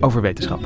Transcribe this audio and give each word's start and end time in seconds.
over 0.00 0.20
wetenschap. 0.20 0.60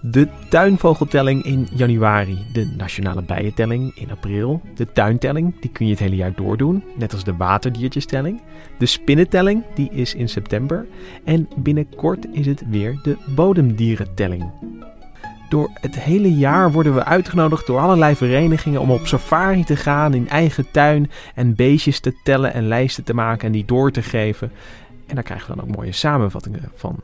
De 0.00 0.28
tuinvogeltelling 0.48 1.44
in 1.44 1.68
januari, 1.70 2.38
de 2.52 2.72
nationale 2.76 3.22
bijentelling 3.22 3.92
in 3.94 4.10
april, 4.10 4.60
de 4.74 4.92
tuintelling, 4.92 5.60
die 5.60 5.70
kun 5.70 5.86
je 5.86 5.92
het 5.92 6.00
hele 6.00 6.16
jaar 6.16 6.34
doordoen, 6.34 6.82
net 6.96 7.12
als 7.12 7.24
de 7.24 7.36
waterdiertjestelling, 7.36 8.40
de 8.78 8.86
spinnentelling, 8.86 9.64
die 9.74 9.90
is 9.90 10.14
in 10.14 10.28
september 10.28 10.86
en 11.24 11.48
binnenkort 11.56 12.26
is 12.32 12.46
het 12.46 12.62
weer 12.68 13.00
de 13.02 13.16
bodemdierentelling. 13.34 14.50
Door 15.54 15.70
het 15.80 16.00
hele 16.00 16.34
jaar 16.34 16.72
worden 16.72 16.94
we 16.94 17.04
uitgenodigd 17.04 17.66
door 17.66 17.78
allerlei 17.78 18.16
verenigingen 18.16 18.80
om 18.80 18.90
op 18.90 19.06
safari 19.06 19.64
te 19.64 19.76
gaan 19.76 20.14
in 20.14 20.28
eigen 20.28 20.70
tuin 20.70 21.10
en 21.34 21.54
beestjes 21.54 22.00
te 22.00 22.14
tellen 22.22 22.52
en 22.52 22.68
lijsten 22.68 23.04
te 23.04 23.14
maken 23.14 23.46
en 23.46 23.52
die 23.52 23.64
door 23.64 23.90
te 23.90 24.02
geven. 24.02 24.52
En 25.06 25.14
daar 25.14 25.24
krijgen 25.24 25.50
we 25.50 25.56
dan 25.56 25.68
ook 25.68 25.76
mooie 25.76 25.92
samenvattingen 25.92 26.70
van. 26.74 26.96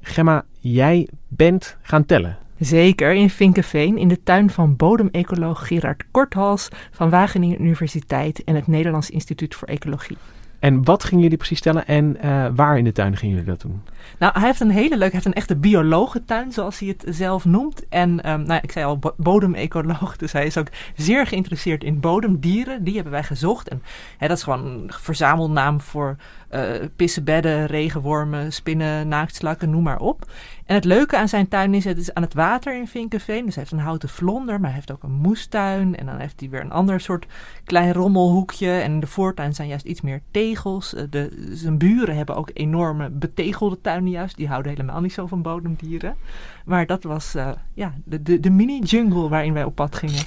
Gemma, 0.00 0.44
jij 0.58 1.08
bent 1.28 1.76
gaan 1.82 2.06
tellen. 2.06 2.38
Zeker, 2.58 3.12
in 3.12 3.30
Vinkenveen, 3.30 3.98
in 3.98 4.08
de 4.08 4.22
tuin 4.22 4.50
van 4.50 4.76
bodemecoloog 4.76 5.66
Gerard 5.66 6.04
Korthals 6.10 6.68
van 6.90 7.10
Wageningen 7.10 7.62
Universiteit 7.62 8.44
en 8.44 8.54
het 8.54 8.66
Nederlands 8.66 9.10
Instituut 9.10 9.54
voor 9.54 9.68
Ecologie. 9.68 10.16
En 10.58 10.84
wat 10.84 11.04
gingen 11.04 11.22
jullie 11.22 11.38
precies 11.38 11.60
tellen 11.60 11.86
en 11.86 12.16
uh, 12.24 12.46
waar 12.54 12.78
in 12.78 12.84
de 12.84 12.92
tuin 12.92 13.16
gingen 13.16 13.34
jullie 13.34 13.50
dat 13.50 13.60
doen? 13.60 13.82
Nou, 14.18 14.32
hij 14.38 14.46
heeft 14.46 14.60
een 14.60 14.70
hele 14.70 14.88
leuke, 14.88 15.04
hij 15.04 15.10
heeft 15.10 15.24
een 15.24 15.32
echte 15.32 15.56
biologentuin, 15.56 16.52
zoals 16.52 16.78
hij 16.78 16.88
het 16.88 17.04
zelf 17.16 17.44
noemt. 17.44 17.88
En 17.88 18.30
um, 18.30 18.42
nou, 18.42 18.60
ik 18.62 18.72
zei 18.72 18.84
al, 18.84 18.98
bodemecoloog, 19.16 20.16
dus 20.16 20.32
hij 20.32 20.46
is 20.46 20.56
ook 20.56 20.68
zeer 20.96 21.26
geïnteresseerd 21.26 21.84
in 21.84 22.00
bodemdieren. 22.00 22.84
Die 22.84 22.94
hebben 22.94 23.12
wij 23.12 23.24
gezocht. 23.24 23.68
En 23.68 23.82
hè, 24.18 24.28
dat 24.28 24.36
is 24.36 24.42
gewoon 24.42 24.66
een 24.66 24.90
verzamelnaam 24.92 25.80
voor 25.80 26.16
uh, 26.56 26.86
pissenbedden, 26.96 27.66
regenwormen, 27.66 28.52
spinnen, 28.52 29.08
naaktslakken, 29.08 29.70
noem 29.70 29.82
maar 29.82 30.00
op. 30.00 30.30
En 30.66 30.74
het 30.74 30.84
leuke 30.84 31.16
aan 31.16 31.28
zijn 31.28 31.48
tuin 31.48 31.74
is, 31.74 31.84
het 31.84 31.98
is 31.98 32.14
aan 32.14 32.22
het 32.22 32.34
water 32.34 32.76
in 32.76 32.88
Vinkenveen. 32.88 33.44
Dus 33.44 33.54
hij 33.54 33.62
heeft 33.62 33.76
een 33.76 33.86
houten 33.86 34.08
vlonder, 34.08 34.54
maar 34.54 34.70
hij 34.70 34.74
heeft 34.74 34.92
ook 34.92 35.02
een 35.02 35.12
moestuin. 35.12 35.96
En 35.96 36.06
dan 36.06 36.18
heeft 36.18 36.40
hij 36.40 36.48
weer 36.48 36.60
een 36.60 36.72
ander 36.72 37.00
soort 37.00 37.26
klein 37.64 37.92
rommelhoekje. 37.92 38.70
En 38.70 38.92
in 38.92 39.00
de 39.00 39.06
voortuin 39.06 39.54
zijn 39.54 39.68
juist 39.68 39.84
iets 39.84 40.00
meer 40.00 40.20
tegels. 40.30 40.94
De, 41.10 41.50
zijn 41.52 41.78
buren 41.78 42.16
hebben 42.16 42.36
ook 42.36 42.50
enorme 42.52 43.10
betegelde 43.10 43.80
tuinen 43.80 44.10
juist. 44.10 44.36
Die 44.36 44.48
houden 44.48 44.72
helemaal 44.72 45.00
niet 45.00 45.12
zo 45.12 45.26
van 45.26 45.42
bodemdieren. 45.42 46.16
Maar 46.64 46.86
dat 46.86 47.02
was 47.02 47.34
uh, 47.34 47.50
ja, 47.74 47.94
de, 48.04 48.22
de, 48.22 48.40
de 48.40 48.50
mini-jungle 48.50 49.28
waarin 49.28 49.52
wij 49.52 49.64
op 49.64 49.74
pad 49.74 49.96
gingen. 49.96 50.24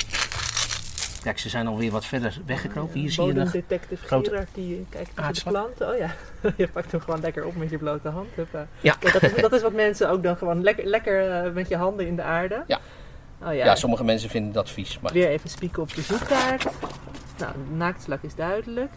Kijk, 1.24 1.40
ze 1.40 1.50
zijn 1.50 1.68
alweer 1.68 1.92
wat 1.92 2.06
verder 2.06 2.38
weggekropen. 2.46 3.00
Hier 3.00 3.12
zie 3.12 3.26
je 3.26 3.34
nog 3.34 3.52
detective 3.52 4.06
grote 4.06 4.30
Gerard, 4.30 4.50
die 4.54 4.86
kijkt 4.90 5.16
naar 5.16 5.34
de 5.34 5.42
planten. 5.44 5.90
Oh 5.90 5.98
ja, 5.98 6.12
je 6.58 6.68
pakt 6.68 6.92
hem 6.92 7.02
gewoon 7.02 7.22
lekker 7.22 7.46
op 7.46 7.56
met 7.56 7.70
je 7.70 7.78
blote 7.78 8.10
hand. 8.10 8.28
Ja. 8.36 8.68
ja 8.82 8.96
dat, 9.12 9.24
is, 9.24 9.34
dat 9.36 9.54
is 9.54 9.62
wat 9.62 9.74
mensen 9.74 10.10
ook 10.10 10.24
dan 10.24 10.38
gewoon 10.38 10.64
lekker, 10.64 10.86
lekker 10.86 11.46
uh, 11.46 11.54
met 11.54 11.68
je 11.68 11.76
handen 11.76 12.08
in 12.08 12.16
de 12.16 12.24
aarde. 12.24 12.64
Ja. 12.68 12.80
Oh, 13.42 13.54
ja. 13.54 13.66
ja, 13.66 13.76
sommige 13.76 14.04
mensen 14.04 14.30
vinden 14.30 14.52
dat 14.52 14.70
vies. 14.70 15.00
Maar... 15.00 15.14
Weer 15.14 15.28
even 15.28 15.50
spieken 15.50 15.82
op 15.82 15.94
de 15.94 16.02
zoekkaart. 16.02 16.64
Nou, 17.38 17.54
de 17.54 17.76
naaktslak 17.76 18.24
is 18.24 18.36
duidelijk. 18.36 18.92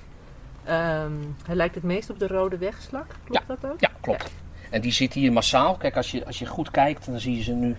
Um, 0.68 1.36
hij 1.46 1.54
lijkt 1.54 1.74
het 1.74 1.84
meest 1.84 2.10
op 2.10 2.18
de 2.18 2.26
rode 2.26 2.58
wegslak. 2.58 3.06
Klopt 3.24 3.44
ja. 3.48 3.54
dat 3.60 3.70
ook? 3.70 3.80
Ja, 3.80 3.90
klopt. 4.00 4.22
Ja. 4.22 4.68
En 4.70 4.80
die 4.80 4.92
zit 4.92 5.12
hier 5.12 5.32
massaal. 5.32 5.76
Kijk, 5.76 5.96
als 5.96 6.10
je, 6.10 6.26
als 6.26 6.38
je 6.38 6.46
goed 6.46 6.70
kijkt, 6.70 7.06
dan 7.06 7.20
zie 7.20 7.36
je 7.36 7.42
ze 7.42 7.52
nu 7.52 7.76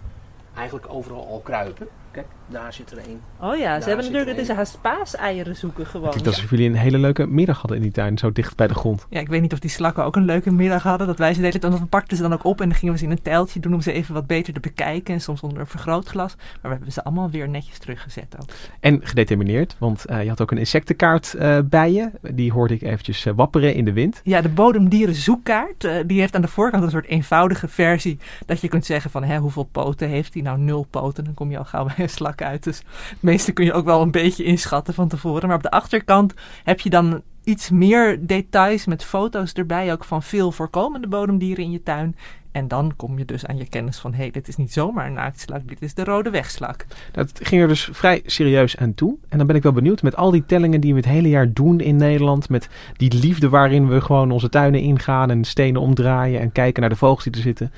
eigenlijk 0.56 0.86
overal 0.90 1.28
al 1.28 1.40
kruipen. 1.40 1.88
Kijk, 2.12 2.28
daar 2.48 2.74
zit 2.74 2.92
er 2.92 2.98
één. 2.98 3.22
Oh 3.40 3.58
ja, 3.58 3.82
ze 3.82 3.88
hebben 3.88 4.06
natuurlijk, 4.06 4.38
het 4.38 4.50
is 4.50 4.56
haast 4.56 4.82
paaseieren 4.82 5.56
zoeken 5.56 5.86
gewoon. 5.86 6.10
Kijk, 6.10 6.24
dat 6.24 6.34
is 6.34 6.46
jullie 6.50 6.70
een 6.70 6.76
hele 6.76 6.98
leuke 6.98 7.28
middag 7.28 7.58
hadden 7.58 7.78
in 7.78 7.84
die 7.84 7.92
tuin, 7.92 8.18
zo 8.18 8.32
dicht 8.32 8.56
bij 8.56 8.68
de 8.68 8.74
grond. 8.74 9.06
Ja, 9.10 9.20
ik 9.20 9.28
weet 9.28 9.42
niet 9.42 9.54
of 9.54 9.60
die 9.60 9.70
slakken 9.70 10.04
ook 10.04 10.16
een 10.16 10.26
leuke 10.26 10.52
middag 10.52 10.84
hadden. 10.84 11.08
Dat 11.08 11.18
wij 11.18 11.34
ze 11.34 11.42
deden, 11.42 11.62
dan 11.62 11.90
pakten 11.90 12.18
ze 12.18 12.24
dan 12.24 12.34
ook 12.34 12.44
op 12.44 12.62
en 12.62 12.70
dan 12.70 12.78
gingen 12.78 12.94
we 12.94 13.00
ze 13.00 13.06
in 13.06 13.12
een 13.12 13.22
tijltje 13.22 13.60
doen 13.60 13.74
om 13.74 13.82
ze 13.82 13.92
even 13.92 14.14
wat 14.14 14.28
beter 14.28 14.54
te 14.54 14.60
bekijken. 14.60 15.14
En 15.14 15.22
soms 15.22 15.42
onder 15.42 15.60
een 15.60 15.68
vergrootglas. 15.68 16.36
Maar 16.36 16.58
we 16.62 16.68
hebben 16.68 16.92
ze 16.92 17.04
allemaal 17.04 17.30
weer 17.30 17.50
netjes 17.50 17.78
teruggezet 17.78 18.36
ook. 18.42 18.50
En 18.80 19.00
gedetermineerd, 19.04 19.76
want 19.80 20.06
uh, 20.10 20.24
je 20.24 20.30
had 20.30 20.42
ook 20.42 20.52
een 20.52 20.58
insectenkaart 20.58 21.36
uh, 21.38 21.58
bij 21.66 21.92
je. 21.92 22.10
Die 22.22 22.52
hoorde 22.52 22.74
ik 22.74 22.82
eventjes 22.82 23.26
uh, 23.26 23.34
wapperen 23.36 23.74
in 23.76 23.86
de 23.86 23.94
wind. 23.94 24.22
Ja, 24.24 24.42
de 24.42 24.50
bodemdieren 24.50 25.16
zoekkaart. 25.16 25.88
die 26.06 26.20
heeft 26.20 26.36
aan 26.36 26.42
de 26.42 26.48
voorkant 26.48 26.84
een 26.84 26.90
soort 26.90 27.06
eenvoudige 27.06 27.68
versie. 27.68 28.20
Dat 28.46 28.62
je 28.62 28.68
kunt 28.68 28.86
zeggen 28.86 29.12
van, 29.12 29.24
hè, 29.24 29.38
hoeveel 29.38 29.64
poten 29.72 30.10
heeft 30.10 30.34
hij? 30.34 30.44
Nou, 30.44 30.60
nul 30.60 30.86
poten. 30.90 31.24
Dan 31.24 31.34
kom 31.34 31.52
je 31.52 31.58
al 31.58 31.66
gauw 31.66 31.86
bij 31.86 31.96
een 31.98 32.10
slak 32.10 32.33
uit. 32.42 32.64
Dus 32.64 32.78
het 33.10 33.22
meeste 33.22 33.52
kun 33.52 33.66
je 33.66 33.74
ook 33.74 33.86
wel 33.86 34.02
een 34.02 34.12
beetje 34.12 34.44
inschatten 34.44 34.94
van 34.94 35.08
tevoren. 35.08 35.48
Maar 35.48 35.58
op 35.58 35.64
de 35.64 35.72
achterkant 35.72 36.34
heb 36.64 36.80
je 36.80 36.90
dan 36.90 37.22
iets 37.44 37.70
meer 37.70 38.28
details 38.28 38.86
met 38.86 39.04
foto's 39.04 39.54
erbij, 39.54 39.92
ook 39.92 40.04
van 40.04 40.24
veel 40.24 40.52
voorkomende 40.52 41.08
bodemdieren 41.08 41.64
in 41.64 41.72
je 41.72 41.84
tuin. 41.84 42.16
En 42.52 42.68
dan 42.68 42.94
kom 42.96 43.18
je 43.18 43.26
dus 43.26 43.46
aan 43.46 43.58
je 43.58 43.70
kennis 43.70 43.98
van, 43.98 44.14
hey, 44.14 44.32
dit 44.32 44.48
is 44.48 44.56
niet 44.56 44.74
zomaar 44.74 45.06
een 45.06 45.14
naaktslak, 45.14 45.68
dit 45.68 45.82
is 45.82 45.94
de 45.94 46.04
rode 46.04 46.30
wegslak. 46.30 46.86
Dat 47.12 47.40
ging 47.44 47.62
er 47.62 47.68
dus 47.68 47.90
vrij 47.92 48.22
serieus 48.26 48.78
aan 48.78 48.94
toe. 48.94 49.18
En 49.30 49.38
dan 49.38 49.48
ben 49.48 49.56
ik 49.56 49.64
wel 49.64 49.72
benieuwd 49.72 50.02
met 50.02 50.16
al 50.16 50.32
die 50.32 50.46
tellingen 50.46 50.82
die 50.82 50.94
we 50.94 51.00
het 51.00 51.10
hele 51.10 51.30
jaar 51.30 51.54
doen 51.54 51.80
in 51.80 51.96
Nederland, 51.96 52.50
met 52.50 52.70
die 52.98 53.14
liefde 53.14 53.50
waarin 53.50 53.88
we 53.88 54.02
gewoon 54.02 54.32
onze 54.32 54.50
tuinen 54.50 54.82
ingaan 54.82 55.30
en 55.30 55.44
stenen 55.44 55.82
omdraaien 55.82 56.40
en 56.40 56.52
kijken 56.52 56.82
naar 56.82 56.90
de 56.90 56.96
vogels 56.96 57.24
die 57.24 57.34
er 57.34 57.40
zitten, 57.40 57.72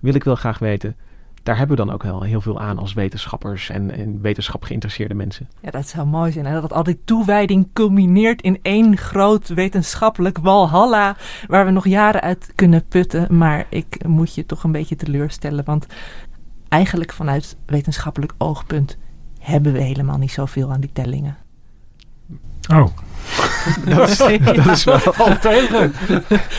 wil 0.00 0.14
ik 0.14 0.24
wel 0.24 0.34
graag 0.34 0.58
weten, 0.58 0.96
daar 1.48 1.58
hebben 1.58 1.76
we 1.76 1.84
dan 1.84 1.94
ook 1.94 2.02
wel 2.02 2.22
heel 2.22 2.40
veel 2.40 2.60
aan 2.60 2.78
als 2.78 2.92
wetenschappers 2.92 3.70
en, 3.70 3.90
en 3.90 4.20
wetenschap 4.20 4.62
geïnteresseerde 4.62 5.14
mensen. 5.14 5.48
Ja, 5.60 5.70
dat 5.70 5.88
zou 5.88 6.06
mooi 6.06 6.32
zijn. 6.32 6.46
Hè? 6.46 6.60
Dat 6.60 6.72
al 6.72 6.82
die 6.82 7.00
toewijding 7.04 7.68
culmineert 7.72 8.42
in 8.42 8.58
één 8.62 8.96
groot 8.96 9.48
wetenschappelijk 9.48 10.38
walhalla, 10.38 11.16
waar 11.46 11.64
we 11.64 11.70
nog 11.70 11.86
jaren 11.86 12.20
uit 12.20 12.52
kunnen 12.54 12.84
putten. 12.88 13.36
Maar 13.36 13.66
ik 13.68 14.06
moet 14.06 14.34
je 14.34 14.46
toch 14.46 14.64
een 14.64 14.72
beetje 14.72 14.96
teleurstellen, 14.96 15.64
want 15.64 15.86
eigenlijk 16.68 17.12
vanuit 17.12 17.56
wetenschappelijk 17.66 18.32
oogpunt 18.38 18.98
hebben 19.38 19.72
we 19.72 19.80
helemaal 19.80 20.18
niet 20.18 20.32
zoveel 20.32 20.72
aan 20.72 20.80
die 20.80 20.92
tellingen. 20.92 21.36
Oh. 22.68 22.86
dat, 23.96 24.08
is, 24.08 24.16
dat 24.64 24.66
is 24.66 24.84
wel 24.84 25.00
al 25.16 25.38
tegen. 25.38 25.92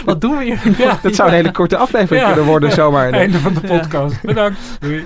Wat 0.06 0.22
doen 0.22 0.38
we 0.38 0.44
hier? 0.44 0.60
Ja, 0.78 1.00
dat 1.02 1.16
zou 1.16 1.30
een 1.30 1.36
hele 1.36 1.52
korte 1.52 1.78
aflevering 1.78 2.22
ja. 2.22 2.28
kunnen 2.28 2.50
worden 2.50 2.72
zomaar. 2.72 3.12
Einde 3.12 3.40
van 3.40 3.54
de 3.54 3.60
podcast. 3.60 4.14
Ja. 4.14 4.20
Bedankt. 4.22 4.78
Doei. 4.80 5.06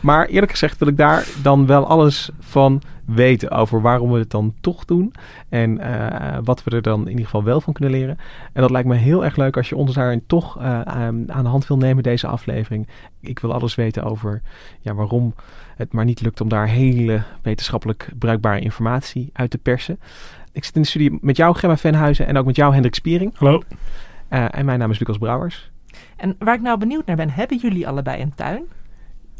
Maar 0.00 0.26
eerlijk 0.26 0.50
gezegd 0.50 0.78
wil 0.78 0.88
ik 0.88 0.96
daar 0.96 1.26
dan 1.42 1.66
wel 1.66 1.86
alles 1.86 2.30
van 2.40 2.82
weten 3.04 3.50
over 3.50 3.80
waarom 3.80 4.12
we 4.12 4.18
het 4.18 4.30
dan 4.30 4.54
toch 4.60 4.84
doen. 4.84 5.12
En 5.48 5.80
uh, 5.80 6.38
wat 6.44 6.64
we 6.64 6.70
er 6.70 6.82
dan 6.82 7.00
in 7.00 7.08
ieder 7.08 7.24
geval 7.24 7.44
wel 7.44 7.60
van 7.60 7.72
kunnen 7.72 7.92
leren. 7.92 8.18
En 8.52 8.60
dat 8.60 8.70
lijkt 8.70 8.88
me 8.88 8.94
heel 8.94 9.24
erg 9.24 9.36
leuk 9.36 9.56
als 9.56 9.68
je 9.68 9.76
ons 9.76 9.94
daarin 9.94 10.22
toch 10.26 10.58
uh, 10.58 10.80
aan 10.80 11.26
de 11.26 11.48
hand 11.48 11.66
wil 11.66 11.76
nemen, 11.76 12.02
deze 12.02 12.26
aflevering. 12.26 12.88
Ik 13.20 13.38
wil 13.38 13.52
alles 13.52 13.74
weten 13.74 14.02
over 14.02 14.42
ja, 14.80 14.94
waarom 14.94 15.34
het 15.78 15.92
maar 15.92 16.04
niet 16.04 16.20
lukt 16.20 16.40
om 16.40 16.48
daar 16.48 16.68
hele 16.68 17.22
wetenschappelijk 17.42 18.08
bruikbare 18.18 18.60
informatie 18.60 19.30
uit 19.32 19.50
te 19.50 19.58
persen. 19.58 20.00
Ik 20.52 20.64
zit 20.64 20.76
in 20.76 20.82
de 20.82 20.88
studie 20.88 21.18
met 21.20 21.36
jou, 21.36 21.56
Gemma 21.56 21.76
Venhuizen, 21.76 22.26
en 22.26 22.36
ook 22.36 22.46
met 22.46 22.56
jou, 22.56 22.72
Hendrik 22.72 22.94
Spiering. 22.94 23.32
Hallo. 23.36 23.62
Uh, 24.30 24.46
en 24.50 24.64
mijn 24.64 24.78
naam 24.78 24.90
is 24.90 24.98
Lucas 24.98 25.18
Brouwers. 25.18 25.70
En 26.16 26.36
waar 26.38 26.54
ik 26.54 26.60
nou 26.60 26.78
benieuwd 26.78 27.06
naar 27.06 27.16
ben, 27.16 27.30
hebben 27.30 27.58
jullie 27.58 27.88
allebei 27.88 28.22
een 28.22 28.34
tuin? 28.34 28.62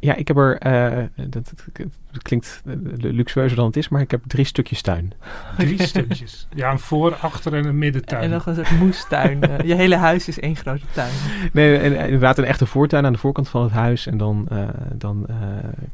Ja, 0.00 0.15
ik 0.15 0.29
heb 0.29 0.37
er, 0.37 0.59
eh, 0.59 1.05
dat, 1.17 1.33
dat- 1.33 1.87
dat 2.12 2.23
klinkt 2.23 2.62
eh, 2.67 2.75
luxueuzer 2.99 3.56
dan 3.56 3.67
het 3.67 3.77
is, 3.77 3.89
maar 3.89 4.00
ik 4.00 4.11
heb 4.11 4.23
drie 4.27 4.45
stukjes 4.45 4.83
tuin. 4.83 5.12
Drie 5.56 5.83
stukjes. 5.83 6.47
Ja, 6.55 6.71
een 6.71 6.79
voor, 6.79 7.15
achter 7.15 7.55
en 7.55 7.65
een 7.67 7.79
middentuin. 7.79 8.23
En 8.23 8.31
nog 8.31 8.47
een 8.47 8.55
soort 8.55 8.71
moestuin. 8.79 9.43
Eh, 9.43 9.67
je 9.67 9.75
hele 9.75 9.97
huis 9.97 10.29
is 10.29 10.41
één 10.41 10.56
grote 10.56 10.85
tuin. 10.93 11.12
Nee, 11.53 11.77
en, 11.79 11.97
inderdaad 12.05 12.39
een 12.39 12.45
echte 12.45 12.67
voortuin 12.67 13.06
aan 13.06 13.12
de 13.12 13.19
voorkant 13.19 13.49
van 13.49 13.62
het 13.62 13.73
huis. 13.73 14.06
En 14.06 14.17
dan, 14.19 14.47
eh, 14.50 14.69
dan 14.95 15.25
eh, 15.29 15.37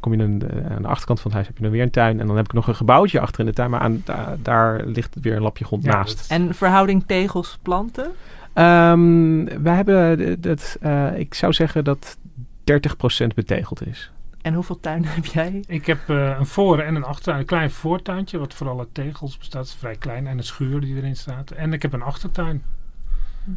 kom 0.01 0.15
je 0.15 0.23
een, 0.23 0.43
aan 0.71 0.83
de 0.83 0.89
achterkant 0.89 1.21
van 1.21 1.31
het 1.31 1.35
huis 1.35 1.47
heb 1.47 1.57
je 1.57 1.63
dan 1.63 1.73
weer 1.73 1.83
een 1.83 1.91
tuin. 1.91 2.21
En 2.21 2.27
dan 2.27 2.37
heb 2.37 2.45
ik 2.45 2.53
nog 2.53 2.69
een 2.69 2.75
gebouwtje 2.77 3.21
achter 3.21 3.41
in 3.41 3.47
de 3.47 3.53
tuin, 3.53 3.71
maar 3.71 3.81
aan, 3.81 4.03
da- 4.05 4.37
daar 4.43 4.85
ligt 4.87 5.17
weer 5.21 5.37
een 5.37 5.43
lapje 5.43 5.65
grond 5.65 5.85
Ja, 5.85 5.93
naast. 5.95 6.19
dat- 6.19 6.39
En 6.39 6.55
verhouding 6.55 7.05
tegels 7.07 7.59
planten? 7.63 8.07
Ehm, 8.53 9.45
we 9.63 9.71
hebben, 9.71 10.41
dat, 10.41 10.77
eh, 10.81 11.07
ik 11.19 11.35
zou 11.35 11.53
zeggen 11.53 11.85
dat 11.85 12.17
30% 12.65 13.27
betegeld 13.35 13.87
is. 13.87 14.11
En 14.43 14.55
hoeveel 14.55 14.81
tuinen 14.81 15.11
heb 15.11 15.25
jij? 15.25 15.65
Ik 15.67 15.87
heb 15.87 16.09
eh, 16.09 16.37
een 16.39 16.47
voor- 16.47 16.79
en 16.79 16.95
een 16.95 17.05
achtertuin. 17.05 17.39
Een 17.39 17.45
klein 17.47 17.71
voortuintje, 17.71 18.39
wat 18.39 18.55
vooral 18.55 18.79
uit 18.79 18.95
tegels 18.95 19.39
bestaat. 19.39 19.65
is 19.65 19.75
vrij 19.75 19.97
klein. 19.97 20.27
En 20.27 20.39
een 20.39 20.45
schuur 20.45 20.81
die 20.81 20.97
erin 20.97 21.17
staat. 21.17 21.51
En 21.51 21.73
ik 21.73 21.83
heb 21.83 21.93
een 21.93 22.03
achtertuin, 22.03 22.63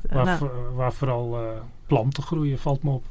waar, 0.10 0.26
Nou, 0.26 0.50
waar 0.76 0.94
vooral 0.94 1.38
eh, 1.38 1.62
planten 1.88 2.24
groeien, 2.24 2.60
valt 2.60 2.84
me 2.84 2.90
op. 2.90 3.04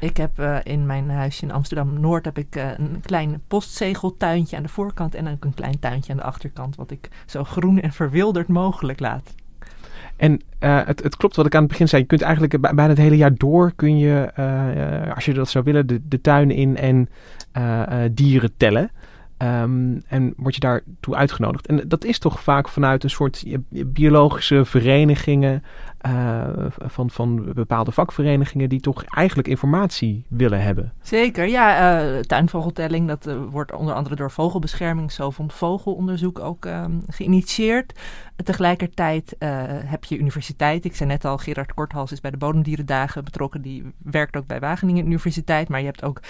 Ik 0.00 0.16
heb 0.16 0.38
eh, 0.38 0.58
in 0.62 0.86
mijn 0.86 1.10
huisje 1.10 1.42
in 1.42 1.52
Amsterdam-Noord 1.52 2.24
heb 2.24 2.38
ik, 2.38 2.54
een 2.54 3.00
klein 3.04 3.42
postzegeltuintje 3.48 4.56
aan 4.56 4.62
de 4.62 4.68
voorkant 4.68 5.14
en 5.14 5.28
ook 5.28 5.44
een 5.44 5.54
klein 5.54 5.78
tuintje 5.78 6.12
aan 6.12 6.18
de 6.18 6.24
achterkant. 6.24 6.76
Wat 6.76 6.90
ik 6.90 7.08
zo 7.26 7.44
groen 7.44 7.80
en 7.80 7.92
verwilderd 7.92 8.48
mogelijk 8.48 9.00
laat. 9.00 9.34
En 10.16 10.40
eh, 10.58 10.80
het, 10.84 11.02
het 11.02 11.16
klopt 11.16 11.36
wat 11.36 11.46
ik 11.46 11.54
aan 11.54 11.60
het 11.62 11.70
begin 11.70 11.88
zei. 11.88 12.02
Je 12.02 12.08
kunt 12.08 12.22
eigenlijk 12.22 12.60
bij- 12.60 12.74
bijna 12.74 12.90
het 12.90 12.98
hele 12.98 13.16
jaar 13.16 13.34
door 13.34 13.72
kun 13.76 13.98
je, 13.98 14.30
eh, 14.34 15.02
eh, 15.04 15.14
als 15.14 15.24
je 15.24 15.34
dat 15.34 15.48
zou 15.48 15.64
willen, 15.64 15.86
de, 15.86 16.00
de 16.08 16.20
tuin 16.20 16.50
in 16.50 16.76
en 16.76 17.08
dieren 18.14 18.50
tellen. 18.56 18.90
Ehm, 19.36 19.98
en 20.06 20.34
word 20.36 20.54
je 20.54 20.60
daartoe 20.60 21.14
uitgenodigd. 21.14 21.66
En 21.66 21.84
dat 21.88 22.04
is 22.04 22.18
toch 22.18 22.40
vaak 22.40 22.68
vanuit 22.68 23.04
een 23.04 23.10
soort 23.10 23.44
biologische 23.86 24.64
verenigingen, 24.64 25.62
eh, 26.02 26.48
van, 26.78 27.10
van 27.10 27.52
bepaalde 27.54 27.92
vakverenigingen, 27.92 28.68
die 28.68 28.80
toch 28.80 29.04
eigenlijk 29.04 29.48
informatie 29.48 30.24
willen 30.28 30.62
hebben. 30.62 30.92
Zeker, 31.02 31.46
ja. 31.46 32.00
eh, 32.00 32.20
tuinvogeltelling, 32.20 33.08
dat 33.08 33.26
eh, 33.26 33.36
wordt 33.50 33.72
onder 33.72 33.94
andere 33.94 34.16
door 34.16 34.30
Vogelbescherming, 34.30 35.12
zo 35.12 35.30
van 35.30 35.50
Vogelonderzoek 35.50 36.38
ook 36.38 36.66
ehm, 36.66 36.92
geïnitieerd. 37.08 38.00
tegelijkertijd 38.44 39.36
heb 39.84 40.04
je 40.04 40.18
universiteit. 40.18 40.84
Ik 40.84 40.96
zei 40.96 41.08
net 41.08 41.24
al, 41.24 41.38
Gerard 41.38 41.74
Korthals 41.74 42.12
is 42.12 42.20
bij 42.20 42.30
de 42.30 42.36
Bodemdierendagen 42.36 43.24
betrokken. 43.24 43.62
Die 43.62 43.92
werkt 43.98 44.36
ook 44.36 44.46
bij 44.46 44.60
Wageningen 44.60 45.06
Universiteit. 45.06 45.68
Maar 45.68 45.80
je 45.80 45.86
hebt 45.86 46.04
ook 46.04 46.20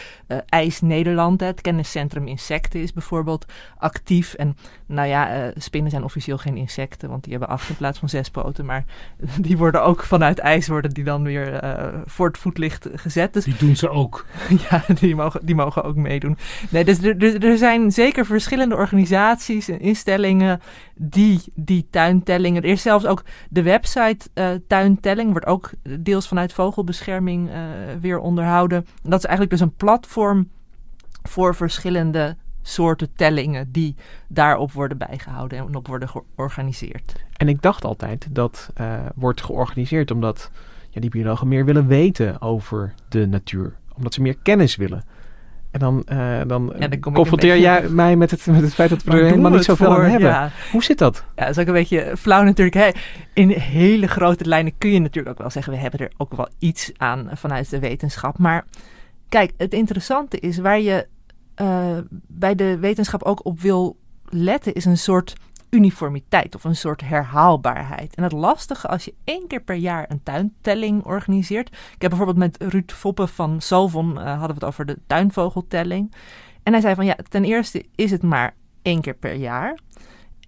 IJs 0.47 0.81
Nederland. 0.81 1.41
Het 1.41 1.61
kenniscentrum 1.61 2.27
Insecten 2.27 2.81
is 2.81 2.93
bijvoorbeeld 2.93 3.47
actief. 3.79 4.35
En 4.35 4.57
nou 4.87 5.09
ja, 5.09 5.53
spinnen 5.57 5.91
zijn 5.91 6.05
officieel 6.05 6.39
geen 6.39 6.57
insecten, 6.57 7.09
want 7.09 7.23
die 7.23 7.33
hebben 7.33 7.51
acht 7.51 7.69
in 7.69 7.77
plaats 7.77 7.99
van 7.99 8.09
zes 8.09 8.31
poten. 8.31 8.65
Maar 8.65 8.85
die 9.41 9.57
worden 9.62 9.82
ook 9.82 10.03
vanuit 10.03 10.38
ijs 10.38 10.69
worden 10.69 10.91
die 10.91 11.05
dan 11.05 11.23
weer 11.23 11.55
eh, 11.55 11.88
voor 12.06 12.26
het 12.26 12.38
voetlicht 12.38 12.88
gezet. 12.94 13.32
Dus 13.32 13.44
Die 13.44 13.56
doen 13.59 13.76
ze 13.76 13.88
ook. 13.88 14.26
ja, 14.70 14.85
die 15.00 15.14
mogen, 15.14 15.47
die 15.47 15.55
mogen 15.55 15.85
ook 15.85 15.97
meedoen. 15.97 16.38
Nee, 16.69 16.85
dus 16.85 17.03
er, 17.03 17.17
er, 17.23 17.44
er 17.44 17.59
zijn 17.59 17.93
zeker 17.93 18.26
verschillende 18.26 18.76
organisaties 18.76 19.69
en 19.69 19.81
instellingen 19.81 20.61
die 20.94 21.41
die 21.55 21.87
tuintellingen. 21.91 22.62
Er 22.62 22.69
is 22.69 22.82
zelfs 22.82 23.06
ook 23.06 23.25
de 23.49 23.62
website 23.62 24.29
eh, 24.35 24.50
Tuintelling, 24.67 25.31
wordt 25.31 25.47
ook 25.47 25.70
deels 25.99 26.29
vanuit 26.29 26.53
vogelbescherming 26.53 27.50
eh, 27.50 27.56
weer 28.00 28.19
onderhouden. 28.19 28.87
Dat 29.03 29.19
is 29.19 29.25
eigenlijk 29.25 29.50
dus 29.50 29.61
een 29.61 29.76
platform 29.76 30.49
voor 31.23 31.55
verschillende 31.55 32.37
soorten 32.62 33.09
tellingen 33.17 33.73
die 33.73 33.94
daarop 34.29 34.73
worden 34.73 34.99
bijgehouden 34.99 35.59
en 35.59 35.75
op 35.75 35.87
worden 35.87 36.09
georganiseerd. 36.09 37.14
En 37.37 37.49
ik 37.49 37.62
dacht 37.62 37.85
altijd 37.85 38.26
dat 38.31 38.70
eh, 38.75 38.94
wordt 39.14 39.43
georganiseerd 39.43 40.11
omdat 40.11 40.50
ja, 40.91 41.00
die 41.00 41.11
biologen 41.11 41.49
meer 41.49 41.64
willen 41.64 41.87
weten 41.87 42.41
over 42.41 42.94
de 43.09 43.26
natuur. 43.26 43.73
Omdat 43.97 44.14
ze 44.14 44.23
meer 44.23 44.37
kennis 44.43 44.76
willen. 44.76 45.05
En 45.70 45.81
dan, 45.81 46.05
eh, 46.05 46.41
dan 46.47 46.73
Ja, 46.79 46.88
confronteer 46.99 47.59
jij 47.59 47.88
mij 47.88 48.17
met 48.17 48.31
het, 48.31 48.47
met 48.47 48.61
het 48.61 48.75
feit 48.75 48.91
dat 48.91 49.03
we 49.03 49.11
er 49.11 49.25
helemaal 49.25 49.50
we 49.50 49.56
niet 49.56 49.67
zoveel 49.67 49.87
voor? 49.87 50.05
aan 50.05 50.11
hebben. 50.11 50.29
Ja. 50.29 50.50
Hoe 50.70 50.82
zit 50.82 50.99
dat? 50.99 51.25
Ja, 51.37 51.47
dat 51.47 51.56
is 51.56 51.59
ook 51.59 51.67
een 51.67 51.73
beetje 51.73 52.12
flauw 52.17 52.43
natuurlijk. 52.43 52.76
Hè. 52.76 52.91
In 53.35 53.49
hele 53.49 54.06
grote 54.06 54.44
lijnen 54.44 54.73
kun 54.79 54.91
je 54.91 54.99
natuurlijk 54.99 55.35
ook 55.35 55.41
wel 55.41 55.50
zeggen... 55.50 55.73
we 55.73 55.79
hebben 55.79 56.00
er 56.00 56.12
ook 56.17 56.35
wel 56.35 56.49
iets 56.59 56.93
aan 56.97 57.31
vanuit 57.32 57.70
de 57.70 57.79
wetenschap. 57.79 58.38
Maar 58.38 58.64
kijk, 59.29 59.53
het 59.56 59.73
interessante 59.73 60.38
is 60.38 60.59
waar 60.59 60.81
je 60.81 61.06
eh, 61.54 61.99
bij 62.26 62.54
de 62.54 62.78
wetenschap 62.78 63.22
ook 63.22 63.44
op 63.44 63.60
wil 63.60 63.96
letten... 64.25 64.75
is 64.75 64.84
een 64.84 64.99
soort 64.99 65.34
uniformiteit 65.70 66.54
of 66.54 66.64
een 66.64 66.76
soort 66.76 67.00
herhaalbaarheid. 67.00 68.14
En 68.14 68.22
het 68.22 68.32
lastige 68.32 68.88
als 68.88 69.04
je 69.04 69.14
één 69.25 69.46
keer 69.46 69.60
per 69.60 69.75
jaar 69.75 70.10
een 70.10 70.22
tuintelling 70.22 71.04
organiseert... 71.04 71.69
Ik 71.69 72.02
heb 72.02 72.10
bijvoorbeeld 72.10 72.38
met 72.38 72.72
Ruud 72.72 72.93
Foppe 72.93 73.26
van 73.26 73.60
Salvon 73.60 74.19
eh, 74.19 74.25
hadden 74.25 74.49
we 74.49 74.54
het 74.54 74.64
over 74.64 74.87
de 74.87 74.99
tuinvogeltelling. 75.06 76.14
En 76.62 76.72
hij 76.72 76.81
zei 76.81 76.94
van 76.94 77.04
ja, 77.04 77.16
ten 77.28 77.44
eerste 77.44 77.84
is 77.94 78.10
het 78.10 78.22
maar 78.22 78.54
één 78.82 79.00
keer 79.00 79.14
per 79.14 79.34
jaar... 79.34 79.78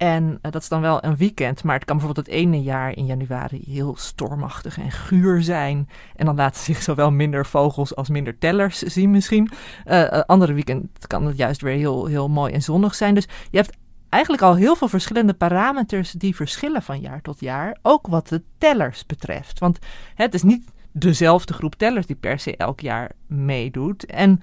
En 0.05 0.39
eh, 0.43 0.51
dat 0.51 0.63
is 0.63 0.69
dan 0.69 0.81
wel 0.81 1.05
een 1.05 1.17
weekend, 1.17 1.63
maar 1.63 1.75
het 1.75 1.85
kan 1.85 1.97
bijvoorbeeld 1.97 2.27
het 2.27 2.37
ene 2.37 2.63
jaar 2.63 2.97
in 2.97 3.07
januari 3.07 3.63
heel 3.67 3.97
stormachtig 3.97 4.79
en 4.79 4.91
guur 4.91 5.43
zijn. 5.43 5.89
En 6.17 6.27
dan 6.27 6.37
laten 6.37 6.61
zich 6.61 6.83
zowel 6.83 7.11
minder 7.11 7.47
vogels 7.47 7.97
als 7.97 8.09
minder 8.09 8.39
tellers 8.39 8.79
zien 8.79 9.11
misschien. 9.11 9.51
Eh 9.85 10.13
eh, 10.13 10.21
andere 10.27 10.53
weekend 10.53 11.07
kan 11.07 11.27
het 11.27 11.37
juist 11.37 11.61
weer 11.61 11.77
heel, 11.77 12.07
heel 12.07 12.29
mooi 12.29 12.53
en 12.53 12.63
zonnig 12.63 12.95
zijn. 12.95 13.15
Dus 13.15 13.29
je 13.51 13.57
hebt 13.57 13.77
eigenlijk 14.09 14.43
al 14.43 14.55
heel 14.57 14.77
veel 14.77 14.89
verschillende 14.89 15.35
parameters 15.35 16.11
die 16.11 16.37
verschillen 16.37 16.83
van 16.83 17.01
jaar 17.01 17.23
tot 17.23 17.41
jaar. 17.41 17.79
Ook 17.83 18.07
wat 18.07 18.29
de 18.29 18.43
tellers 18.59 19.07
betreft. 19.07 19.59
Want 19.59 19.79
het 20.15 20.35
is 20.35 20.43
niet 20.43 20.71
dezelfde 20.93 21.53
groep 21.53 21.75
tellers 21.75 22.07
die 22.07 22.17
per 22.17 22.39
se 22.39 22.57
elk 22.57 22.81
jaar 22.81 23.11
meedoet. 23.27 24.07
En 24.07 24.43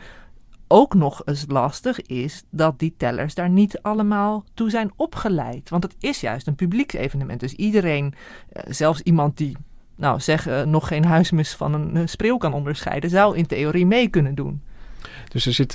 ook 0.71 0.93
nog 0.93 1.21
eens 1.25 1.45
lastig 1.47 2.01
is 2.01 2.43
dat 2.49 2.79
die 2.79 2.93
tellers 2.97 3.35
daar 3.35 3.49
niet 3.49 3.81
allemaal 3.81 4.43
toe 4.53 4.69
zijn 4.69 4.91
opgeleid. 4.95 5.69
Want 5.69 5.83
het 5.83 5.95
is 5.99 6.21
juist 6.21 6.47
een 6.47 6.55
publieksevenement. 6.55 7.39
Dus 7.39 7.53
iedereen, 7.53 8.13
eh, 8.49 8.63
zelfs 8.67 9.01
iemand 9.01 9.37
die, 9.37 9.57
nou 9.95 10.19
zeg, 10.19 10.47
eh, 10.47 10.61
nog 10.61 10.87
geen 10.87 11.05
huismus 11.05 11.53
van 11.53 11.73
een 11.73 11.97
eh, 11.97 12.01
spreeuw 12.05 12.37
kan 12.37 12.53
onderscheiden, 12.53 13.09
zou 13.09 13.37
in 13.37 13.45
theorie 13.45 13.85
mee 13.85 14.07
kunnen 14.07 14.35
doen. 14.35 14.61
Dus 15.27 15.45
er 15.45 15.53
zit, 15.53 15.71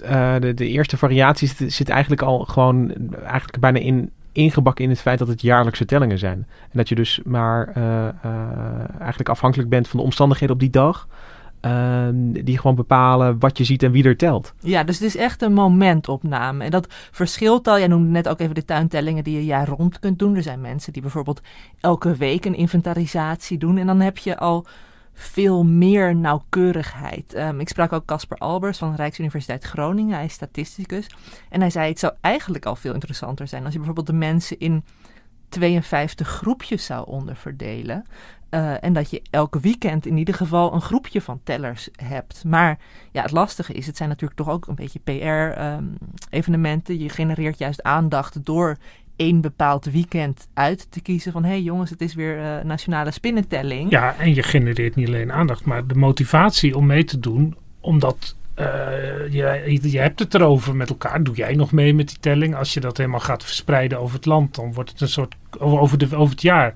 de, 0.57 0.67
eerste 0.67 0.97
variatie 0.97 1.49
zit, 1.49 1.73
zit 1.73 1.89
eigenlijk 1.89 2.23
al 2.23 2.45
gewoon 2.45 2.93
eigenlijk 3.25 3.61
bijna 3.61 3.79
in, 3.79 4.11
ingebakken 4.33 4.85
in 4.85 4.91
het 4.91 5.01
feit 5.01 5.19
dat 5.19 5.29
het 5.29 5.41
jaarlijkse 5.41 5.85
tellingen 5.85 6.19
zijn. 6.19 6.47
En 6.63 6.73
dat 6.73 6.89
je 6.89 6.95
dus 6.95 7.21
maar 7.25 7.73
eigenlijk 8.99 9.29
afhankelijk 9.29 9.69
bent 9.69 9.89
van 9.89 9.99
de 9.99 10.05
omstandigheden 10.05 10.55
op 10.55 10.61
die 10.61 10.71
dag. 10.71 11.09
Ehm, 11.67 12.45
die 12.45 12.59
gewoon 12.59 12.77
bepalen 12.77 13.39
wat 13.39 13.59
je 13.59 13.65
ziet 13.65 13.83
en 13.83 13.91
wie 13.91 14.05
er 14.05 14.17
telt. 14.17 14.55
Ja, 14.61 14.85
dus 14.85 14.99
het 14.99 15.09
is 15.09 15.17
echt 15.17 15.43
een 15.43 15.53
momentopname. 15.53 16.65
En 16.65 16.71
dat 16.71 16.87
verschilt 17.11 17.69
al. 17.69 17.79
Jij 17.79 17.87
noemde 17.87 18.09
net 18.09 18.29
ook 18.29 18.41
even 18.41 18.55
de 18.55 18.65
tuintellingen 18.65 19.25
die 19.25 19.35
je 19.35 19.45
jaar 19.45 19.69
rond 19.69 19.99
kunt 19.99 20.19
doen. 20.19 20.37
Er 20.37 20.43
zijn 20.43 20.61
mensen 20.61 20.93
die 20.93 21.03
bijvoorbeeld 21.03 21.41
elke 21.81 22.17
week 22.17 22.45
een 22.45 22.55
inventarisatie 22.55 23.59
doen. 23.59 23.79
En 23.79 23.87
dan 23.87 24.01
heb 24.01 24.19
je 24.19 24.39
al 24.39 24.67
veel 25.13 25.65
meer 25.65 26.17
nauwkeurigheid. 26.17 27.35
Ehm, 27.35 27.61
ik 27.61 27.69
sprak 27.69 27.93
ook 27.93 28.05
Casper 28.05 28.39
Albers 28.39 28.79
van 28.79 28.95
Rijksuniversiteit 28.95 29.65
Groningen. 29.65 30.15
Hij 30.15 30.25
is 30.25 30.33
statisticus. 30.33 31.07
En 31.51 31.61
hij 31.61 31.71
zei 31.71 31.89
het 31.89 31.99
zou 31.99 32.13
eigenlijk 32.21 32.67
al 32.67 32.77
veel 32.77 32.95
interessanter 32.95 33.49
zijn 33.49 33.63
als 33.65 33.73
je 33.73 33.79
bijvoorbeeld 33.79 34.07
de 34.07 34.13
mensen 34.13 34.59
in 34.59 34.85
52 35.49 36.29
groepjes 36.29 36.85
zou 36.85 37.07
onderverdelen. 37.07 38.05
Eh, 38.49 38.85
en 38.85 38.93
dat 38.93 39.11
je 39.11 39.23
elke 39.31 39.61
weekend 39.61 40.07
in 40.07 40.17
ieder 40.17 40.35
geval 40.35 40.75
een 40.75 40.81
groepje 40.81 41.21
van 41.21 41.41
tellers 41.45 41.89
hebt. 41.97 42.45
Maar 42.45 42.79
ja, 43.13 43.23
het 43.23 43.31
lastige 43.31 43.73
is, 43.73 43.87
het 43.87 43.97
zijn 43.97 44.09
natuurlijk 44.09 44.39
toch 44.39 44.49
ook 44.49 44.67
een 44.67 44.75
beetje 44.75 45.01
PR-evenementen. 45.05 46.99
je 46.99 47.09
genereert 47.09 47.59
juist 47.59 47.83
aandacht 47.83 48.45
door 48.45 48.77
één 49.17 49.41
bepaald 49.41 49.85
weekend 49.85 50.49
uit 50.55 50.87
te 50.91 51.01
kiezen. 51.01 51.33
Van 51.33 51.43
hé 51.43 51.51
hey 51.51 51.63
jongens, 51.63 51.91
het 51.91 52.01
is 52.01 52.15
weer 52.15 52.39
eh, 52.39 52.65
nationale 52.65 53.11
spinnentelling. 53.11 53.91
Ja, 53.91 54.15
en 54.19 54.35
je 54.35 54.43
genereert 54.43 54.95
niet 54.95 55.09
alleen 55.09 55.33
aandacht, 55.33 55.65
maar 55.65 55.87
de 55.87 55.95
motivatie 55.95 56.77
om 56.77 56.87
mee 56.87 57.05
te 57.05 57.21
doen, 57.21 57.57
omdat 57.81 58.37
eh, 58.55 58.67
je, 59.31 59.79
je 59.83 59.99
hebt 59.99 60.19
het 60.19 60.35
erover 60.35 60.77
met 60.77 60.89
elkaar. 60.89 61.23
Doe 61.23 61.35
jij 61.35 61.55
nog 61.55 61.73
mee 61.73 61.95
met 61.95 62.09
die 62.09 62.19
telling? 62.21 62.55
Als 62.55 62.75
je 62.75 62.81
dat 62.81 62.97
helemaal 62.97 63.21
gaat 63.21 63.45
verspreiden 63.45 64.01
over 64.01 64.17
het 64.17 64.27
land, 64.27 64.55
dan 64.55 64.73
wordt 64.73 64.91
het 64.91 65.01
een 65.01 65.09
soort 65.09 65.37
over, 65.59 65.99
de, 65.99 66.17
over 66.17 66.31
het 66.31 66.43
jaar. 66.43 66.75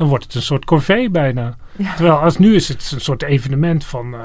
Dan 0.00 0.08
wordt 0.08 0.24
het 0.24 0.34
een 0.34 0.42
soort 0.42 0.64
corvée 0.64 1.10
bijna. 1.10 1.54
Ja. 1.76 1.94
Terwijl 1.94 2.18
als 2.18 2.38
nu 2.38 2.54
is 2.54 2.68
het 2.68 2.90
een 2.94 3.00
soort 3.00 3.22
evenement 3.22 3.84
van... 3.84 4.14
eh, 4.14 4.20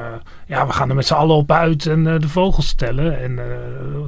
ja, 0.47 0.67
we 0.67 0.73
gaan 0.73 0.89
er 0.89 0.95
met 0.95 1.05
z'n 1.05 1.13
allen 1.13 1.35
op 1.35 1.51
uit 1.51 1.85
en 1.85 2.07
eh, 2.07 2.19
de 2.19 2.29
vogels 2.29 2.73
tellen. 2.73 3.19
En 3.19 3.39
eh, 3.39 3.45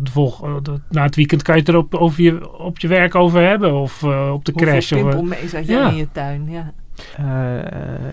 de 0.04 0.80
na 0.90 1.04
het 1.04 1.16
weekend 1.16 1.42
kan 1.42 1.56
je 1.56 1.60
het 1.60 1.70
er 1.70 1.78
op, 1.78 1.96
over 1.96 2.24
je, 2.24 2.58
op 2.58 2.80
je 2.80 2.88
werk 2.88 3.16
over 3.16 3.42
hebben. 3.42 3.74
Of 3.74 4.04
op 4.04 4.46
de 4.46 4.52
Hoeveel 4.52 4.54
crash. 4.54 4.92
Of, 4.92 5.40
jij 5.52 5.64
ja. 5.66 5.90
in 5.90 5.96
je 5.96 6.08
tuin? 6.12 6.50
Ja. 6.50 6.74
Eh, 7.18 7.26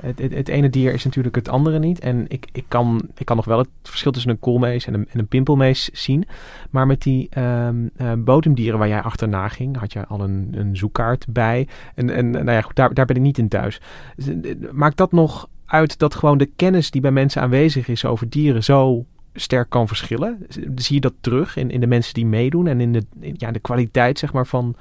het, 0.02 0.18
het, 0.18 0.34
het 0.34 0.48
ene 0.48 0.70
dier 0.70 0.92
is 0.92 1.04
natuurlijk 1.04 1.34
het 1.34 1.48
andere 1.48 1.78
niet. 1.78 2.00
En 2.00 2.24
ik, 2.28 2.46
ik, 2.52 2.64
kan, 2.68 3.08
ik 3.16 3.26
kan 3.26 3.36
nog 3.36 3.44
wel 3.44 3.58
het 3.58 3.68
verschil 3.82 4.12
tussen 4.12 4.30
een 4.30 4.38
koolmees 4.38 4.86
en 4.86 4.94
een, 4.94 5.06
en 5.10 5.18
een 5.18 5.26
pimpelmees 5.26 5.90
zien. 5.92 6.26
Maar 6.70 6.86
met 6.86 7.02
die 7.02 7.26
ehm, 7.30 7.76
eh, 7.96 8.12
bodemdieren 8.18 8.78
waar 8.78 8.88
jij 8.88 9.02
achterna 9.02 9.48
ging, 9.48 9.76
had 9.76 9.92
je 9.92 10.06
al 10.06 10.20
een, 10.20 10.48
een 10.56 10.76
zoekkaart 10.76 11.26
bij. 11.28 11.68
En, 11.94 12.10
en 12.10 12.30
nou 12.30 12.50
ja, 12.50 12.60
goed, 12.60 12.76
daar, 12.76 12.94
daar 12.94 13.06
ben 13.06 13.16
ik 13.16 13.22
niet 13.22 13.38
in 13.38 13.48
thuis. 13.48 13.80
Dus, 14.16 14.26
eh, 14.26 14.54
Maakt 14.72 14.96
dat 14.96 15.12
nog 15.12 15.48
uit 15.66 15.98
dat 15.98 16.14
gewoon 16.14 16.38
de 16.38 16.50
kennis 16.56 16.90
die 16.90 17.00
bij 17.00 17.10
mensen 17.10 17.42
aanwezig 17.42 17.88
is 17.88 18.04
over 18.04 18.28
dieren 18.28 18.64
zo 18.64 19.04
sterk 19.34 19.70
kan 19.70 19.88
verschillen? 19.88 20.46
Zie 20.74 20.94
je 20.94 21.00
dat 21.00 21.14
terug 21.20 21.56
in, 21.56 21.70
in 21.70 21.80
de 21.80 21.86
mensen 21.86 22.14
die 22.14 22.26
meedoen 22.26 22.66
en 22.66 22.80
in 22.80 22.92
de, 22.92 23.02
ja, 23.32 23.50
de 23.50 23.58
kwaliteit 23.58 24.18
zeg 24.18 24.32
maar, 24.32 24.46
van 24.46 24.76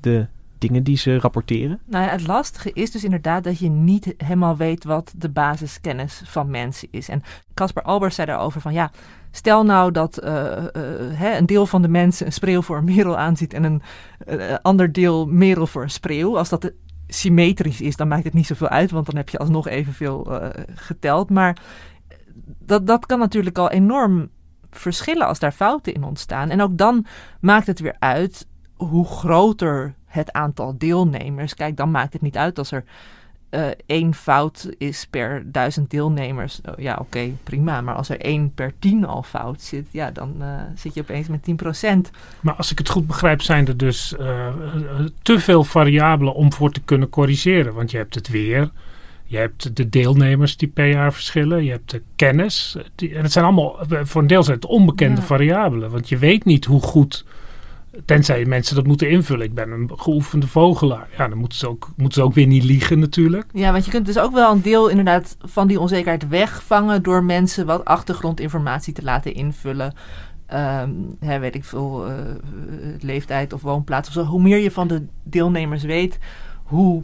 de 0.00 0.26
dingen 0.58 0.82
die 0.82 0.96
ze 0.96 1.18
rapporteren? 1.18 1.80
Nou 1.84 2.04
ja, 2.04 2.10
het 2.10 2.26
lastige 2.26 2.72
is 2.72 2.90
dus 2.90 3.04
inderdaad 3.04 3.44
dat 3.44 3.58
je 3.58 3.68
niet 3.68 4.14
helemaal 4.16 4.56
weet 4.56 4.84
wat 4.84 5.12
de 5.16 5.28
basiskennis 5.28 6.22
van 6.24 6.50
mensen 6.50 6.88
is. 6.90 7.08
En 7.08 7.22
Caspar 7.54 7.82
Albers 7.82 8.14
zei 8.14 8.26
daarover 8.26 8.60
van 8.60 8.72
ja, 8.72 8.90
stel 9.30 9.64
nou 9.64 9.90
dat 9.90 10.24
uh, 10.24 10.32
uh, 10.32 10.62
hè, 11.12 11.36
een 11.36 11.46
deel 11.46 11.66
van 11.66 11.82
de 11.82 11.88
mensen 11.88 12.26
een 12.26 12.32
spreeuw 12.32 12.62
voor 12.62 12.76
een 12.76 12.84
merel 12.84 13.16
aanziet 13.16 13.52
en 13.52 13.64
een 13.64 13.82
uh, 14.28 14.54
ander 14.62 14.92
deel 14.92 15.26
merel 15.26 15.66
voor 15.66 15.82
een 15.82 15.90
spreeuw. 15.90 16.38
Als 16.38 16.48
dat 16.48 16.72
symmetrisch 17.06 17.80
is, 17.80 17.96
dan 17.96 18.08
maakt 18.08 18.24
het 18.24 18.34
niet 18.34 18.46
zoveel 18.46 18.68
uit, 18.68 18.90
want 18.90 19.06
dan 19.06 19.16
heb 19.16 19.28
je 19.28 19.38
alsnog 19.38 19.68
evenveel 19.68 20.28
geteld. 20.74 21.30
Maar 21.30 21.58
dat, 22.58 22.86
dat 22.86 23.06
kan 23.06 23.18
natuurlijk 23.18 23.58
al 23.58 23.70
enorm 23.70 24.30
verschillen 24.70 25.26
als 25.26 25.38
daar 25.38 25.52
fouten 25.52 25.94
in 25.94 26.04
ontstaan. 26.04 26.50
En 26.50 26.60
ook 26.60 26.78
dan 26.78 27.06
maakt 27.40 27.66
het 27.66 27.80
weer 27.80 27.96
uit 27.98 28.46
hoe 28.74 29.06
groter 29.06 29.94
het 30.06 30.32
aantal 30.32 30.74
deelnemers. 30.78 31.54
Kijk, 31.54 31.76
dan 31.76 31.90
maakt 31.90 32.12
het 32.12 32.22
niet 32.22 32.36
uit 32.36 32.58
als 32.58 32.70
er 32.70 32.84
uh, 33.50 33.66
één 33.86 34.14
fout 34.14 34.68
is 34.78 35.06
per 35.10 35.42
duizend 35.52 35.90
deelnemers. 35.90 36.60
Oh, 36.68 36.78
ja, 36.78 36.96
oké, 37.00 37.30
prima. 37.42 37.80
Maar 37.80 37.94
als 37.94 38.08
er 38.08 38.20
één 38.20 38.54
per 38.54 38.72
tien 38.78 39.06
al 39.06 39.22
fout 39.22 39.62
zit, 39.62 39.86
ja, 39.90 40.10
dan 40.10 40.34
uh, 40.40 40.60
zit 40.74 40.94
je 40.94 41.00
opeens 41.00 41.28
met 41.28 41.48
10%. 42.06 42.10
Maar 42.40 42.54
als 42.54 42.70
ik 42.70 42.78
het 42.78 42.88
goed 42.88 43.06
begrijp, 43.06 43.42
zijn 43.42 43.66
er 43.66 43.76
dus 43.76 44.14
uh, 44.20 44.48
te 45.22 45.38
veel 45.38 45.64
variabelen 45.64 46.34
om 46.34 46.52
voor 46.52 46.72
te 46.72 46.80
kunnen 46.80 47.08
corrigeren. 47.08 47.74
Want 47.74 47.90
je 47.90 47.96
hebt 47.96 48.14
het 48.14 48.28
weer. 48.28 48.70
Je 49.24 49.36
hebt 49.36 49.76
de 49.76 49.88
deelnemers 49.88 50.56
die 50.56 50.68
per 50.68 50.88
jaar 50.88 51.12
verschillen. 51.12 51.64
Je 51.64 51.70
hebt 51.70 51.90
de 51.90 52.02
kennis. 52.16 52.76
Die, 52.94 53.14
en 53.14 53.22
het 53.22 53.32
zijn 53.32 53.44
allemaal 53.44 53.78
voor 54.02 54.20
een 54.20 54.26
deel 54.26 54.42
zijn 54.42 54.56
het 54.56 54.66
onbekende 54.66 55.20
ja. 55.20 55.26
variabelen. 55.26 55.90
Want 55.90 56.08
je 56.08 56.18
weet 56.18 56.44
niet 56.44 56.64
hoe 56.64 56.80
goed 56.80 57.24
Tenzij 58.04 58.44
mensen 58.44 58.74
dat 58.74 58.86
moeten 58.86 59.10
invullen. 59.10 59.46
Ik 59.46 59.54
ben 59.54 59.70
een 59.70 59.90
geoefende 59.96 60.46
vogelaar. 60.46 61.08
Ja, 61.16 61.28
dan 61.28 61.38
moeten 61.38 61.58
ze, 61.58 61.68
ook, 61.68 61.90
moeten 61.96 62.20
ze 62.20 62.26
ook 62.26 62.34
weer 62.34 62.46
niet 62.46 62.64
liegen 62.64 62.98
natuurlijk. 62.98 63.46
Ja, 63.52 63.72
want 63.72 63.84
je 63.84 63.90
kunt 63.90 64.06
dus 64.06 64.18
ook 64.18 64.32
wel 64.32 64.52
een 64.52 64.62
deel 64.62 64.88
inderdaad 64.88 65.36
van 65.40 65.66
die 65.66 65.80
onzekerheid 65.80 66.28
wegvangen... 66.28 67.02
door 67.02 67.24
mensen 67.24 67.66
wat 67.66 67.84
achtergrondinformatie 67.84 68.92
te 68.92 69.02
laten 69.02 69.34
invullen. 69.34 69.94
Um, 70.54 71.16
hè, 71.20 71.38
weet 71.38 71.54
ik 71.54 71.64
veel, 71.64 72.08
uh, 72.08 72.14
leeftijd 73.00 73.52
of 73.52 73.62
woonplaats 73.62 74.08
of 74.08 74.14
zo. 74.14 74.22
Hoe 74.24 74.42
meer 74.42 74.58
je 74.58 74.70
van 74.70 74.88
de 74.88 75.06
deelnemers 75.22 75.82
weet, 75.82 76.18
hoe, 76.62 77.02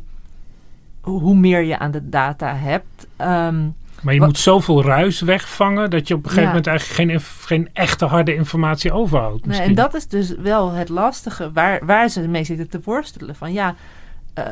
hoe 1.00 1.34
meer 1.34 1.62
je 1.62 1.78
aan 1.78 1.90
de 1.90 2.08
data 2.08 2.54
hebt... 2.54 3.06
Um, 3.20 3.74
maar 4.02 4.14
je 4.14 4.20
Wat? 4.20 4.28
moet 4.28 4.38
zoveel 4.38 4.84
ruis 4.84 5.20
wegvangen 5.20 5.90
dat 5.90 6.08
je 6.08 6.14
op 6.14 6.24
een 6.24 6.30
gegeven 6.30 6.48
ja. 6.48 6.48
moment 6.48 6.66
eigenlijk 6.66 7.10
geen, 7.10 7.20
geen 7.20 7.68
echte 7.72 8.04
harde 8.04 8.34
informatie 8.34 8.92
overhoudt. 8.92 9.46
Nee, 9.46 9.60
en 9.60 9.74
dat 9.74 9.94
is 9.94 10.08
dus 10.08 10.34
wel 10.34 10.70
het 10.70 10.88
lastige 10.88 11.52
waar, 11.52 11.86
waar 11.86 12.08
ze 12.08 12.28
mee 12.28 12.44
zitten 12.44 12.68
te 12.68 12.80
worstelen. 12.84 13.36
Van 13.36 13.52
ja, 13.52 13.74
uh, 14.38 14.44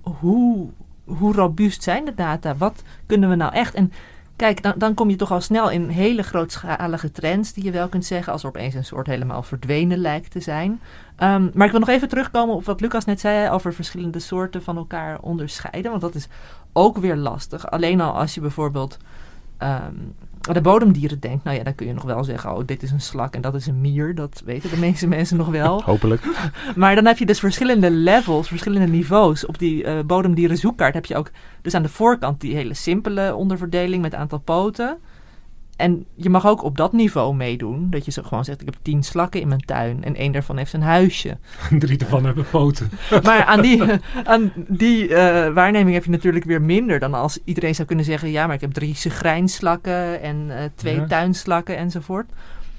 hoe, 0.00 0.66
hoe 1.04 1.32
robuust 1.32 1.82
zijn 1.82 2.04
de 2.04 2.14
data? 2.14 2.56
Wat 2.56 2.82
kunnen 3.06 3.28
we 3.28 3.34
nou 3.34 3.52
echt? 3.52 3.74
En 3.74 3.92
kijk, 4.36 4.62
dan, 4.62 4.74
dan 4.76 4.94
kom 4.94 5.10
je 5.10 5.16
toch 5.16 5.32
al 5.32 5.40
snel 5.40 5.70
in 5.70 5.88
hele 5.88 6.22
grootschalige 6.22 7.10
trends 7.10 7.52
die 7.52 7.64
je 7.64 7.70
wel 7.70 7.88
kunt 7.88 8.04
zeggen 8.04 8.32
als 8.32 8.42
er 8.42 8.48
opeens 8.48 8.74
een 8.74 8.84
soort 8.84 9.06
helemaal 9.06 9.42
verdwenen 9.42 9.98
lijkt 9.98 10.30
te 10.30 10.40
zijn. 10.40 10.80
Um, 11.22 11.50
maar 11.54 11.66
ik 11.66 11.70
wil 11.70 11.80
nog 11.80 11.88
even 11.88 12.08
terugkomen 12.08 12.54
op 12.54 12.64
wat 12.64 12.80
Lucas 12.80 13.04
net 13.04 13.20
zei 13.20 13.50
over 13.50 13.74
verschillende 13.74 14.18
soorten 14.18 14.62
van 14.62 14.76
elkaar 14.76 15.18
onderscheiden. 15.20 15.90
Want 15.90 16.02
dat 16.02 16.14
is 16.14 16.28
ook 16.74 16.98
weer 16.98 17.16
lastig. 17.16 17.70
Alleen 17.70 18.00
al 18.00 18.12
als 18.12 18.34
je 18.34 18.40
bijvoorbeeld 18.40 18.98
um, 19.62 20.14
de 20.52 20.60
bodemdieren 20.60 21.20
denkt, 21.20 21.44
nou 21.44 21.56
ja, 21.56 21.62
dan 21.62 21.74
kun 21.74 21.86
je 21.86 21.92
nog 21.92 22.04
wel 22.04 22.24
zeggen, 22.24 22.56
oh, 22.56 22.66
dit 22.66 22.82
is 22.82 22.90
een 22.90 23.00
slak 23.00 23.34
en 23.34 23.40
dat 23.40 23.54
is 23.54 23.66
een 23.66 23.80
mier. 23.80 24.14
Dat 24.14 24.42
weten 24.44 24.70
de 24.70 24.76
meeste 24.76 25.06
mensen 25.16 25.36
nog 25.36 25.48
wel. 25.48 25.82
Hopelijk. 25.82 26.22
Maar 26.76 26.94
dan 26.94 27.06
heb 27.06 27.18
je 27.18 27.26
dus 27.26 27.38
verschillende 27.38 27.90
levels, 27.90 28.48
verschillende 28.48 28.86
niveaus. 28.86 29.46
Op 29.46 29.58
die 29.58 29.84
uh, 29.84 29.98
bodemdieren 30.06 30.56
zoekkaart 30.56 30.94
heb 30.94 31.06
je 31.06 31.16
ook 31.16 31.30
dus 31.62 31.74
aan 31.74 31.82
de 31.82 31.88
voorkant 31.88 32.40
die 32.40 32.54
hele 32.54 32.74
simpele 32.74 33.34
onderverdeling 33.34 34.02
met 34.02 34.14
aantal 34.14 34.38
poten. 34.38 34.98
En 35.76 36.06
je 36.14 36.30
mag 36.30 36.46
ook 36.46 36.62
op 36.62 36.76
dat 36.76 36.92
niveau 36.92 37.34
meedoen. 37.34 37.90
Dat 37.90 38.04
je 38.04 38.10
zo 38.10 38.22
gewoon 38.22 38.44
zegt, 38.44 38.60
ik 38.60 38.66
heb 38.66 38.76
tien 38.82 39.02
slakken 39.02 39.40
in 39.40 39.48
mijn 39.48 39.60
tuin. 39.60 40.04
En 40.04 40.16
één 40.16 40.32
daarvan 40.32 40.56
heeft 40.56 40.72
een 40.72 40.82
huisje. 40.82 41.36
Drie 41.78 41.98
daarvan 41.98 42.24
hebben 42.24 42.46
poten. 42.50 42.90
Maar 43.22 43.44
aan 43.44 43.60
die, 43.60 43.82
aan 44.24 44.52
die 44.56 45.08
uh, 45.08 45.16
waarneming 45.52 45.94
heb 45.94 46.04
je 46.04 46.10
natuurlijk 46.10 46.44
weer 46.44 46.62
minder. 46.62 46.98
Dan 46.98 47.14
als 47.14 47.38
iedereen 47.44 47.74
zou 47.74 47.86
kunnen 47.86 48.04
zeggen, 48.04 48.30
ja, 48.30 48.46
maar 48.46 48.54
ik 48.54 48.60
heb 48.60 48.72
drie 48.72 48.94
segrijnslakken. 48.94 50.20
En 50.20 50.46
uh, 50.48 50.56
twee 50.74 50.94
ja. 50.94 51.06
tuinslakken 51.06 51.76
enzovoort. 51.76 52.30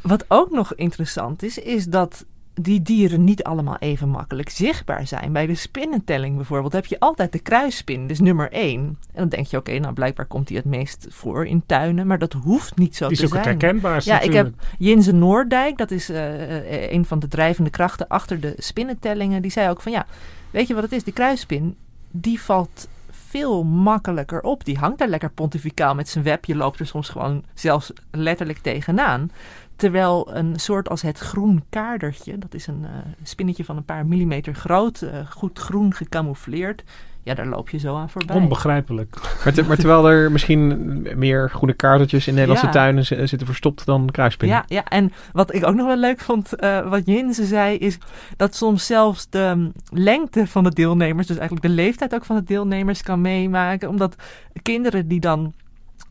Wat 0.02 0.26
ook 0.28 0.52
nog 0.52 0.74
interessant 0.74 1.44
is, 1.44 1.58
is 1.58 1.86
dat 1.86 2.26
die 2.62 2.82
dieren 2.82 3.24
niet 3.24 3.44
allemaal 3.44 3.78
even 3.80 4.10
makkelijk 4.10 4.50
zichtbaar 4.50 5.08
zijn. 5.08 5.32
Bij 5.34 5.46
de 5.46 5.56
spinnentelling 5.56 6.36
bijvoorbeeld 6.36 6.74
heb 6.74 6.86
je 6.86 7.00
altijd 7.00 7.32
de 7.32 7.40
kruisspin, 7.40 8.08
dus 8.08 8.20
nummer 8.20 8.52
1. 8.52 8.80
En 8.80 8.98
dan 9.14 9.30
denk 9.30 9.46
je, 9.46 9.58
oké, 9.58 9.70
okay, 9.70 9.82
nou 9.82 9.94
blijkbaar 9.94 10.26
komt 10.26 10.48
die 10.48 10.58
het 10.58 10.66
meest 10.66 11.08
voor 11.10 11.46
in 11.46 11.64
tuinen, 11.66 12.08
maar 12.08 12.20
dat 12.20 12.34
hoeft 12.34 12.78
niet 12.78 12.96
zo 12.96 13.08
die 13.08 13.18
te 13.18 13.28
zijn. 13.28 13.32
Die 13.32 13.40
is 13.40 13.48
ook 13.48 13.54
het 13.54 13.62
herkenbaarste 13.62 14.10
Ja, 14.10 14.20
ik 14.20 14.34
heb 14.34 14.54
Jinse 14.78 15.12
Noordijk, 15.12 15.78
dat 15.78 15.92
is 15.92 16.10
uh, 16.10 16.92
een 16.92 17.06
van 17.06 17.20
de 17.20 17.28
drijvende 17.28 17.70
krachten 17.70 18.08
achter 18.08 18.40
de 18.40 18.54
spinnentellingen, 18.58 19.42
die 19.42 19.52
zei 19.52 19.70
ook 19.70 19.82
van 19.82 19.92
ja, 19.92 20.06
weet 20.52 20.68
je 20.68 20.74
wat 20.74 20.84
het 20.84 20.92
is, 20.92 21.04
de 21.04 21.12
kruisspin, 21.12 21.76
die 22.12 22.42
valt 22.42 22.88
veel 23.36 23.64
makkelijker 23.64 24.42
op. 24.42 24.66
Die 24.66 24.78
hangt 24.78 24.98
daar 24.98 25.08
lekker 25.08 25.30
pontificaal 25.30 25.96
met 25.96 26.10
zijn 26.10 26.24
web. 26.24 26.46
Je 26.46 26.56
loopt 26.56 26.80
er 26.80 26.88
soms 26.88 27.10
gewoon 27.10 27.44
zelfs 27.54 27.92
letterlijk 28.12 28.58
tegenaan. 28.58 29.32
Terwijl 29.76 30.36
een 30.36 30.60
soort 30.60 30.90
als 30.90 31.02
het 31.02 31.20
groen 31.20 31.64
kaardertje, 31.70 32.38
dat 32.38 32.54
is 32.54 32.68
een 32.68 32.82
uh, 32.82 32.90
spinnetje 33.24 33.64
van 33.64 33.78
een 33.78 33.86
paar 33.86 34.06
millimeter 34.06 34.56
groot, 34.56 35.02
uh, 35.02 35.28
goed 35.30 35.60
groen 35.60 35.94
gecamoufleerd. 35.94 36.84
Ja, 37.26 37.34
daar 37.34 37.48
loop 37.48 37.70
je 37.70 37.78
zo 37.78 37.96
aan 37.96 38.10
voorbij. 38.10 38.36
Onbegrijpelijk. 38.36 39.16
Maar, 39.44 39.54
te, 39.54 39.64
maar 39.64 39.78
terwijl 39.78 40.10
er 40.10 40.32
misschien 40.32 41.02
meer 41.16 41.50
groene 41.50 41.74
kaartertjes 41.74 42.28
in 42.28 42.34
Nederlandse 42.34 42.66
ja. 42.66 42.72
tuinen 42.72 43.06
zitten 43.06 43.46
verstopt 43.46 43.86
dan 43.86 44.10
kruispinnen. 44.12 44.58
Ja, 44.58 44.76
ja, 44.76 44.84
en 44.84 45.14
wat 45.32 45.54
ik 45.54 45.66
ook 45.66 45.76
nog 45.76 45.88
wel 45.88 45.98
leuk 45.98 46.20
vond, 46.20 46.64
uh, 46.64 46.90
wat 46.90 47.06
Jinse 47.06 47.46
zei, 47.46 47.78
is 47.78 47.98
dat 48.38 48.56
soms 48.56 48.86
zelfs 48.86 49.30
de 49.30 49.72
lengte 49.90 50.48
van 50.48 50.64
de 50.64 50.74
deelnemers, 50.74 51.28
dus 51.28 51.38
eigenlijk 51.38 51.68
de 51.68 51.74
leeftijd 51.74 52.16
ook 52.16 52.26
van 52.26 52.36
de 52.36 52.44
deelnemers, 52.44 53.04
kan 53.04 53.22
meemaken. 53.22 53.90
Omdat 53.90 54.16
kinderen 54.62 55.08
die 55.08 55.20
dan 55.20 55.54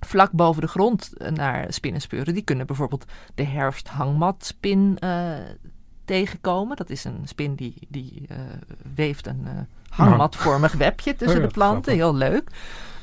vlak 0.01 0.31
boven 0.31 0.63
de 0.63 0.69
grond 0.69 1.13
naar 1.35 1.67
spinnen 1.69 2.01
speuren. 2.01 2.35
Die 2.35 2.45
kunnen 2.45 2.67
bijvoorbeeld 2.67 3.05
de 3.35 3.45
herfsthangmatspin 3.45 4.97
uh, 5.05 5.33
tegenkomen. 6.05 6.77
Dat 6.77 6.91
is 6.91 7.05
een 7.05 7.21
spin 7.25 7.55
die, 7.55 7.75
die 7.89 8.27
uh, 8.31 8.37
weeft 8.95 9.27
een 9.27 9.43
uh, 9.45 9.51
hangmatvormig 9.97 10.73
webje 10.73 11.17
tussen 11.17 11.43
de 11.43 11.49
planten. 11.49 11.93
Heel 11.93 12.15
leuk. 12.15 12.51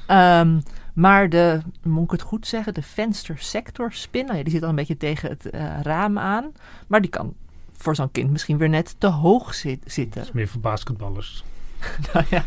Um, 0.07 0.63
maar 0.93 1.29
de, 1.29 1.59
moet 1.83 2.03
ik 2.03 2.11
het 2.11 2.21
goed 2.21 2.47
zeggen, 2.47 2.73
de 2.73 2.81
venstersectorspin, 2.81 4.25
nou 4.25 4.37
ja, 4.37 4.43
die 4.43 4.53
zit 4.53 4.63
al 4.63 4.69
een 4.69 4.75
beetje 4.75 4.97
tegen 4.97 5.29
het 5.29 5.49
raam 5.81 6.19
aan. 6.19 6.51
Maar 6.87 7.01
die 7.01 7.09
kan 7.09 7.33
voor 7.77 7.95
zo'n 7.95 8.11
kind 8.11 8.31
misschien 8.31 8.57
weer 8.57 8.69
net 8.69 8.95
te 8.97 9.07
hoog 9.07 9.53
zit, 9.53 9.79
zitten. 9.85 10.19
Dat 10.19 10.29
is 10.29 10.31
meer 10.31 10.47
voor 10.47 10.61
basketballers. 10.61 11.43
nou 12.13 12.25
ja. 12.29 12.43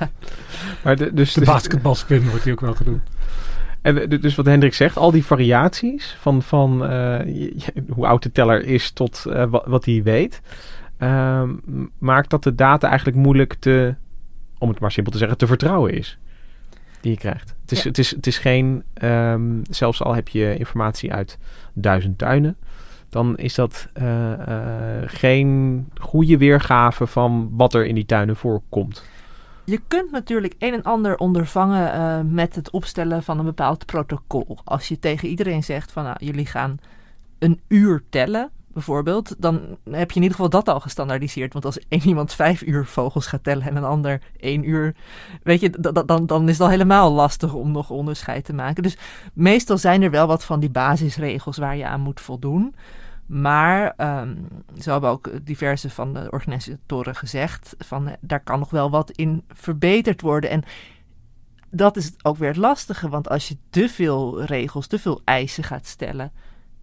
Maar 0.84 0.96
de, 0.96 1.14
dus, 1.14 1.32
de 1.32 1.44
basketbalspin 1.44 2.28
wordt 2.28 2.44
die 2.44 2.52
ook 2.52 2.60
wel 2.60 2.74
genoemd. 2.74 3.02
En 3.82 4.08
dus 4.08 4.34
wat 4.34 4.46
Hendrik 4.46 4.74
zegt, 4.74 4.96
al 4.96 5.10
die 5.10 5.24
variaties 5.24 6.16
van, 6.20 6.42
van 6.42 6.92
uh, 6.92 7.20
hoe 7.90 8.06
oud 8.06 8.22
de 8.22 8.32
teller 8.32 8.64
is 8.64 8.90
tot 8.90 9.24
uh, 9.26 9.44
wat, 9.44 9.64
wat 9.66 9.84
hij 9.84 10.02
weet, 10.02 10.40
uh, 10.98 11.42
maakt 11.98 12.30
dat 12.30 12.42
de 12.42 12.54
data 12.54 12.88
eigenlijk 12.88 13.16
moeilijk 13.16 13.54
te, 13.54 13.94
om 14.64 14.70
het 14.70 14.80
maar 14.80 14.92
simpel 14.92 15.12
te 15.12 15.18
zeggen, 15.18 15.38
te 15.38 15.46
vertrouwen 15.46 15.92
is. 15.92 16.18
Die 17.00 17.12
je 17.12 17.18
krijgt. 17.18 17.54
Het 17.62 17.72
is, 17.72 17.82
ja. 17.82 17.88
het 17.88 17.98
is, 17.98 18.10
het 18.10 18.26
is 18.26 18.38
geen, 18.38 18.82
um, 19.02 19.62
zelfs 19.70 20.02
al 20.02 20.14
heb 20.14 20.28
je 20.28 20.56
informatie 20.58 21.12
uit 21.12 21.38
duizend 21.72 22.18
tuinen, 22.18 22.56
dan 23.08 23.36
is 23.36 23.54
dat 23.54 23.88
uh, 24.02 24.32
geen 25.04 25.88
goede 26.00 26.38
weergave 26.38 27.06
van 27.06 27.48
wat 27.52 27.74
er 27.74 27.86
in 27.86 27.94
die 27.94 28.06
tuinen 28.06 28.36
voorkomt. 28.36 29.04
Je 29.64 29.80
kunt 29.88 30.10
natuurlijk 30.10 30.54
een 30.58 30.72
en 30.72 30.82
ander 30.82 31.16
ondervangen 31.16 31.94
uh, 31.94 32.32
met 32.32 32.54
het 32.54 32.70
opstellen 32.70 33.22
van 33.22 33.38
een 33.38 33.44
bepaald 33.44 33.86
protocol. 33.86 34.58
Als 34.64 34.88
je 34.88 34.98
tegen 34.98 35.28
iedereen 35.28 35.64
zegt 35.64 35.92
van 35.92 36.04
nou, 36.04 36.16
jullie 36.18 36.46
gaan 36.46 36.78
een 37.38 37.60
uur 37.68 38.02
tellen, 38.10 38.50
bijvoorbeeld, 38.74 39.34
dan 39.38 39.60
heb 39.90 40.10
je 40.10 40.16
in 40.16 40.22
ieder 40.22 40.36
geval 40.36 40.48
dat 40.50 40.68
al 40.68 40.80
gestandaardiseerd. 40.80 41.52
Want 41.52 41.64
als 41.64 41.78
één 41.88 42.06
iemand 42.06 42.34
vijf 42.34 42.62
uur 42.62 42.86
vogels 42.86 43.26
gaat 43.26 43.44
tellen 43.44 43.66
en 43.66 43.76
een 43.76 43.84
ander 43.84 44.20
één 44.36 44.68
uur, 44.68 44.94
weet 45.42 45.60
je, 45.60 45.70
dan, 46.06 46.26
dan 46.26 46.48
is 46.48 46.58
het 46.58 46.60
al 46.60 46.68
helemaal 46.68 47.12
lastig 47.12 47.52
om 47.52 47.70
nog 47.70 47.90
onderscheid 47.90 48.44
te 48.44 48.54
maken. 48.54 48.82
Dus 48.82 48.96
meestal 49.32 49.78
zijn 49.78 50.02
er 50.02 50.10
wel 50.10 50.26
wat 50.26 50.44
van 50.44 50.60
die 50.60 50.70
basisregels 50.70 51.56
waar 51.56 51.76
je 51.76 51.86
aan 51.86 52.00
moet 52.00 52.20
voldoen. 52.20 52.74
Maar 53.26 53.94
um, 53.96 54.48
zo 54.80 54.90
hebben 54.92 55.10
ook 55.10 55.30
diverse 55.42 55.90
van 55.90 56.14
de 56.14 56.30
organisatoren 56.30 57.14
gezegd: 57.14 57.74
van 57.78 58.16
daar 58.20 58.40
kan 58.40 58.58
nog 58.58 58.70
wel 58.70 58.90
wat 58.90 59.10
in 59.10 59.44
verbeterd 59.48 60.20
worden. 60.20 60.50
En 60.50 60.62
dat 61.70 61.96
is 61.96 62.12
ook 62.22 62.36
weer 62.36 62.48
het 62.48 62.56
lastige, 62.56 63.08
want 63.08 63.28
als 63.28 63.48
je 63.48 63.56
te 63.70 63.88
veel 63.88 64.42
regels, 64.42 64.86
te 64.86 64.98
veel 64.98 65.20
eisen 65.24 65.64
gaat 65.64 65.86
stellen, 65.86 66.32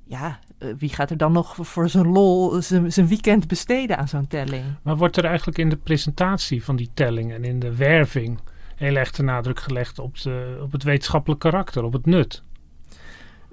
ja, 0.04 0.40
eh, 0.58 0.70
wie 0.78 0.90
gaat 0.90 1.10
er 1.10 1.18
dan 1.18 1.32
nog 1.32 1.56
voor 1.60 1.90
zijn 1.90 2.08
lol 2.08 2.62
zijn 2.62 3.08
weekend 3.08 3.48
besteden 3.48 3.98
aan 3.98 4.08
zo'n 4.08 4.28
telling? 4.28 4.64
Maar 4.82 4.98
wordt 4.98 5.18
er 5.18 5.26
eigenlijk 5.26 5.58
in 5.58 5.70
de 5.70 5.78
presentatie 5.78 6.64
van 6.64 6.76
die 6.76 6.90
telling 6.94 7.34
en 7.34 7.44
in 7.44 7.60
de 7.60 7.76
werving 7.76 8.40
heel 8.76 8.96
erg 8.96 9.12
de 9.12 9.24
nadruk 9.24 9.60
gelegd 9.60 10.00
op, 10.00 10.22
de, 10.22 10.60
op 10.62 10.72
het 10.72 10.84
wetenschappelijk 10.84 11.40
karakter, 11.40 11.84
op 11.84 11.94
het 11.94 12.06
nut? 12.06 12.44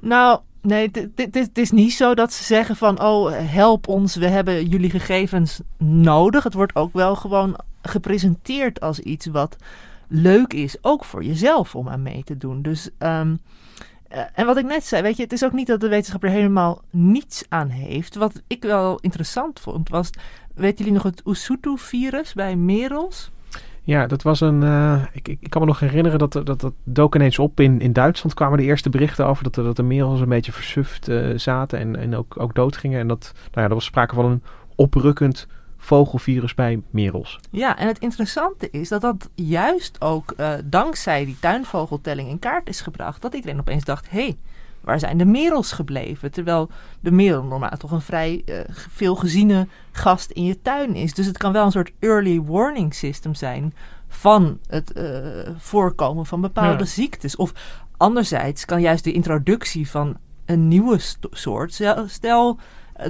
Nou, 0.01 0.41
nee, 0.63 0.91
het 1.15 1.59
is 1.59 1.71
niet 1.71 1.93
zo 1.93 2.15
dat 2.15 2.33
ze 2.33 2.45
zeggen 2.45 2.77
van, 2.77 3.03
oh, 3.03 3.33
help 3.33 3.89
ons, 3.89 4.17
we 4.17 4.27
hebben 4.27 4.67
jullie 4.67 4.91
gegevens 4.91 5.61
nodig. 5.79 6.45
Het 6.45 6.55
wordt 6.55 6.77
ook 6.77 6.93
wel 6.93 7.17
gewoon 7.17 7.59
gepresenteerd 7.83 8.81
als 8.81 9.01
iets 9.01 9.27
wat 9.27 9.57
leuk 10.09 10.53
is, 10.53 10.77
ook 10.81 11.05
voor 11.05 11.25
jezelf 11.25 11.75
om 11.75 11.89
aan 11.89 12.03
mee 12.03 12.25
te 12.25 12.37
doen. 12.37 12.63
Dus 12.63 12.91
um, 12.99 13.41
uh, 14.13 14.21
en 14.35 14.47
wat 14.47 14.57
ik 14.57 14.65
net 14.65 14.85
zei, 14.85 15.03
weet 15.03 15.17
je, 15.17 15.23
het 15.23 15.33
is 15.33 15.45
ook 15.45 15.53
niet 15.53 15.67
dat 15.67 15.81
de 15.81 15.89
wetenschapper 15.89 16.29
er 16.29 16.35
helemaal 16.35 16.83
niets 16.91 17.45
aan 17.49 17.69
heeft. 17.69 18.15
Wat 18.15 18.43
ik 18.47 18.63
wel 18.63 18.99
interessant 19.01 19.61
vond, 19.61 19.89
was, 19.89 20.11
weten 20.55 20.79
jullie 20.79 20.93
nog 20.93 21.03
het 21.03 21.23
Usutu-virus 21.25 22.33
bij 22.33 22.57
merels? 22.57 23.31
Ja, 23.83 24.07
dat 24.07 24.23
was 24.23 24.41
een. 24.41 24.63
Uh, 24.63 25.03
ik, 25.13 25.29
ik, 25.29 25.51
kan 25.51 25.61
me 25.61 25.67
nog 25.67 25.81
herinneren 25.81 26.19
dat 26.19 26.33
dat, 26.33 26.47
dat 26.47 26.73
dook 26.85 27.15
ineens 27.15 27.39
op. 27.39 27.61
In, 27.61 27.81
in 27.81 27.93
Duitsland 27.93 28.35
kwamen 28.35 28.59
de 28.59 28.65
eerste 28.65 28.91
berichten 28.91 29.27
over 29.27 29.45
dat, 29.45 29.55
dat 29.55 29.77
de 29.77 29.83
merels 29.83 30.21
een 30.21 30.29
beetje 30.29 30.53
versuft 30.53 31.09
uh, 31.09 31.39
zaten 31.39 31.79
en, 31.79 31.97
en 31.97 32.17
ook, 32.17 32.41
ook 32.41 32.55
doodgingen. 32.55 33.01
En 33.01 33.09
dat, 33.09 33.33
nou 33.35 33.51
ja, 33.53 33.63
er 33.63 33.75
was 33.75 33.85
sprake 33.85 34.15
van 34.15 34.25
een 34.25 34.43
oprukkend 34.75 35.47
vogelvirus 35.89 36.55
bij 36.55 36.83
merels. 36.91 37.41
Ja, 37.51 37.79
en 37.79 37.87
het 37.87 37.99
interessante 37.99 38.71
is 38.71 38.89
dat 38.89 39.01
dat 39.01 39.29
juist 39.35 40.01
ook 40.01 40.35
uh, 40.37 40.53
dankzij 40.65 41.25
die 41.25 41.37
tuinvogeltelling 41.41 42.29
in 42.29 42.39
kaart 42.39 42.69
is 42.69 42.81
gebracht. 42.81 43.23
Dat 43.23 43.35
iedereen 43.35 43.61
opeens 43.61 43.85
dacht, 43.85 44.11
hé, 44.11 44.23
hey, 44.23 44.37
waar 44.81 44.99
zijn 44.99 45.19
de 45.19 45.25
merels 45.25 45.73
gebleven? 45.73 46.31
Terwijl 46.31 46.71
de 47.01 47.11
merel 47.11 47.43
normaal 47.43 47.77
toch 47.79 47.91
een 47.91 48.01
vrij 48.01 48.43
uh, 48.47 48.61
veel 48.69 49.15
geziene 49.15 49.67
gast 49.93 50.31
in 50.31 50.45
je 50.45 50.63
tuin 50.63 50.95
is. 50.95 51.15
Dus 51.15 51.27
het 51.27 51.39
kan 51.39 51.53
wel 51.53 51.65
een 51.65 51.73
soort 51.73 51.93
early 51.99 52.43
warning 52.43 52.95
system 52.95 53.35
zijn 53.35 53.75
van 54.09 54.59
het 54.67 54.93
uh, 54.97 55.55
voorkomen 55.59 56.27
van 56.27 56.41
bepaalde 56.41 56.85
ja. 56.85 56.91
ziektes. 56.91 57.37
Of 57.37 57.53
anderzijds 57.97 58.65
kan 58.65 58.81
juist 58.81 59.05
de 59.05 59.13
introductie 59.13 59.91
van 59.91 60.17
een 60.47 60.69
nieuwe 60.69 60.99
soort, 61.31 61.83
stel 62.07 62.59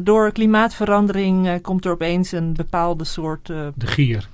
door 0.02 0.32
klimaatverandering 0.32 1.46
uh, 1.46 1.54
komt 1.62 1.84
er 1.84 1.92
opeens 1.92 2.32
een 2.32 2.52
bepaalde 2.52 3.04
soort. 3.04 3.48
Uh... 3.48 3.66
De 3.74 3.86
gier. 3.86 4.28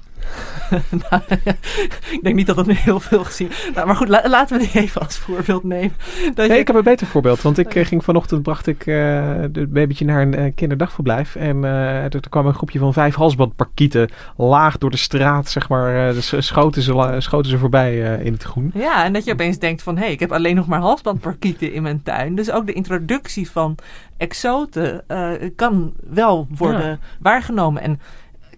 nou, 1.11 1.23
ik 2.17 2.21
denk 2.23 2.35
niet 2.35 2.47
dat 2.47 2.57
het 2.57 2.67
nu 2.67 2.75
heel 2.75 3.01
veel 3.01 3.25
gezien. 3.25 3.51
Nou, 3.75 3.87
maar 3.87 3.97
goed, 3.97 4.09
la 4.09 4.29
laten 4.29 4.59
we 4.59 4.69
die 4.73 4.83
even 4.83 5.01
als 5.01 5.19
voorbeeld 5.19 5.65
nemen. 5.65 5.97
Dat 6.25 6.37
nee, 6.37 6.49
je... 6.49 6.59
ik 6.59 6.67
heb 6.67 6.77
een 6.77 6.83
beter 6.83 7.07
voorbeeld. 7.07 7.43
Want 7.43 7.59
ik 7.59 7.75
uh, 7.75 7.85
ging 7.85 8.05
vanochtend 8.05 8.43
bracht 8.43 8.67
ik 8.67 8.87
uh, 8.87 9.35
het 9.41 9.73
babytje 9.73 10.05
naar 10.05 10.23
een 10.23 10.41
uh, 10.41 10.53
kinderdagverblijf. 10.55 11.35
En 11.35 11.65
er, 11.65 12.15
er, 12.15 12.29
kwam 12.29 12.47
een 12.47 12.55
groepje 12.55 12.79
van 12.79 12.93
vijf 12.93 13.15
halsbandparkieten 13.15 14.11
laag 14.37 14.79
door 14.79 14.91
de 14.91 14.97
straat, 14.97 15.49
zeg 15.49 15.69
maar. 15.69 16.15
schoten, 16.39 16.83
ze, 16.83 17.15
schoten 17.19 17.51
ze 17.51 17.59
voorbij 17.59 18.19
in 18.23 18.33
het 18.33 18.43
groen. 18.43 18.71
Ja, 18.75 19.05
en 19.05 19.13
dat 19.13 19.25
je 19.25 19.33
opeens 19.33 19.59
denkt 19.59 19.83
van 19.83 19.97
hé, 19.97 20.03
hey, 20.03 20.13
ik 20.13 20.21
heb 20.21 20.33
alleen 20.33 20.57
nog 20.57 20.67
maar 20.67 20.81
halsbandparkieten 20.81 21.73
in 21.73 21.83
mijn 21.83 22.03
tuin. 22.03 22.35
Dus 22.35 22.51
ook 22.51 22.67
de 22.67 22.73
introductie 22.73 23.51
van 23.51 23.77
exoten 24.17 25.05
kan 25.57 25.93
wel 26.11 26.47
worden 26.51 26.89
ja. 26.89 26.99
waargenomen. 27.21 27.83
En 27.83 28.01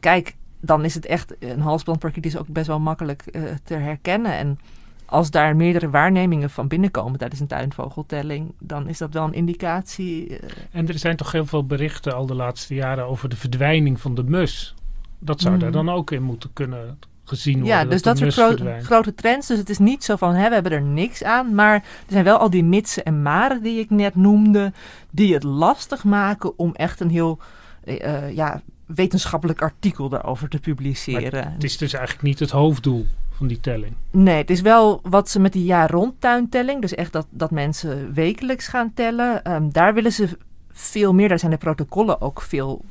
kijk, 0.00 0.34
dan 0.66 0.84
is 0.84 0.94
het 0.94 1.06
echt 1.06 1.34
een 1.38 1.60
halsbandparkiet 1.60 2.26
is 2.26 2.36
ook 2.36 2.48
best 2.48 2.66
wel 2.66 2.80
makkelijk 2.80 3.24
uh, 3.32 3.42
te 3.64 3.74
herkennen. 3.74 4.32
En 4.32 4.58
als 5.04 5.30
daar 5.30 5.56
meerdere 5.56 5.90
waarnemingen 5.90 6.50
van 6.50 6.68
binnenkomen 6.68 7.18
tijdens 7.18 7.40
een 7.40 7.46
tuinvogeltelling, 7.46 8.52
dan 8.58 8.88
is 8.88 8.98
dat 8.98 9.12
wel 9.12 9.24
een 9.24 9.32
indicatie. 9.32 10.28
Uh... 10.28 10.38
En 10.70 10.88
er 10.88 10.98
zijn 10.98 11.16
toch 11.16 11.32
heel 11.32 11.46
veel 11.46 11.66
berichten 11.66 12.14
al 12.14 12.26
de 12.26 12.34
laatste 12.34 12.74
jaren 12.74 13.06
over 13.06 13.28
de 13.28 13.36
verdwijning 13.36 14.00
van 14.00 14.14
de 14.14 14.24
mus. 14.24 14.74
Dat 15.18 15.40
zou 15.40 15.54
mm. 15.54 15.60
daar 15.60 15.72
dan 15.72 15.88
ook 15.88 16.10
in 16.10 16.22
moeten 16.22 16.52
kunnen 16.52 16.98
gezien 17.24 17.58
worden. 17.58 17.76
Ja, 17.76 17.84
dus 17.84 18.02
dat, 18.02 18.18
dat 18.18 18.32
soort 18.32 18.60
gro 18.60 18.70
grote 18.80 19.14
trends. 19.14 19.46
Dus 19.46 19.58
het 19.58 19.70
is 19.70 19.78
niet 19.78 20.04
zo 20.04 20.16
van, 20.16 20.34
hè, 20.34 20.48
we 20.48 20.54
hebben 20.54 20.72
er 20.72 20.82
niks 20.82 21.24
aan. 21.24 21.54
Maar 21.54 21.74
er 21.74 21.82
zijn 22.06 22.24
wel 22.24 22.38
al 22.38 22.50
die 22.50 22.64
mitsen 22.64 23.04
en 23.04 23.22
maren 23.22 23.62
die 23.62 23.78
ik 23.78 23.90
net 23.90 24.14
noemde, 24.14 24.72
die 25.10 25.34
het 25.34 25.42
lastig 25.42 26.04
maken 26.04 26.58
om 26.58 26.74
echt 26.74 27.00
een 27.00 27.10
heel 27.10 27.38
uh, 27.84 28.34
ja, 28.34 28.62
wetenschappelijk 28.86 29.62
artikel 29.62 30.08
daarover 30.08 30.48
te 30.48 30.58
publiceren. 30.58 31.44
Maar 31.44 31.52
het 31.52 31.64
is 31.64 31.78
dus 31.78 31.92
eigenlijk 31.92 32.24
niet 32.24 32.38
het 32.38 32.50
hoofddoel 32.50 33.06
van 33.30 33.46
die 33.46 33.60
telling. 33.60 33.92
Nee, 34.10 34.36
het 34.36 34.50
is 34.50 34.60
wel 34.60 35.00
wat 35.02 35.28
ze 35.28 35.40
met 35.40 35.52
die 35.52 35.64
jaar 35.64 35.90
rond 35.90 36.14
tuintelling, 36.18 36.80
dus 36.80 36.94
echt 36.94 37.12
dat, 37.12 37.26
dat 37.30 37.50
mensen 37.50 38.14
wekelijks 38.14 38.68
gaan 38.68 38.94
tellen. 38.94 39.52
Um, 39.52 39.72
daar 39.72 39.94
willen 39.94 40.12
ze 40.12 40.38
veel 40.70 41.14
meer, 41.14 41.28
daar 41.28 41.38
zijn 41.38 41.50
de 41.50 41.56
protocollen 41.56 42.20
ook 42.20 42.42
veel 42.42 42.84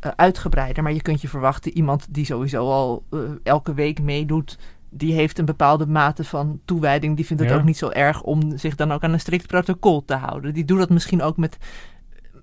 uh, 0.00 0.12
uitgebreider. 0.16 0.82
Maar 0.82 0.92
je 0.92 1.02
kunt 1.02 1.20
je 1.20 1.28
verwachten, 1.28 1.76
iemand 1.76 2.06
die 2.10 2.24
sowieso 2.24 2.70
al 2.70 3.04
uh, 3.10 3.20
elke 3.42 3.74
week 3.74 4.02
meedoet, 4.02 4.58
die 4.90 5.12
heeft 5.12 5.38
een 5.38 5.44
bepaalde 5.44 5.86
mate 5.86 6.24
van 6.24 6.60
toewijding. 6.64 7.16
Die 7.16 7.26
vindt 7.26 7.42
het 7.42 7.52
ja. 7.52 7.58
ook 7.58 7.64
niet 7.64 7.76
zo 7.76 7.88
erg 7.88 8.22
om 8.22 8.58
zich 8.58 8.74
dan 8.74 8.92
ook 8.92 9.02
aan 9.02 9.12
een 9.12 9.20
strikt 9.20 9.46
protocol 9.46 10.04
te 10.04 10.14
houden. 10.14 10.54
Die 10.54 10.64
doet 10.64 10.78
dat 10.78 10.90
misschien 10.90 11.22
ook 11.22 11.36
met 11.36 11.56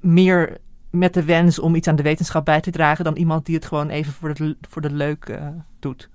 meer 0.01 0.57
met 0.89 1.13
de 1.13 1.23
wens 1.23 1.59
om 1.59 1.75
iets 1.75 1.87
aan 1.87 1.95
de 1.95 2.03
wetenschap 2.03 2.45
bij 2.45 2.61
te 2.61 2.71
dragen 2.71 3.03
dan 3.03 3.15
iemand 3.15 3.45
die 3.45 3.55
het 3.55 3.65
gewoon 3.65 3.89
even 3.89 4.13
voor, 4.13 4.29
het, 4.29 4.41
voor 4.69 4.81
de 4.81 4.91
leuk 4.91 5.29
uh, 5.29 5.47
doet. 5.79 6.09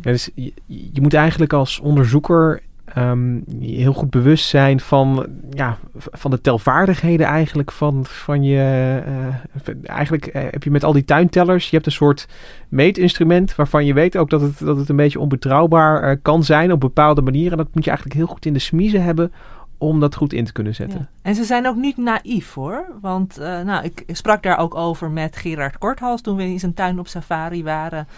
Dus 0.00 0.30
je, 0.34 0.52
je, 0.66 1.00
moet 1.00 1.14
eigenlijk 1.14 1.52
als 1.52 1.80
onderzoeker 1.80 2.62
um, 2.98 3.44
heel 3.60 3.92
goed 3.92 4.10
bewust 4.10 4.48
zijn 4.48 4.80
van, 4.80 5.26
ja, 5.50 5.78
van 5.96 6.30
de 6.30 6.40
telvaardigheden 6.40 7.26
eigenlijk 7.26 7.72
van, 7.72 8.04
van 8.04 8.42
je. 8.42 9.02
Uh, 9.06 9.74
eigenlijk 9.82 10.26
uh, 10.26 10.32
heb 10.50 10.62
je 10.62 10.70
met 10.70 10.84
al 10.84 10.92
die 10.92 11.04
tuintellers, 11.04 11.64
je 11.64 11.74
hebt 11.74 11.86
een 11.86 11.92
soort 11.92 12.28
meetinstrument 12.68 13.54
waarvan 13.54 13.84
je 13.84 13.94
weet 13.94 14.16
ook 14.16 14.30
dat 14.30 14.40
het, 14.40 14.58
dat 14.58 14.76
het 14.76 14.88
een 14.88 14.96
beetje 14.96 15.20
onbetrouwbaar 15.20 16.16
kan 16.16 16.44
zijn 16.44 16.72
op 16.72 16.80
bepaalde 16.80 17.22
manieren. 17.22 17.50
En 17.50 17.64
dat 17.64 17.74
moet 17.74 17.84
je 17.84 17.90
eigenlijk 17.90 18.18
heel 18.18 18.28
goed 18.28 18.46
in 18.46 18.52
de 18.52 18.58
smiezen 18.58 19.02
hebben 19.02 19.32
om 19.78 20.00
dat 20.00 20.14
goed 20.14 20.32
in 20.32 20.44
te 20.44 20.52
kunnen 20.52 20.74
zetten. 20.74 20.98
Ja. 20.98 21.08
En 21.22 21.34
ze 21.34 21.44
zijn 21.44 21.66
ook 21.66 21.76
niet 21.76 21.96
naïef 21.96 22.54
hoor. 22.54 22.86
Want 23.00 23.38
uh, 23.38 23.60
nou, 23.60 23.84
ik 23.84 24.04
sprak 24.06 24.42
daar 24.42 24.58
ook 24.58 24.74
over 24.74 25.10
met 25.10 25.36
Gerard 25.36 25.78
Korthals 25.78 26.20
toen 26.20 26.36
we 26.36 26.42
in 26.42 26.60
zijn 26.60 26.74
tuin 26.74 26.98
op 26.98 27.08
safari 27.08 27.64
waren. 27.64 28.08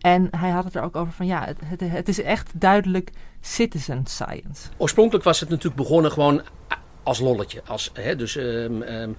En 0.00 0.28
hij 0.36 0.50
had 0.50 0.64
het 0.64 0.74
er 0.74 0.82
ook 0.82 0.96
over 0.96 1.12
van 1.12 1.26
ja, 1.26 1.44
het, 1.44 1.56
het, 1.64 1.80
het 1.90 2.08
is 2.08 2.22
echt 2.22 2.50
duidelijk 2.54 3.12
citizen 3.40 4.02
science. 4.06 4.68
Oorspronkelijk 4.76 5.24
was 5.24 5.40
het 5.40 5.48
natuurlijk 5.48 5.76
begonnen 5.76 6.12
gewoon 6.12 6.42
als 7.02 7.18
lolletje. 7.18 7.62
Als, 7.66 7.90
hè, 7.94 8.16
dus 8.16 8.36
um, 8.36 8.82
um, 8.82 9.16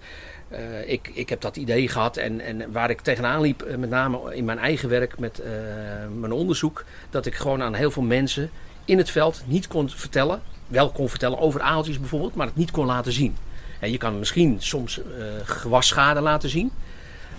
uh, 0.52 0.90
ik, 0.90 1.12
ik 1.14 1.30
heb 1.30 1.42
dat 1.42 1.58
idee 1.58 1.88
gehad 1.88 2.18
en, 2.18 2.40
en 2.40 2.72
waar 2.72 2.90
ik 2.90 3.02
tegenaan 3.02 3.42
liep, 3.42 3.66
uh, 3.68 3.76
met 3.76 3.90
name 3.90 4.36
in 4.36 4.46
mijn 4.46 4.60
eigen 4.60 4.90
werk 4.90 5.20
met 5.20 5.40
uh, 5.40 5.46
mijn 6.20 6.32
onderzoek, 6.32 6.86
dat 7.10 7.26
ik 7.26 7.36
gewoon 7.36 7.62
aan 7.62 7.74
heel 7.74 7.92
veel 7.92 8.04
mensen 8.04 8.50
in 8.86 8.98
het 8.98 9.10
veld 9.10 9.44
niet 9.46 9.68
kon 9.68 9.90
vertellen 9.90 10.42
wel 10.72 10.90
kon 10.90 11.10
vertellen 11.10 11.40
over 11.40 11.62
aaltjes 11.62 12.00
bijvoorbeeld, 12.00 12.36
maar 12.36 12.48
het 12.48 12.56
niet 12.56 12.72
kon 12.72 12.86
laten 12.86 13.12
zien. 13.12 13.36
En 13.80 13.92
je 13.92 13.98
kan 13.98 14.20
misschien 14.20 14.56
soms 14.60 14.98
uh, 15.00 15.04
gewasschade 15.44 16.22
laten 16.22 16.50
zien. 16.50 16.72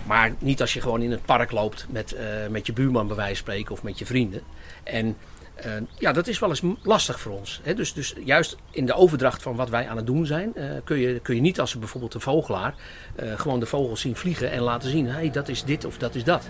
Maar 0.05 0.33
niet 0.39 0.61
als 0.61 0.73
je 0.73 0.81
gewoon 0.81 1.01
in 1.01 1.11
het 1.11 1.25
park 1.25 1.51
loopt 1.51 1.85
met, 1.89 2.13
uh, 2.13 2.19
met 2.49 2.65
je 2.65 2.73
buurman 2.73 3.07
bij 3.07 3.15
wijze 3.15 3.35
van 3.35 3.43
spreken 3.43 3.71
of 3.71 3.83
met 3.83 3.99
je 3.99 4.05
vrienden. 4.05 4.41
En 4.83 5.17
uh, 5.65 5.71
ja, 5.97 6.11
dat 6.11 6.27
is 6.27 6.39
wel 6.39 6.49
eens 6.49 6.61
lastig 6.81 7.19
voor 7.19 7.31
ons. 7.31 7.59
Hè? 7.63 7.73
Dus, 7.73 7.93
dus 7.93 8.13
juist 8.25 8.57
in 8.71 8.85
de 8.85 8.93
overdracht 8.93 9.41
van 9.41 9.55
wat 9.55 9.69
wij 9.69 9.87
aan 9.87 9.97
het 9.97 10.05
doen 10.05 10.25
zijn, 10.25 10.53
kun, 10.83 10.97
je, 10.97 11.19
kun 11.19 11.35
je 11.35 11.41
niet 11.41 11.59
als 11.59 11.79
bijvoorbeeld 11.79 12.13
een 12.13 12.21
vogelaar 12.21 12.75
gewoon 13.15 13.59
de 13.59 13.65
vogels 13.65 14.01
zien 14.01 14.15
vliegen 14.15 14.51
en 14.51 14.61
laten 14.61 14.89
zien, 14.89 15.07
hey, 15.07 15.31
dat 15.31 15.47
is 15.47 15.63
dit 15.63 15.85
of 15.85 15.97
dat 15.97 16.15
is 16.15 16.23
dat. 16.23 16.47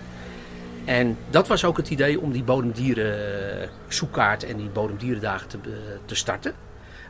En 0.84 1.16
dat 1.30 1.48
was 1.48 1.64
ook 1.64 1.76
het 1.76 1.90
idee 1.90 2.20
om 2.20 2.32
die 2.32 2.42
bodemdieren 2.42 3.68
zoekkaart 3.88 4.44
en 4.44 4.56
die 4.56 4.68
bodemdierendagen 4.68 5.48
te, 5.48 5.58
te 6.04 6.14
starten. 6.14 6.54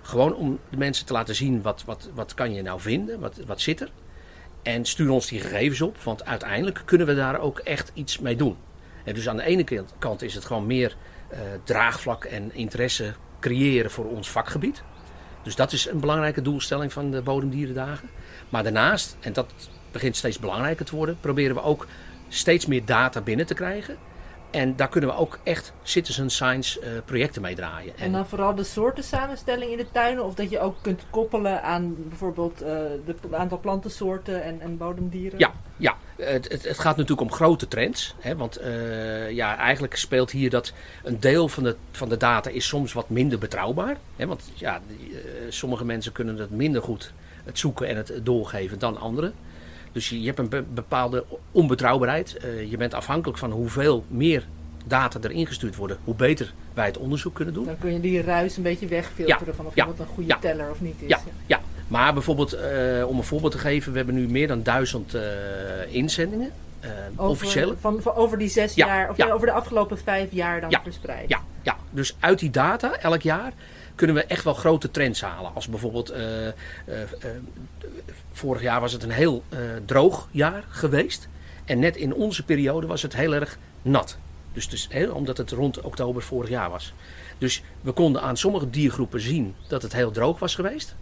Gewoon 0.04 0.34
om 0.34 0.58
de 0.70 0.76
mensen 0.76 1.06
te 1.06 1.12
laten 1.12 1.34
zien 1.34 1.62
wat, 1.62 1.84
wat, 1.84 2.10
wat 2.14 2.34
kan 2.34 2.54
je 2.54 2.62
nou 2.62 2.80
vinden, 2.80 3.20
wat, 3.20 3.40
wat 3.46 3.60
zit 3.60 3.80
er. 3.80 3.90
En 4.62 4.84
stuur 4.84 5.10
ons 5.10 5.26
die 5.26 5.40
gegevens 5.40 5.80
op, 5.80 5.98
want 5.98 6.24
uiteindelijk 6.24 6.82
kunnen 6.84 7.06
we 7.06 7.14
daar 7.14 7.40
ook 7.40 7.58
echt 7.58 7.90
iets 7.94 8.18
mee 8.18 8.36
doen. 8.36 8.56
En 9.04 9.14
dus 9.14 9.28
aan 9.28 9.36
de 9.36 9.44
ene 9.44 9.84
kant 9.98 10.22
is 10.22 10.34
het 10.34 10.44
gewoon 10.44 10.66
meer 10.66 10.96
uh, 11.32 11.38
draagvlak 11.64 12.24
en 12.24 12.54
interesse 12.54 13.14
creëren 13.40 13.90
voor 13.90 14.04
ons 14.04 14.30
vakgebied. 14.30 14.82
Dus 15.42 15.54
dat 15.54 15.72
is 15.72 15.88
een 15.88 16.00
belangrijke 16.00 16.42
doelstelling 16.42 16.92
van 16.92 17.10
de 17.10 17.22
Bodemdierendagen. 17.22 18.08
Maar 18.48 18.62
daarnaast, 18.62 19.16
en 19.20 19.32
dat 19.32 19.52
begint 19.92 20.16
steeds 20.16 20.38
belangrijker 20.38 20.84
te 20.84 20.96
worden, 20.96 21.16
proberen 21.20 21.54
we 21.54 21.62
ook 21.62 21.86
steeds 22.28 22.66
meer 22.66 22.84
data 22.84 23.20
binnen 23.20 23.46
te 23.46 23.54
krijgen. 23.54 23.96
En 24.54 24.76
daar 24.76 24.88
kunnen 24.88 25.10
we 25.10 25.16
ook 25.16 25.38
echt 25.42 25.72
citizen 25.82 26.30
science 26.30 26.80
eh, 26.80 26.90
projecten 27.04 27.42
mee 27.42 27.54
draaien. 27.54 27.96
En 27.98 28.12
dan 28.12 28.26
vooral 28.26 28.54
de 28.54 28.64
soorten 28.64 29.04
samenstelling 29.04 29.70
in 29.70 29.76
de 29.76 29.90
tuinen? 29.92 30.24
Of 30.24 30.34
dat 30.34 30.50
je 30.50 30.60
ook 30.60 30.76
kunt 30.82 31.02
koppelen 31.10 31.62
aan 31.62 31.94
bijvoorbeeld 32.08 32.62
eh, 32.62 32.68
de- 33.04 33.14
het 33.22 33.34
aantal 33.34 33.58
plantensoorten 33.60 34.42
en, 34.42 34.60
en 34.60 34.76
bodemdieren? 34.76 35.38
Ja, 35.38 35.52
ja. 35.76 35.96
Het, 36.16 36.48
het, 36.48 36.62
het 36.68 36.78
gaat 36.78 36.96
natuurlijk 36.96 37.30
om 37.30 37.32
grote 37.36 37.68
trends. 37.68 38.14
Hè, 38.18 38.36
want 38.36 38.56
eh, 38.56 39.30
ja, 39.30 39.56
eigenlijk 39.56 39.96
speelt 39.96 40.30
hier 40.30 40.50
dat 40.50 40.72
een 41.02 41.20
deel 41.20 41.48
van 41.48 41.62
de, 41.62 41.76
van 41.92 42.08
de 42.08 42.16
data 42.16 42.50
is 42.50 42.66
soms 42.66 42.92
wat 42.92 43.08
minder 43.08 43.38
betrouwbaar. 43.38 43.96
Hè, 44.16 44.26
want 44.26 44.50
ja, 44.54 44.80
die, 44.86 45.10
eh, 45.20 45.20
sommige 45.48 45.84
mensen 45.84 46.12
kunnen 46.12 46.36
het 46.36 46.50
minder 46.50 46.82
goed 46.82 47.12
het 47.44 47.58
zoeken 47.58 47.88
en 47.88 47.96
het 47.96 48.12
doorgeven 48.22 48.78
dan 48.78 48.98
anderen. 48.98 49.34
Dus 49.94 50.08
je, 50.08 50.20
je 50.20 50.26
hebt 50.26 50.38
een 50.38 50.48
be- 50.48 50.64
bepaalde 50.74 51.24
onbetrouwbaarheid. 51.50 52.36
Eh, 52.36 52.70
je 52.70 52.76
bent 52.76 52.94
afhankelijk 52.94 53.38
van 53.38 53.50
hoeveel 53.50 54.04
meer 54.08 54.46
data 54.86 55.18
er 55.22 55.30
ingestuurd 55.30 55.76
worden, 55.76 55.96
hoe 56.04 56.14
beter 56.14 56.52
wij 56.74 56.86
het 56.86 56.98
onderzoek 56.98 57.34
kunnen 57.34 57.54
doen. 57.54 57.64
Dan 57.64 57.78
kun 57.78 57.92
je 57.92 58.00
die 58.00 58.22
ruis 58.22 58.56
een 58.56 58.62
beetje 58.62 58.86
wegfilteren 58.86 59.46
Ja, 59.46 59.52
van 59.52 59.66
of 59.66 59.74
ja, 59.74 59.82
iemand 59.82 60.00
een 60.00 60.06
goede 60.14 60.28
ja. 60.28 60.38
teller 60.38 60.70
of 60.70 60.80
niet 60.80 60.94
is. 60.98 61.08
Ja, 61.08 61.20
ja. 61.46 61.60
maar 61.88 62.12
bijvoorbeeld, 62.12 62.52
eh, 62.52 63.04
om 63.08 63.16
een 63.16 63.24
voorbeeld 63.24 63.52
te 63.52 63.58
geven, 63.58 63.90
we 63.90 63.96
hebben 63.96 64.14
nu 64.14 64.28
meer 64.28 64.48
dan 64.48 64.62
duizend 64.62 65.14
eh, 65.14 65.22
inzendingen. 65.88 66.50
Eh, 66.84 66.90
Over, 67.16 67.30
officiële. 67.30 67.76
Van, 67.80 68.02
van 68.02 68.14
over 68.14 68.38
die 68.38 68.48
zes 68.48 68.74
Ja, 68.74 68.86
jaar, 68.86 69.10
of 69.10 69.16
ja. 69.16 69.30
over 69.30 69.46
de 69.46 69.52
afgelopen 69.52 69.98
vijf 69.98 70.32
jaar 70.32 70.60
dan 70.60 70.70
Ja, 70.70 70.80
verspreid. 70.82 71.28
Ja, 71.28 71.40
ja, 71.62 71.76
dus 71.90 72.16
uit 72.20 72.38
die 72.38 72.50
data 72.50 72.96
elk 72.96 73.22
jaar 73.22 73.52
kunnen 73.94 74.16
we 74.16 74.24
echt 74.24 74.44
wel 74.44 74.54
grote 74.54 74.90
trends 74.90 75.20
halen. 75.20 75.54
Als 75.54 75.68
bijvoorbeeld, 75.68 76.10
eh, 76.10 76.48
eh, 76.48 76.54
vorig 78.32 78.62
jaar 78.62 78.80
was 78.80 78.92
het 78.92 79.02
een 79.02 79.10
heel 79.10 79.44
droog 79.84 80.28
jaar 80.30 80.64
geweest. 80.68 81.28
En 81.64 81.78
net 81.78 81.96
in 81.96 82.14
onze 82.14 82.44
periode 82.44 82.86
was 82.86 83.02
het 83.02 83.16
heel 83.16 83.34
erg 83.34 83.58
nat. 83.82 84.18
Dus, 84.52 84.68
dus 84.68 84.86
hè, 84.90 85.06
omdat 85.06 85.36
het 85.36 85.50
rond 85.50 85.80
oktober 85.80 86.22
vorig 86.22 86.48
jaar 86.50 86.70
was. 86.70 86.92
Dus 87.38 87.62
we 87.80 87.92
konden 87.92 88.22
aan 88.22 88.36
sommige 88.36 88.70
diergroepen 88.70 89.20
zien 89.20 89.54
dat 89.68 89.82
het 89.82 89.92
heel 89.92 90.10
droog 90.10 90.38
was 90.38 90.54
geweest. 90.54 90.94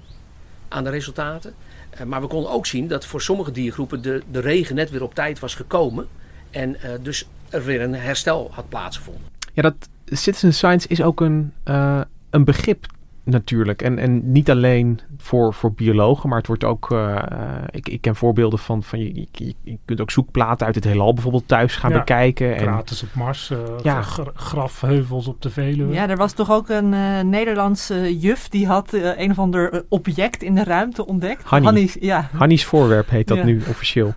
Aan 0.68 0.84
de 0.84 0.90
resultaten. 0.90 1.54
Eh, 1.96 2.06
maar 2.06 2.20
we 2.20 2.26
konden 2.26 2.50
ook 2.50 2.66
zien 2.66 2.88
dat 2.88 3.06
voor 3.06 3.22
sommige 3.22 3.50
diergroepen 3.50 4.02
de, 4.02 4.22
de 4.30 4.40
regen 4.40 4.74
net 4.74 4.90
weer 4.90 5.02
op 5.02 5.14
tijd 5.14 5.38
was 5.38 5.54
gekomen. 5.54 6.08
En 6.50 6.82
eh, 6.82 6.90
dus 7.02 7.28
er 7.50 7.64
weer 7.64 7.80
een 7.80 7.94
herstel 7.94 8.48
had 8.52 8.68
plaatsgevonden. 8.68 9.22
Ja, 9.52 9.62
dat 9.62 9.88
citizen 10.06 10.54
science 10.54 10.88
is 10.88 11.02
ook 11.02 11.20
een, 11.20 11.52
eh, 11.64 12.00
een 12.30 12.44
begrip 12.44 12.86
natuurlijk. 13.24 13.82
En, 13.82 13.98
en 13.98 14.32
niet 14.32 14.50
alleen 14.50 15.00
voor, 15.18 15.54
voor 15.54 15.72
biologen, 15.72 16.28
maar 16.28 16.38
het 16.38 16.46
wordt 16.46 16.64
ook... 16.64 16.90
eh, 16.90 17.16
eh, 17.16 17.22
ik, 17.70 17.88
ik 17.88 18.00
ken 18.00 18.16
voorbeelden 18.16 18.58
van... 18.58 18.82
van 18.82 18.98
je, 18.98 19.26
je, 19.32 19.54
je 19.62 19.78
kunt 19.84 20.00
ook 20.00 20.10
zoekplaten 20.10 20.66
uit 20.66 20.74
het 20.74 20.84
heelal 20.84 21.12
bijvoorbeeld 21.14 21.48
thuis 21.48 21.76
gaan 21.76 21.90
Ja, 21.90 21.98
bekijken. 21.98 22.56
En, 22.56 22.62
Gratis 22.62 23.02
op 23.02 23.08
Mars, 23.14 23.50
eh, 23.50 23.58
Ja. 23.82 24.02
gra- 24.02 24.30
grafheuvels 24.34 25.26
op 25.26 25.42
de 25.42 25.50
Veluwe. 25.50 25.94
Ja, 25.94 26.08
er 26.08 26.16
was 26.16 26.32
toch 26.32 26.50
ook 26.50 26.68
een 26.68 26.94
eh, 26.94 27.20
Nederlandse 27.20 28.18
juf 28.18 28.48
die 28.48 28.66
had 28.66 28.92
een 28.92 29.30
of 29.30 29.38
ander 29.38 29.84
object 29.88 30.42
in 30.42 30.54
de 30.54 30.64
ruimte 30.64 31.06
ontdekt. 31.06 31.42
Hanny. 31.44 31.66
Hannies, 31.66 31.96
ja. 32.00 32.28
Hannies 32.32 32.64
voorwerp 32.64 33.10
heet 33.10 33.28
dat 33.28 33.36
Ja. 33.36 33.44
nu 33.44 33.62
officieel. 33.68 34.14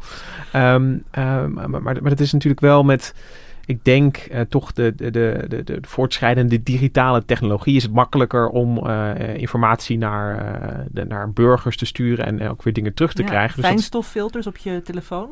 Ehm, 0.52 0.98
ehm, 1.12 1.54
maar, 1.54 1.70
maar, 1.70 1.82
maar 1.82 2.04
dat 2.10 2.20
is 2.20 2.32
natuurlijk 2.34 2.62
wel 2.62 2.84
met... 2.84 3.14
Ik 3.66 3.84
denk 3.84 4.18
eh, 4.18 4.42
toch 4.42 4.74
de, 4.74 4.94
de, 4.96 5.12
de, 5.12 5.46
de, 5.48 5.64
de 5.64 5.78
voortschrijdende 5.82 6.64
digitale 6.64 7.26
technologie 7.26 7.76
is 7.76 7.84
het 7.84 7.92
makkelijker 7.92 8.48
om 8.50 8.78
eh, 8.88 9.36
informatie 9.36 9.98
naar, 9.98 10.38
eh, 10.62 10.80
de, 10.92 11.06
naar 11.06 11.32
burgers 11.32 11.78
te 11.78 11.86
sturen 11.86 12.26
en 12.26 12.50
ook 12.50 12.64
weer 12.64 12.74
dingen 12.74 12.94
terug 12.94 13.14
te 13.14 13.22
Ja, 13.22 13.28
krijgen. 13.28 13.56
Dus, 13.56 13.66
Fijnstoffilters 13.66 14.48
op 14.48 14.58
je 14.58 14.82
telefoon. 14.82 15.30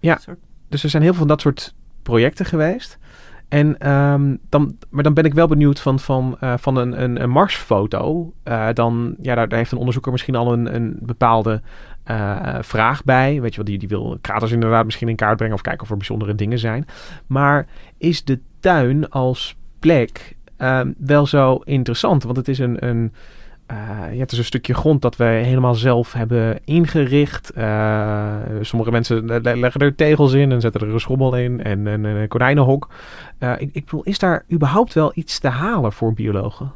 Ja. 0.00 0.16
soort- 0.18 0.38
dus 0.68 0.82
er 0.82 0.90
zijn 0.90 1.02
heel 1.02 1.10
veel 1.12 1.20
van 1.20 1.28
dat 1.30 1.40
soort 1.40 1.74
projecten 2.02 2.46
geweest. 2.46 2.98
En, 3.48 3.78
ehm, 3.78 4.36
dan, 4.48 4.76
maar 4.90 5.02
dan 5.02 5.14
ben 5.14 5.24
ik 5.24 5.34
wel 5.34 5.46
benieuwd 5.46 5.80
van, 5.80 5.98
van, 6.00 6.36
van 6.56 6.76
een, 6.76 7.02
een, 7.02 7.22
een 7.22 7.30
Marsfoto. 7.30 8.32
dan, 8.72 9.14
ja, 9.20 9.34
daar, 9.34 9.48
daar 9.48 9.58
heeft 9.58 9.72
een 9.72 9.78
onderzoeker 9.78 10.12
misschien 10.12 10.34
al 10.36 10.52
een, 10.52 10.74
een 10.74 10.96
bepaalde 11.00 11.60
eh, 12.04 12.56
vraag 12.60 13.04
bij. 13.04 13.40
Weet 13.40 13.50
je 13.50 13.56
wel, 13.56 13.64
die, 13.64 13.78
die 13.78 13.88
wil 13.88 14.18
kraters 14.20 14.52
inderdaad 14.52 14.84
misschien 14.84 15.08
in 15.08 15.16
kaart 15.16 15.36
brengen 15.36 15.54
of 15.54 15.60
kijken 15.60 15.82
of 15.82 15.90
er 15.90 15.96
bijzondere 15.96 16.34
dingen 16.34 16.58
zijn. 16.58 16.86
Maar 17.26 17.66
is 17.98 18.24
de 18.24 18.38
tuin 18.60 19.10
als 19.10 19.56
plek 19.78 20.36
ehm, 20.56 20.92
wel 20.98 21.26
zo 21.26 21.60
interessant? 21.64 22.22
Want 22.22 22.36
het 22.36 22.48
is 22.48 22.58
een. 22.58 22.86
een 22.86 23.12
eh, 23.66 23.78
ja, 24.12 24.20
het 24.20 24.32
is 24.32 24.38
een 24.38 24.44
stukje 24.44 24.74
grond 24.74 25.02
dat 25.02 25.16
wij 25.16 25.42
helemaal 25.42 25.74
zelf 25.74 26.12
hebben 26.12 26.60
ingericht. 26.64 27.50
Eh, 27.50 28.36
sommige 28.60 28.90
mensen 28.90 29.24
le- 29.24 29.38
le- 29.42 29.56
leggen 29.56 29.80
er 29.80 29.94
tegels 29.94 30.32
in 30.32 30.52
en 30.52 30.60
zetten 30.60 30.80
er 30.80 30.88
een 30.88 31.00
schommel 31.00 31.36
in 31.36 31.62
en, 31.62 31.86
en 31.86 32.04
een 32.04 32.28
konijnenhok. 32.28 32.88
Ik, 33.58 33.68
ik 33.72 33.84
bedoel, 33.84 34.02
is 34.02 34.18
daar 34.18 34.44
überhaupt 34.52 34.92
wel 34.92 35.12
iets 35.14 35.38
te 35.38 35.48
halen 35.48 35.92
voor 35.92 36.14
biologen? 36.14 36.72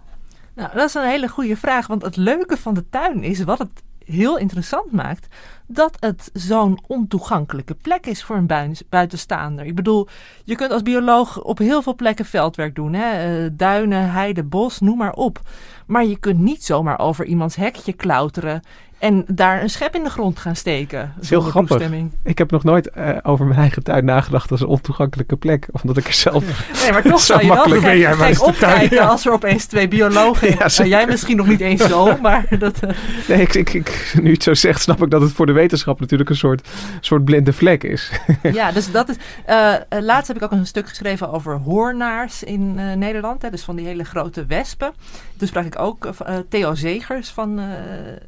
Nou, 0.54 0.70
dat 0.74 0.88
is 0.88 0.94
een 0.94 1.08
hele 1.08 1.28
goede 1.28 1.56
vraag. 1.56 1.86
Want 1.86 2.02
het 2.02 2.16
leuke 2.16 2.56
van 2.56 2.74
de 2.74 2.88
tuin 2.90 3.22
is, 3.22 3.44
wat 3.44 3.58
het 3.58 3.82
heel 4.06 4.38
interessant 4.38 4.92
maakt, 4.92 5.26
dat 5.66 5.96
het 6.00 6.30
zo'n 6.32 6.78
ontoegankelijke 6.86 7.74
plek 7.74 8.06
is 8.06 8.24
voor 8.24 8.36
een 8.36 8.74
buitenstaander. 8.88 9.64
Ik 9.64 9.74
bedoel, 9.74 10.08
je 10.44 10.54
kunt 10.54 10.70
als 10.70 10.82
bioloog 10.82 11.42
op 11.42 11.58
heel 11.58 11.82
veel 11.82 11.94
plekken 11.94 12.24
veldwerk 12.24 12.74
doen. 12.74 12.92
Hè? 12.92 13.10
Eh, 13.44 13.50
duinen, 13.52 14.10
heide, 14.10 14.42
bos, 14.42 14.80
noem 14.80 14.98
maar 14.98 15.12
op. 15.12 15.40
Maar 15.86 16.04
je 16.04 16.18
kunt 16.18 16.38
niet 16.38 16.64
zomaar 16.64 16.98
over 16.98 17.24
iemands 17.24 17.56
hekje 17.56 17.92
klauteren 17.92 18.62
en 18.98 19.24
daar 19.28 19.62
een 19.62 19.70
schep 19.70 19.94
in 19.94 20.02
de 20.02 20.10
grond 20.10 20.38
gaan 20.38 20.56
steken. 20.56 21.12
is 21.20 21.30
heel 21.30 21.40
grappig. 21.40 21.70
toestemming. 21.76 22.12
Ik 22.22 22.38
heb 22.38 22.50
nog 22.50 22.64
nooit 22.64 22.90
eh, 22.90 23.16
over 23.22 23.46
mijn 23.46 23.60
eigen 23.60 23.82
tuin 23.82 24.04
nagedacht 24.04 24.50
als 24.50 24.60
een 24.60 24.66
ontoegankelijke 24.66 25.36
plek. 25.36 25.68
Omdat 25.82 25.96
ik 25.96 26.06
er 26.06 26.12
zelf... 26.12 26.44
Nee, 26.82 26.92
maar 26.92 27.02
toch 27.02 27.20
Zo 27.26 27.32
zou 27.32 27.40
je 27.40 27.46
wel 27.46 27.56
makkelijk 27.56 27.82
de 27.82 28.16
tuin, 28.16 28.40
opkijken 28.40 28.96
ja. 28.96 29.06
als 29.06 29.26
er 29.26 29.32
opeens 29.32 29.64
twee 29.66 29.88
biologen... 29.88 30.48
Ja, 30.58 30.68
Nou, 30.76 30.88
jij 30.88 31.06
misschien 31.06 31.36
nog 31.36 31.46
niet 31.46 31.60
eens 31.60 31.84
zo, 31.86 32.16
maar 32.20 32.46
dat... 32.58 32.80
eh, 32.80 32.90
Nee, 33.28 33.40
ik, 33.40 33.54
ik, 33.54 33.72
ik- 33.72 34.14
nu 34.22 34.32
het 34.32 34.42
zo 34.42 34.54
zegt, 34.54 34.82
snap 34.82 35.02
ik 35.02 35.10
dat 35.10 35.20
het 35.20 35.32
voor 35.32 35.46
de 35.46 35.52
wetenschap 35.52 36.00
natuurlijk 36.00 36.30
een 36.30 36.36
soort, 36.36 36.68
soort 37.00 37.24
blinde 37.24 37.52
vlek 37.52 37.84
is. 37.84 38.10
Ja, 38.42 38.72
dus 38.72 38.90
dat 38.90 39.08
is. 39.08 39.16
eh, 39.44 39.74
laatst 40.00 40.28
heb 40.28 40.36
ik 40.36 40.42
ook 40.42 40.50
een 40.52 40.66
stuk 40.66 40.88
geschreven 40.88 41.32
over 41.32 41.54
hoornaars 41.58 42.42
in 42.42 42.74
Nederland. 42.98 43.42
Hè, 43.42 43.50
dus 43.50 43.62
van 43.62 43.76
die 43.76 43.86
hele 43.86 44.04
grote 44.04 44.46
wespen. 44.46 44.92
Toen 45.36 45.48
sprak 45.48 45.64
ik 45.64 45.78
ook 45.78 46.08
Theo 46.48 46.74
Zegers 46.74 47.28
van 47.30 47.60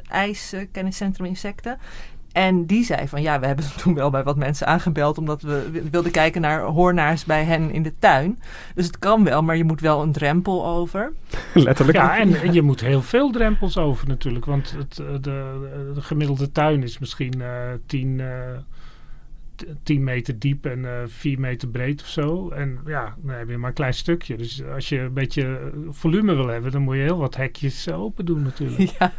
IJs 0.09 0.55
Kenniscentrum 0.67 1.27
Insecten. 1.27 1.79
En 2.33 2.67
die 2.67 2.85
zei 2.85 3.09
van 3.09 3.23
ja, 3.23 3.41
we 3.41 3.47
hebben 3.47 3.65
toen 3.83 3.95
wel 3.95 4.11
bij 4.11 4.23
wat 4.23 4.37
mensen 4.37 4.67
aangebeld. 4.67 5.19
omdat 5.19 5.43
we 5.43 5.69
wi- 5.73 5.91
wilden 5.91 6.11
kijken 6.13 6.41
naar 6.41 6.61
hoornaars 6.63 7.25
bij 7.25 7.45
hen 7.45 7.71
in 7.71 7.83
de 7.83 7.93
tuin. 7.99 8.39
Dus 8.75 8.87
het 8.87 8.99
kan 8.99 9.25
wel, 9.25 9.43
maar 9.43 9.57
je 9.57 9.65
moet 9.65 9.81
wel 9.81 10.03
een 10.03 10.13
drempel 10.13 10.67
over. 10.67 11.13
Letterlijk. 11.55 11.99
Ja, 11.99 12.19
en, 12.19 12.41
en 12.41 12.53
je 12.53 12.63
moet 12.63 12.81
heel 12.81 13.03
veel 13.03 13.31
drempels 13.31 13.77
over 13.79 14.09
natuurlijk. 14.09 14.45
Want 14.45 14.75
het, 14.79 14.99
eh, 14.99 15.07
de, 15.21 15.91
de 15.95 16.01
gemiddelde 16.03 16.53
tuin 16.53 16.83
is 16.83 16.99
misschien 16.99 17.41
eh 17.43 17.49
10, 17.87 18.21
eh, 18.21 18.27
10 19.83 20.05
meter 20.05 20.39
diep 20.39 20.67
en 20.67 20.85
eh 20.85 20.93
4 21.07 21.41
meter 21.41 21.69
breed 21.69 22.01
of 22.03 22.09
zo. 22.09 22.51
En 22.51 22.79
ja, 22.87 23.15
dan 23.23 23.35
heb 23.35 23.49
je 23.49 23.57
maar 23.59 23.69
een 23.69 23.75
klein 23.75 23.95
stukje. 23.95 24.37
Dus 24.37 24.63
als 24.75 24.89
je 24.89 24.99
een 24.99 25.13
beetje 25.13 25.43
eh, 25.43 25.79
volume 25.89 26.35
wil 26.35 26.47
hebben, 26.47 26.73
dan 26.73 26.83
moet 26.83 26.95
je 26.97 27.03
heel 27.03 27.19
wat 27.19 27.37
hekjes 27.37 27.91
open 27.91 28.25
doen 28.25 28.43
natuurlijk. 28.43 28.91
Ja, 28.99 29.13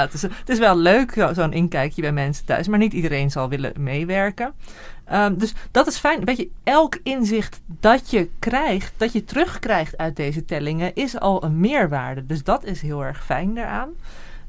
het, 0.00 0.12
is, 0.12 0.22
het 0.22 0.48
is 0.48 0.58
wel 0.58 0.76
leuk, 0.78 1.12
zo- 1.12 1.32
zo'n 1.32 1.52
inkijkje 1.52 2.02
bij 2.02 2.12
mensen 2.12 2.44
thuis. 2.44 2.68
Maar 2.68 2.78
niet 2.78 2.92
iedereen 2.92 3.30
zal 3.30 3.48
willen 3.48 3.72
meewerken. 3.78 4.52
Ehm, 5.04 5.36
dus 5.36 5.54
dat 5.70 5.86
is 5.86 5.98
fijn. 5.98 6.24
Weet 6.24 6.36
je, 6.36 6.48
elk 6.64 6.98
inzicht 7.02 7.60
dat 7.80 8.10
je 8.10 8.28
krijgt, 8.38 8.92
dat 8.96 9.12
je 9.12 9.24
terugkrijgt 9.24 9.96
uit 9.96 10.16
deze 10.16 10.44
tellingen, 10.44 10.94
is 10.94 11.18
al 11.18 11.44
een 11.44 11.60
meerwaarde. 11.60 12.26
Dus 12.26 12.42
dat 12.44 12.64
is 12.64 12.80
heel 12.82 13.04
erg 13.04 13.24
fijn 13.24 13.54
daaraan. 13.54 13.88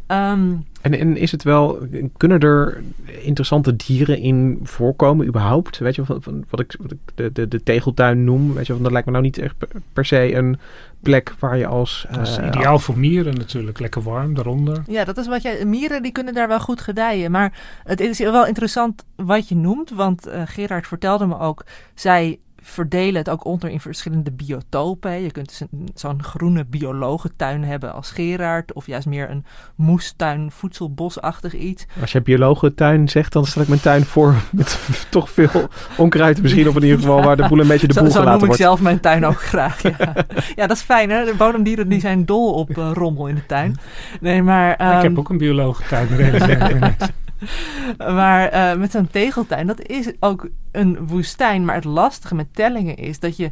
Ehm, 0.08 0.52
En, 0.82 0.94
en 0.94 1.18
is 1.18 1.32
het 1.32 1.44
wel, 1.44 1.88
kunnen 2.18 2.40
er 2.40 2.84
interessante 3.06 3.76
dieren 3.76 4.20
in 4.20 4.60
voorkomen 4.64 5.28
überhaupt? 5.28 5.78
Weet 5.78 5.96
je, 5.96 6.06
van, 6.06 6.22
van 6.22 6.46
wat 6.50 6.60
ik, 6.60 6.76
wat 6.80 6.92
ik 6.92 6.98
de, 7.16 7.32
de, 7.32 7.48
de 7.48 7.64
tegeltuin 7.64 8.24
noem, 8.24 8.54
weet 8.54 8.68
je, 8.68 8.74
van, 8.74 8.84
dat 8.84 8.92
lijkt 8.92 9.06
me 9.06 9.12
nou 9.12 9.24
niet 9.24 9.38
echt 9.38 9.58
per, 9.58 9.68
per 9.94 10.06
se 10.06 10.34
een 10.34 10.60
plek 11.00 11.34
waar 11.40 11.58
je 11.58 11.68
als... 11.68 12.06
Dat 12.12 12.28
is 12.28 12.38
eh, 12.38 12.48
ideaal 12.48 12.80
voor 12.80 12.98
mieren 12.98 13.36
natuurlijk. 13.36 13.80
Lekker 13.80 14.02
warm 14.02 14.34
daaronder. 14.34 14.84
ja, 14.88 15.04
dat 15.04 15.18
is 15.18 15.28
wat 15.28 15.42
jij. 15.42 15.66
Mieren 15.66 16.04
die 16.04 16.12
kunnen 16.12 16.34
daar 16.34 16.48
wel 16.48 16.60
goed 16.60 16.82
gedijen. 16.82 17.32
Maar 17.32 17.54
het 17.84 18.00
is 18.00 18.20
wel 18.20 18.46
interessant 18.46 19.04
wat 19.16 19.50
je 19.50 19.56
noemt. 19.56 19.90
Want 19.90 20.28
eh, 20.28 20.42
Gerard 20.46 20.88
vertelde 20.88 21.26
me 21.26 21.40
ook. 21.40 21.64
Zij 21.94 22.40
verdelen 22.70 23.16
het 23.16 23.30
ook 23.30 23.46
onder 23.46 23.70
in 23.70 23.80
verschillende 23.80 24.32
biotopen. 24.32 25.22
Je 25.22 25.32
kunt 25.32 25.48
dus 25.50 25.60
een- 25.60 25.90
zo'n 25.96 26.24
groene 26.24 26.66
biologentuin 26.66 27.64
hebben 27.64 27.94
als 27.94 28.12
Gerard. 28.12 28.74
Of 28.74 28.86
juist 28.88 29.08
meer 29.08 29.30
een 29.30 29.46
moestuin, 29.76 30.52
voedselbosachtig 30.52 31.54
iets. 31.54 31.86
Als 32.02 32.12
jij 32.12 32.22
biologentuin 32.22 33.10
zegt, 33.10 33.34
dan 33.34 33.46
stel 33.46 33.62
ik 33.62 33.68
mijn 33.68 33.80
tuin 33.82 34.06
voor 34.06 34.36
met 34.52 34.80
toch 35.10 35.30
veel 35.30 35.68
onkruid 35.98 36.42
misschien. 36.42 36.68
Of 36.68 36.76
in 36.76 36.84
ieder 36.84 37.00
geval 37.00 37.22
waar 37.24 37.38
de 37.38 37.48
boel 37.48 37.60
een 37.60 37.68
beetje 37.68 37.88
de 37.88 37.94
Zo, 37.94 38.02
boel 38.02 38.12
zo 38.12 38.16
noem 38.18 38.24
gelaten 38.26 38.42
ik 38.42 38.48
wordt. 38.48 38.62
zelf 38.62 38.82
mijn 38.82 39.00
tuin 39.00 39.26
ook 39.26 39.42
graag. 39.42 39.82
Ja. 39.82 40.14
ja, 40.56 40.68
dat 40.68 40.78
is 40.78 40.82
fijn 40.84 41.10
hè. 41.10 41.26
De 41.26 41.34
bodemdieren 41.38 41.90
die 41.90 42.00
zijn 42.00 42.26
dol 42.26 42.54
op 42.54 42.70
eh, 42.78 42.90
rommel 42.94 43.28
in 43.28 43.36
de 43.36 43.46
tuin. 43.46 43.76
Nee, 44.22 44.42
maar... 44.44 44.72
ik 44.72 44.80
ehm, 44.80 45.02
heb 45.02 45.18
ook 45.18 45.30
een 45.30 45.38
biologentuin. 45.38 46.08
ik 46.20 46.80
net. 46.80 47.12
maar 47.98 48.48
eh, 48.48 48.78
met 48.78 48.92
zo'n 48.92 49.08
tegeltuin, 49.08 49.68
dat 49.68 49.82
is 49.82 50.12
ook 50.20 50.50
een 50.72 51.08
woestijn. 51.08 51.66
Maar 51.66 51.76
het 51.76 51.84
lastige 51.84 52.36
met 52.36 52.54
tellingen 52.54 52.96
is 52.96 53.20
dat 53.20 53.38
je, 53.38 53.52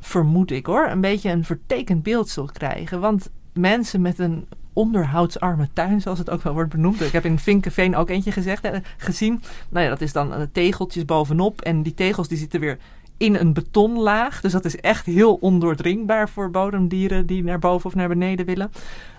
vermoed 0.00 0.50
ik 0.50 0.66
hoor, 0.66 0.88
een 0.88 1.00
beetje 1.00 1.30
een 1.30 1.44
vertekend 1.44 2.02
beeld 2.02 2.28
zult 2.28 2.52
krijgen. 2.52 3.00
Want 3.00 3.30
mensen 3.52 4.00
met 4.00 4.18
een 4.18 4.46
onderhoudsarme 4.72 5.68
tuin, 5.72 6.00
zoals 6.00 6.18
het 6.18 6.30
ook 6.30 6.42
wel 6.42 6.52
wordt 6.52 6.70
benoemd. 6.70 7.00
Ik 7.00 7.12
heb 7.12 7.24
in 7.24 7.38
Vinkenveen 7.38 7.96
ook 7.96 8.10
eentje 8.10 8.32
gezegd, 8.32 8.64
eh, 8.64 8.80
gezien. 8.96 9.42
Nou 9.68 9.84
ja, 9.84 9.90
dat 9.90 10.00
is 10.00 10.12
dan 10.12 10.34
eh, 10.34 10.40
tegeltjes 10.52 11.04
bovenop. 11.04 11.60
En 11.60 11.82
die 11.82 11.94
tegels 11.94 12.28
die 12.28 12.38
zitten 12.38 12.60
weer 12.60 12.78
in 13.16 13.34
een 13.34 13.52
betonlaag. 13.52 14.40
Dus 14.40 14.52
dat 14.52 14.64
is 14.64 14.76
echt 14.76 15.06
heel 15.06 15.34
ondoordringbaar 15.34 16.28
voor 16.28 16.50
bodemdieren 16.50 17.26
die 17.26 17.44
naar 17.44 17.58
boven 17.58 17.86
of 17.86 17.94
naar 17.94 18.08
beneden 18.08 18.46
willen. 18.46 18.70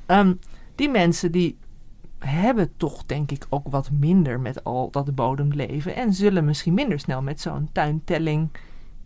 Ehm, 0.06 0.34
die 0.76 0.90
mensen 0.90 1.32
die 1.32 1.58
hebben 2.20 2.70
toch 2.78 3.06
denk 3.06 3.32
ik 3.32 3.46
ook 3.50 3.68
wat 3.70 3.90
minder 4.00 4.40
met 4.40 4.64
al 4.64 4.90
dat 4.92 5.16
bodemleven. 5.16 5.96
En 5.96 6.14
zullen 6.14 6.46
misschien 6.46 6.74
minder 6.74 7.00
snel 7.00 7.22
met 7.22 7.42
zo'n 7.42 7.70
tuintelling 7.72 8.50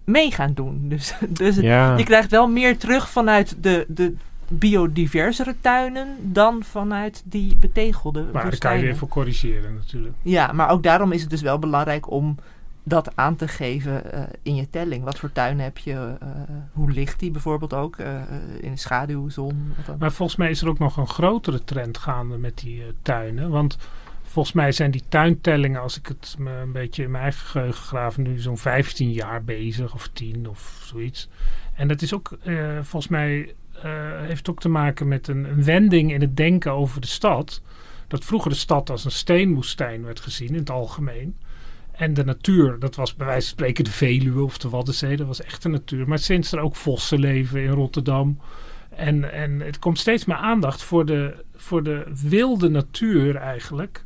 mee 0.04 0.32
gaan 0.32 0.54
doen. 0.54 0.90
Dus, 0.90 1.14
dus 1.30 1.56
Ja. 1.56 1.98
je 1.98 2.04
krijgt 2.04 2.32
wel 2.32 2.48
meer 2.48 2.78
terug 2.78 3.10
vanuit 3.10 3.56
de, 3.62 3.86
de 3.88 4.14
biodiversere 4.48 5.56
tuinen 5.62 6.08
dan 6.22 6.64
vanuit 6.64 7.24
die 7.26 7.56
betegelde 7.56 8.26
Maar 8.34 8.44
daar 8.44 8.58
kan 8.58 8.78
je 8.78 8.84
weer 8.84 8.98
voor 8.98 9.08
corrigeren 9.08 9.74
natuurlijk. 9.74 10.14
Ja, 10.22 10.52
maar 10.52 10.70
ook 10.70 10.84
daarom 10.84 11.12
is 11.12 11.22
het 11.22 11.30
dus 11.30 11.42
wel 11.42 11.60
belangrijk 11.60 12.12
om 12.12 12.36
dat 12.84 13.16
aan 13.16 13.36
te 13.36 13.48
geven 13.48 14.12
eh, 14.14 14.24
in 14.42 14.56
je 14.56 14.70
telling. 14.70 15.04
Wat 15.04 15.20
voor 15.20 15.32
tuin 15.32 15.60
heb 15.60 15.78
je? 15.78 16.16
eh, 16.20 16.28
hoe 16.74 16.92
ligt 16.92 17.20
die 17.20 17.32
bijvoorbeeld 17.32 17.74
ook? 17.74 17.98
eh, 17.98 18.22
in 18.60 18.72
de 18.72 18.78
schaduw, 18.78 19.30
zon? 19.30 19.74
Maar 20.00 20.12
volgens 20.12 20.38
mij 20.38 20.50
is 20.50 20.62
er 20.62 20.68
ook 20.68 20.80
nog 20.80 20.98
een 20.98 21.08
grotere 21.08 21.64
trend 21.64 21.98
gaande 21.98 22.38
met 22.38 22.58
die 22.58 22.84
tuinen. 23.02 23.50
Want 23.50 23.78
volgens 24.24 24.56
mij 24.56 24.72
zijn 24.72 24.92
die 24.92 25.04
tuintellingen, 25.10 25.82
als 25.82 25.98
ik 25.98 26.08
het 26.08 26.36
een 26.40 26.72
beetje 26.72 27.04
in 27.04 27.12
mijn 27.12 27.24
eigen 27.24 27.46
geheugen 27.46 27.84
graaf, 27.84 28.18
nu 28.18 28.40
zo'n 28.40 28.58
15 28.58 29.12
jaar 29.12 29.44
bezig 29.44 29.94
of 29.94 30.08
10 30.14 30.50
of 30.50 30.82
zoiets. 30.84 31.30
En 31.76 31.88
dat 31.88 32.02
is 32.02 32.14
ook 32.14 32.38
volgens 32.82 33.08
mij 33.08 33.56
heeft 34.22 34.50
ook 34.50 34.60
te 34.60 34.70
maken 34.70 35.08
met 35.08 35.28
een, 35.28 35.44
een 35.44 35.64
wending 35.64 36.14
in 36.14 36.22
het 36.22 36.38
denken 36.38 36.72
over 36.72 37.02
de 37.02 37.08
stad. 37.08 37.62
Dat 38.08 38.26
vroeger 38.26 38.52
de 38.52 38.58
stad 38.58 38.90
als 38.90 39.06
een 39.06 39.12
steenwoestijn 39.12 40.04
werd 40.04 40.20
gezien 40.20 40.48
in 40.48 40.56
het 40.56 40.70
algemeen. 40.70 41.36
En 42.02 42.14
de 42.14 42.24
natuur, 42.24 42.80
dat 42.80 42.96
was 42.96 43.16
bij 43.16 43.26
wijze 43.26 43.48
van 43.48 43.58
spreken 43.58 43.84
de 43.84 43.92
Veluwe 43.92 44.44
of 44.44 44.58
de 44.58 44.70
Waddenzee, 44.70 45.18
dat 45.18 45.28
was 45.28 45.42
echt 45.42 45.64
de 45.64 45.70
natuur. 45.70 46.08
Maar 46.08 46.20
sinds 46.20 46.52
er 46.52 46.60
ook 46.60 46.76
vossen 46.76 47.20
leven 47.20 47.64
in 47.64 47.70
Rotterdam. 47.70 48.40
En, 48.90 49.34
en 49.34 49.60
het 49.60 49.80
komt 49.80 50.00
steeds 50.00 50.26
meer 50.26 50.36
aandacht 50.36 50.84
voor 50.84 51.06
de, 51.06 51.34
voor 51.56 51.84
de 51.84 52.04
wilde 52.30 52.70
natuur 52.70 53.36
eigenlijk. 53.36 54.06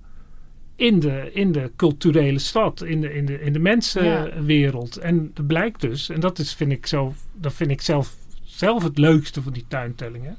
In 0.75 0.99
de, 0.99 1.29
in 1.33 1.51
de 1.51 1.71
culturele 1.75 2.39
stad, 2.39 2.83
in 2.83 3.01
de, 3.01 3.13
in 3.13 3.25
de, 3.25 3.41
in 3.41 3.53
de 3.53 3.59
mensenwereld. 3.59 4.97
En 4.97 5.31
dat 5.33 5.47
blijkt 5.47 5.81
dus, 5.81 6.09
en 6.09 6.19
dat, 6.19 6.39
is, 6.39 6.53
vind 6.53 6.71
ik 6.71 6.85
zo, 6.85 7.13
dat 7.33 7.53
vind 7.53 7.71
ik 7.71 7.81
zelf, 7.81 8.15
zelf 8.43 8.83
het 8.83 8.97
leukste 8.97 9.41
van 9.41 9.53
die 9.53 9.65
tuintellingen. 9.67 10.37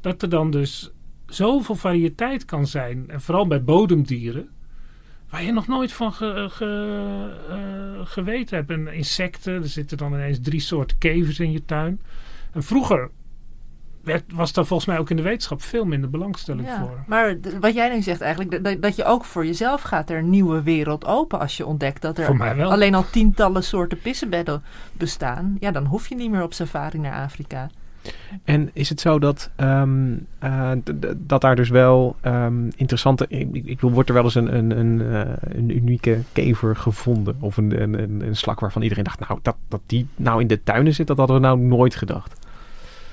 Dat 0.00 0.22
er 0.22 0.28
dan 0.28 0.50
dus 0.50 0.90
zoveel 1.26 1.74
variëteit 1.74 2.44
kan 2.44 2.66
zijn. 2.66 3.04
En 3.08 3.20
vooral 3.20 3.46
bij 3.46 3.64
bodemdieren. 3.64 4.48
Waar 5.30 5.42
je 5.42 5.52
nog 5.52 5.66
nooit 5.66 5.92
van 5.92 6.12
ge- 6.12 6.46
ge- 6.50 7.30
eh, 7.48 8.06
geweten 8.06 8.56
hebt. 8.56 8.70
En 8.70 8.86
insecten, 8.94 9.52
er 9.62 9.68
zitten 9.68 9.96
dan 9.96 10.12
ineens 10.12 10.38
drie 10.42 10.60
soorten 10.60 10.98
kevers 10.98 11.40
in 11.40 11.52
je 11.52 11.64
tuin. 11.64 12.00
En 12.52 12.62
vroeger 12.62 13.10
werd, 14.02 14.24
was 14.32 14.52
daar 14.52 14.66
volgens 14.66 14.88
mij 14.88 14.98
ook 14.98 15.10
in 15.10 15.16
de 15.16 15.22
wetenschap 15.22 15.62
veel 15.62 15.84
minder 15.84 16.10
belangstelling 16.10 16.66
Ja, 16.68 16.80
voor. 16.80 17.04
Maar 17.06 17.36
wat 17.60 17.74
jij 17.74 17.94
nu 17.94 18.02
zegt 18.02 18.20
eigenlijk, 18.20 18.64
dat- 18.64 18.82
dat, 18.82 18.96
je 18.96 19.04
ook 19.04 19.24
voor 19.24 19.46
jezelf 19.46 19.82
gaat 19.82 20.10
er 20.10 20.18
een 20.18 20.30
nieuwe 20.30 20.62
wereld 20.62 21.04
open 21.04 21.38
als 21.40 21.56
je 21.56 21.66
ontdekt 21.66 22.02
dat 22.02 22.18
er 22.18 22.26
alleen 22.70 22.94
al 22.94 23.04
tientallen 23.10 23.62
soorten 23.64 24.00
pissenbedden 24.00 24.62
bestaan. 24.92 25.56
Ja, 25.60 25.70
dan 25.70 25.84
hoef 25.86 26.06
je 26.08 26.14
niet 26.14 26.30
meer 26.30 26.42
op 26.42 26.54
safari 26.54 26.98
naar 26.98 27.22
Afrika. 27.24 27.70
En 28.44 28.70
is 28.72 28.88
het 28.88 29.00
zo 29.00 29.18
dat, 29.18 29.50
ehm, 29.56 30.14
eh, 30.38 30.70
dat 31.16 31.40
daar 31.40 31.56
dus 31.56 31.68
wel 31.68 32.16
ehm, 32.20 32.64
interessante... 32.76 33.26
Ik, 33.28 33.48
ik 33.64 33.80
wordt 33.80 34.08
er 34.08 34.14
wel 34.14 34.24
eens 34.24 34.34
een, 34.34 34.56
een, 34.56 34.78
een, 34.78 35.12
eh, 35.12 35.32
een 35.40 35.76
unieke 35.76 36.18
kever 36.32 36.76
gevonden? 36.76 37.36
Of 37.40 37.56
een, 37.56 37.82
een, 37.82 38.20
een, 38.26 38.36
slak 38.36 38.60
waarvan 38.60 38.82
iedereen 38.82 39.04
dacht, 39.04 39.28
nou, 39.28 39.38
dat, 39.42 39.56
dat 39.68 39.80
die 39.86 40.06
nou 40.16 40.40
in 40.40 40.46
de 40.46 40.62
tuinen 40.62 40.94
zit, 40.94 41.06
dat 41.06 41.16
hadden 41.16 41.36
we 41.36 41.42
nou 41.42 41.58
nooit 41.58 41.94
gedacht. 41.94 42.46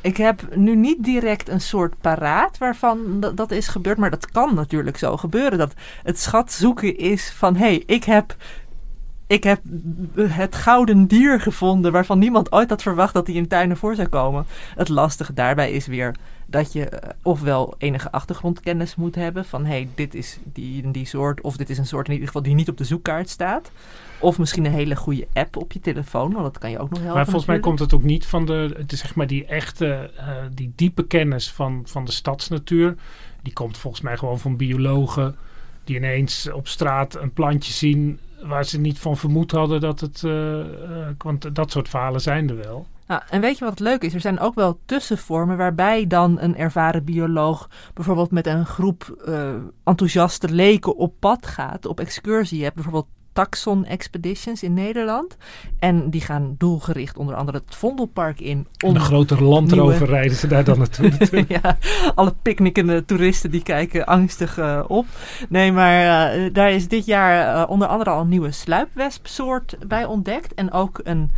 Ik 0.02 0.18
heb 0.18 0.56
nu 0.56 0.76
niet 0.76 1.04
direct 1.04 1.50
een 1.50 1.62
soort 1.62 1.94
paraat 2.02 2.58
waarvan 2.58 3.20
dat, 3.20 3.38
dat 3.38 3.52
is 3.52 3.68
gebeurd. 3.68 3.98
Maar 3.98 4.10
dat 4.10 4.32
kan 4.32 4.56
natuurlijk 4.56 4.98
zo 4.98 5.18
gebeuren. 5.18 5.58
Dat 5.58 5.74
het 6.04 6.20
schat 6.20 6.52
zoeken 6.52 6.98
is 6.98 7.32
van... 7.32 7.56
hé, 7.56 7.66
hey, 7.66 7.84
ik 7.86 8.04
heb... 8.04 8.36
Ik 9.34 9.44
heb 9.44 9.62
het 10.18 10.56
gouden 10.56 11.08
dier 11.08 11.42
gevonden 11.42 11.92
waarvan 11.92 12.20
niemand 12.20 12.52
ooit 12.52 12.70
had 12.70 12.82
verwacht 12.82 13.14
dat 13.14 13.28
hij 13.28 13.36
in 13.36 13.48
tuinen 13.48 13.78
voor 13.78 13.96
zou 13.96 14.08
komen. 14.08 14.46
Het 14.76 14.90
lastige 14.90 15.34
daarbij 15.34 15.72
is 15.72 15.88
weer 15.88 16.16
dat 16.46 16.74
je 16.74 16.90
eh, 16.90 17.10
ofwel 17.22 17.76
enige 17.78 18.12
achtergrondkennis 18.12 18.96
moet 18.96 19.16
hebben 19.16 19.46
van 19.46 19.66
hé, 19.66 19.72
hey, 19.72 19.88
dit 19.96 20.16
is 20.16 20.40
die 20.44 20.92
die 20.92 21.06
soort, 21.06 21.42
of 21.42 21.58
dit 21.58 21.70
is 21.70 21.78
een 21.78 21.86
soort 21.86 22.08
in 22.08 22.14
ieder 22.14 22.28
geval 22.28 22.44
die 22.44 22.54
niet 22.54 22.70
op 22.70 22.78
de 22.78 22.84
zoekkaart 22.84 23.30
staat. 23.30 23.72
Of 24.20 24.38
misschien 24.40 24.66
een 24.66 24.72
hele 24.72 24.96
goede 24.96 25.28
app 25.34 25.58
op 25.58 25.72
je 25.72 25.80
telefoon, 25.80 26.32
want 26.32 26.44
dat 26.44 26.58
kan 26.58 26.70
je 26.70 26.80
ook 26.80 26.90
nog 26.90 27.00
helpen. 27.00 27.16
Maar 27.16 27.26
volgens 27.26 27.46
mij 27.46 27.60
komt 27.60 27.80
het 27.80 27.94
ook 27.94 28.04
niet 28.04 28.26
van 28.26 28.46
de, 28.46 28.74
het 28.78 28.92
is 28.92 29.00
zeg 29.00 29.16
maar 29.16 29.28
die 29.28 29.46
echte, 29.46 30.12
eh, 30.18 30.28
die 30.54 30.72
diepe 30.76 31.08
kennis 31.08 31.52
van, 31.52 31.82
van 31.86 32.06
de 32.06 32.12
stadsnatuur. 32.12 32.96
Die 33.42 33.54
komt 33.54 33.78
volgens 33.78 34.04
mij 34.04 34.18
gewoon 34.18 34.40
van 34.40 34.58
biologen 34.58 35.36
die 35.84 35.96
ineens 35.96 36.52
op 36.52 36.68
straat 36.68 37.16
een 37.16 37.34
plantje 37.34 37.74
zien 37.74 38.20
waar 38.46 38.66
ze 38.66 38.80
niet 38.80 39.00
van 39.00 39.18
vermoed 39.18 39.52
hadden 39.52 39.82
dat 39.82 40.00
het, 40.00 40.24
eh, 40.24 40.60
eh, 40.60 41.08
want 41.18 41.56
dat 41.56 41.72
soort 41.72 41.90
verhalen 41.90 42.22
zijn 42.22 42.50
er 42.50 42.58
wel. 42.58 42.86
Nou, 43.08 43.22
en 43.30 43.42
weet 43.42 43.58
je 43.58 43.64
wat 43.64 43.80
het 43.80 43.88
leuke 43.88 44.06
is? 44.06 44.14
Er 44.14 44.20
zijn 44.20 44.40
ook 44.40 44.56
wel 44.56 44.80
tussenvormen 44.86 45.58
waarbij 45.58 46.08
dan 46.08 46.40
een 46.40 46.58
ervaren 46.58 47.04
bioloog 47.04 47.70
bijvoorbeeld 47.94 48.32
met 48.32 48.48
een 48.48 48.66
groep 48.66 49.24
eh, 49.26 49.54
enthousiaste 49.84 50.50
leken 50.50 50.96
op 50.96 51.14
pad 51.20 51.46
gaat, 51.46 51.86
op 51.86 52.00
excursie. 52.00 52.64
Hebt 52.64 52.76
bijvoorbeeld 52.76 53.08
Taxon 53.34 53.86
Expeditions 53.86 54.64
in 54.64 54.74
Nederland. 54.74 55.38
En 55.80 56.10
die 56.10 56.22
gaan 56.22 56.56
doelgericht 56.58 57.18
onder 57.18 57.36
andere 57.36 57.62
het 57.66 57.76
Vondelpark 57.76 58.40
in. 58.40 58.68
Om 58.86 58.96
een 58.96 59.02
grotere 59.02 59.44
Land 59.44 59.72
nieuwe- 59.72 59.92
Rover 59.92 60.08
rijden 60.08 60.38
ze 60.38 60.48
daar 60.48 60.64
dan 60.64 60.78
naartoe. 60.78 61.10
natuurlijk. 61.20 61.50
ja, 61.50 61.78
alle 62.16 62.34
picknickende 62.42 63.06
toeristen 63.06 63.52
die 63.52 63.64
kijken 63.64 64.06
angstig 64.06 64.58
eh, 64.58 64.84
op. 64.88 65.06
Nee, 65.50 65.72
maar 65.72 66.32
eh, 66.34 66.54
daar 66.54 66.72
is 66.72 66.88
dit 66.88 67.06
jaar 67.06 67.62
eh, 67.62 67.70
onder 67.70 67.88
andere 67.88 68.10
al 68.10 68.22
een 68.22 68.30
nieuwe 68.30 68.52
sluipwespsoort 68.52 69.76
bij 69.88 70.06
ontdekt. 70.06 70.54
En 70.54 70.72
ook 70.72 71.00
een 71.04 71.32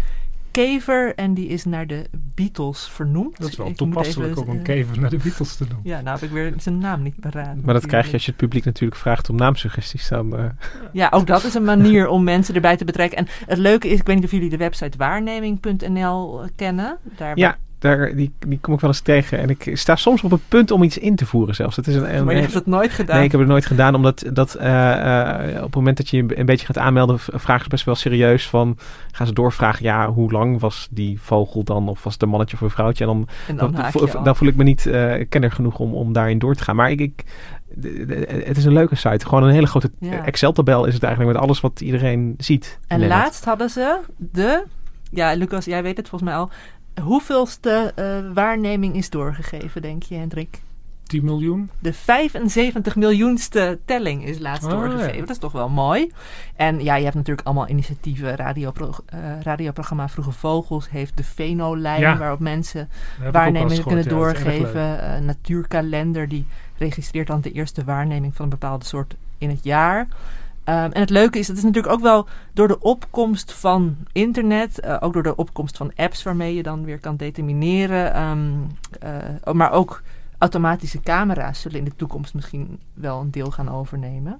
kever 0.55 1.15
en 1.15 1.33
die 1.33 1.47
is 1.47 1.65
naar 1.65 1.87
de 1.87 2.05
Beatles 2.35 2.89
vernoemd. 2.89 3.37
Dat 3.37 3.49
is 3.49 3.55
wel 3.55 3.67
Ik 3.67 3.75
toepasselijk 3.75 4.29
even, 4.29 4.41
om 4.43 4.49
een 4.49 4.57
eh, 4.57 4.63
kever 4.63 4.99
naar 4.99 5.09
de 5.09 5.17
Beatles 5.17 5.55
te 5.55 5.67
doen. 5.67 5.79
Ja, 5.83 6.01
nou 6.01 6.19
heb 6.19 6.29
ik 6.29 6.35
weer 6.35 6.53
zijn 6.57 6.77
naam 6.77 7.01
niet 7.01 7.19
paraat. 7.19 7.55
Maar 7.61 7.73
dat 7.73 7.85
krijg 7.85 8.07
je 8.07 8.13
als 8.13 8.25
je 8.25 8.31
het 8.31 8.39
publiek 8.39 8.65
natuurlijk 8.65 8.99
vraagt 8.99 9.29
om 9.29 9.35
naamsuggesties. 9.35 10.07
Dan, 10.07 10.37
eh, 10.37 10.45
Ja, 10.91 11.07
ook 11.11 11.27
dat 11.27 11.43
is 11.43 11.53
een 11.53 11.63
manier 11.63 12.07
om 12.07 12.23
mensen 12.23 12.55
erbij 12.55 12.77
te 12.77 12.85
betrekken. 12.85 13.17
En 13.17 13.27
het 13.45 13.57
leuke 13.57 13.87
is, 13.87 13.99
ik 13.99 14.05
weet 14.05 14.15
niet 14.15 14.25
of 14.25 14.31
jullie 14.31 14.49
de 14.49 14.57
website 14.57 14.97
waarneming.nl 14.97 16.41
kennen. 16.55 16.97
Daar 17.17 17.37
ja, 17.37 17.57
daar, 17.85 18.15
die, 18.15 18.33
die 18.47 18.59
kom 18.61 18.73
ik 18.73 18.79
wel 18.79 18.89
eens 18.89 18.99
tegen. 18.99 19.39
En 19.39 19.49
ik 19.49 19.69
sta 19.73 19.95
soms 19.95 20.23
op 20.23 20.31
het 20.31 20.41
punt 20.47 20.71
om 20.71 20.83
iets 20.83 20.97
in 20.97 21.15
te 21.15 21.25
voeren 21.25 21.55
zelfs. 21.55 21.75
Het 21.75 21.87
is 21.87 21.95
een, 21.95 22.15
een, 22.15 22.25
maar 22.25 22.35
je 22.35 22.41
hebt 22.41 22.53
het 22.53 22.65
nooit 22.65 22.91
gedaan. 22.91 23.15
Nee, 23.15 23.25
ik 23.25 23.31
heb 23.31 23.39
het 23.39 23.49
nooit 23.49 23.65
gedaan, 23.65 23.95
omdat 23.95 24.23
dat, 24.33 24.53
eh, 24.55 25.49
eh, 25.49 25.55
op 25.57 25.63
het 25.65 25.75
moment 25.75 25.97
dat 25.97 26.09
je 26.09 26.25
een 26.39 26.45
beetje 26.45 26.65
gaat 26.65 26.77
aanmelden, 26.77 27.19
vragen 27.19 27.63
ze 27.63 27.69
best 27.69 27.85
wel 27.85 27.95
serieus 27.95 28.49
van, 28.49 28.77
gaan 29.11 29.27
ze 29.27 29.33
doorvragen, 29.33 29.83
ja, 29.83 30.09
hoe 30.11 30.31
lang 30.31 30.59
was 30.59 30.87
die 30.91 31.21
vogel 31.21 31.63
dan, 31.63 31.89
of 31.89 32.03
was 32.03 32.13
het 32.13 32.21
een 32.21 32.29
mannetje 32.29 32.55
of 32.55 32.61
een 32.61 32.69
vrouwtje? 32.69 33.03
En 33.05 33.09
dan, 33.09 33.27
En 33.47 33.55
dan 33.73 33.91
vo- 33.91 34.23
dan 34.23 34.35
voel 34.35 34.47
ik 34.47 34.55
me 34.55 34.63
niet 34.63 34.85
eh 34.85 35.25
kenner 35.29 35.51
genoeg 35.51 35.79
om, 35.79 35.93
om 35.93 36.13
daarin 36.13 36.39
door 36.39 36.55
te 36.55 36.63
gaan. 36.63 36.75
Maar 36.75 36.91
ik, 36.91 36.99
ik, 36.99 37.23
de- 37.73 38.05
de- 38.05 38.43
het 38.45 38.57
is 38.57 38.65
een 38.65 38.73
leuke 38.73 38.95
site. 38.95 39.25
Gewoon 39.25 39.43
een 39.43 39.53
hele 39.53 39.67
grote 39.67 39.91
Ja. 39.99 40.25
Excel-tabel 40.25 40.85
is 40.85 40.93
het 40.93 41.03
eigenlijk 41.03 41.33
met 41.33 41.43
alles 41.43 41.61
wat 41.61 41.81
iedereen 41.81 42.33
ziet. 42.37 42.79
En 42.87 43.07
laatst 43.07 43.45
hadden 43.45 43.69
ze 43.69 43.99
de, 44.17 44.63
ja 45.11 45.33
Lucas, 45.33 45.65
jij 45.65 45.83
weet 45.83 45.97
het 45.97 46.09
volgens 46.09 46.29
mij 46.29 46.39
al, 46.39 46.49
hoeveelste 47.01 47.91
eh, 47.95 48.33
waarneming 48.33 48.95
is 48.95 49.09
doorgegeven, 49.09 49.81
denk 49.81 50.03
je 50.03 50.15
Hendrik? 50.15 50.61
10 51.05 51.23
miljoen? 51.23 51.69
De 51.79 51.93
75 51.93 52.95
miljoenste 52.95 53.79
telling 53.85 54.25
is 54.25 54.39
laatst 54.39 54.63
Oh, 54.63 54.69
doorgegeven. 54.69 55.13
ja. 55.13 55.19
Dat 55.19 55.29
is 55.29 55.37
toch 55.37 55.51
wel 55.51 55.69
mooi. 55.69 56.11
En 56.55 56.83
ja, 56.83 56.95
je 56.95 57.03
hebt 57.03 57.15
natuurlijk 57.15 57.47
allemaal 57.47 57.69
initiatieven. 57.69 58.35
Radiopro 58.35 58.91
eh, 59.05 59.19
radioprogramma 59.41 60.09
Vroege 60.09 60.31
Vogels 60.31 60.89
heeft 60.89 61.17
de 61.17 61.23
Venolijn, 61.23 61.99
Ja. 61.99 62.17
waarop 62.17 62.39
mensen 62.39 62.89
waarnemingen 63.31 63.83
kunnen 63.83 64.03
ja, 64.03 64.09
doorgeven. 64.09 65.01
Eh, 65.15 65.21
natuurkalender, 65.21 66.27
die 66.27 66.45
registreert 66.77 67.27
dan 67.27 67.41
de 67.41 67.51
eerste 67.51 67.83
waarneming 67.83 68.35
van 68.35 68.43
een 68.45 68.51
bepaalde 68.51 68.85
soort 68.85 69.15
in 69.37 69.49
het 69.49 69.63
jaar. 69.63 70.07
Ehm, 70.65 70.91
en 70.91 70.99
het 70.99 71.09
leuke 71.09 71.39
is, 71.39 71.47
het 71.47 71.57
is 71.57 71.63
natuurlijk 71.63 71.93
ook 71.93 72.01
wel 72.01 72.27
door 72.53 72.67
de 72.67 72.79
opkomst 72.79 73.53
van 73.53 73.95
internet, 74.11 74.79
eh, 74.79 74.97
ook 74.99 75.13
door 75.13 75.23
de 75.23 75.35
opkomst 75.35 75.77
van 75.77 75.91
apps 75.95 76.23
waarmee 76.23 76.55
je 76.55 76.63
dan 76.63 76.83
weer 76.83 76.99
kan 76.99 77.15
determineren, 77.15 78.13
ehm, 78.13 78.53
eh, 78.99 79.53
maar 79.53 79.71
ook 79.71 80.01
automatische 80.37 80.99
camera's 80.99 81.61
zullen 81.61 81.77
in 81.77 81.85
de 81.85 81.95
toekomst 81.95 82.33
misschien 82.33 82.79
wel 82.93 83.19
een 83.19 83.31
deel 83.31 83.51
gaan 83.51 83.71
overnemen. 83.71 84.39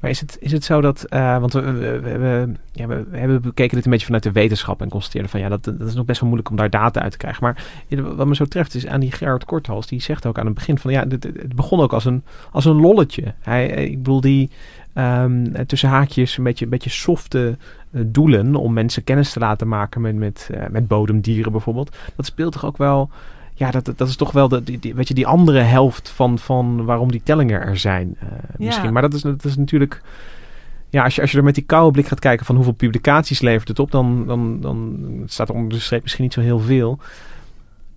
Maar 0.00 0.10
is 0.10 0.20
het, 0.20 0.36
is 0.40 0.52
het 0.52 0.64
zo 0.64 0.80
dat, 0.80 1.06
uh, 1.08 1.38
want 1.38 1.52
we, 1.52 1.60
we, 1.60 2.00
we, 2.00 2.52
ja, 2.72 2.86
we, 2.86 3.06
hebben 3.10 3.42
bekeken 3.42 3.76
dit 3.76 3.84
een 3.84 3.90
beetje 3.90 4.06
vanuit 4.06 4.22
de 4.22 4.32
wetenschap 4.32 4.80
en 4.82 4.88
constateerden 4.88 5.30
van 5.30 5.40
ja, 5.40 5.48
dat, 5.48 5.64
dat 5.64 5.88
is 5.88 5.94
nog 5.94 6.04
best 6.04 6.20
wel 6.20 6.28
moeilijk 6.28 6.50
om 6.50 6.56
daar 6.56 6.70
data 6.70 7.00
uit 7.00 7.12
te 7.12 7.18
krijgen. 7.18 7.42
Maar 7.42 7.64
wat 8.16 8.26
me 8.26 8.34
zo 8.34 8.44
treft 8.44 8.74
is 8.74 8.86
aan 8.86 9.00
die 9.00 9.12
Gerard 9.12 9.44
Korthals, 9.44 9.86
die 9.86 10.02
zegt 10.02 10.26
ook 10.26 10.38
aan 10.38 10.46
het 10.46 10.54
begin 10.54 10.78
van 10.78 10.92
ja, 10.92 11.04
het, 11.08 11.22
het 11.22 11.54
begon 11.54 11.80
ook 11.80 11.92
als 11.92 12.04
een, 12.04 12.22
als 12.50 12.64
een 12.64 12.80
lolletje. 12.80 13.34
Hij, 13.40 13.66
ik 13.66 13.96
bedoel, 13.96 14.20
die 14.20 14.50
um, 14.98 15.66
tussen 15.66 15.88
haakjes 15.88 16.38
een 16.38 16.44
beetje, 16.44 16.64
een 16.64 16.70
beetje 16.70 16.90
softe 16.90 17.56
uh, 17.90 18.02
doelen 18.06 18.54
om 18.54 18.72
mensen 18.72 19.04
kennis 19.04 19.32
te 19.32 19.38
laten 19.38 19.68
maken 19.68 20.00
met, 20.00 20.16
met, 20.16 20.48
uh, 20.54 20.66
met 20.70 20.88
bodemdieren 20.88 21.52
bijvoorbeeld. 21.52 21.96
Dat 22.16 22.26
speelt 22.26 22.52
toch 22.52 22.64
ook 22.64 22.76
wel 22.76 23.10
ja, 23.58 23.70
dat, 23.70 23.92
dat 23.96 24.08
is 24.08 24.16
toch 24.16 24.32
wel 24.32 24.48
de, 24.48 24.62
die, 24.62 24.94
weet 24.94 25.08
je, 25.08 25.14
die 25.14 25.26
andere 25.26 25.60
helft 25.60 26.10
van, 26.10 26.38
van 26.38 26.84
waarom 26.84 27.10
die 27.10 27.22
tellingen 27.22 27.60
er 27.60 27.78
zijn. 27.78 28.16
Uh, 28.22 28.28
misschien. 28.56 28.86
Ja. 28.86 28.90
Maar 28.90 29.02
dat 29.02 29.14
is, 29.14 29.20
dat 29.20 29.44
is 29.44 29.56
natuurlijk. 29.56 30.02
Ja, 30.90 31.04
als 31.04 31.14
je, 31.14 31.20
als 31.20 31.30
je 31.30 31.38
er 31.38 31.44
met 31.44 31.54
die 31.54 31.64
koude 31.64 31.90
blik 31.90 32.06
gaat 32.06 32.18
kijken 32.18 32.46
van 32.46 32.54
hoeveel 32.54 32.72
publicaties 32.72 33.40
levert 33.40 33.68
het 33.68 33.78
op, 33.78 33.90
dan, 33.90 34.26
dan, 34.26 34.60
dan 34.60 34.98
staat 35.26 35.48
er 35.48 35.54
onder 35.54 35.72
de 35.72 35.78
streep 35.78 36.02
misschien 36.02 36.24
niet 36.24 36.32
zo 36.32 36.40
heel 36.40 36.58
veel. 36.58 36.98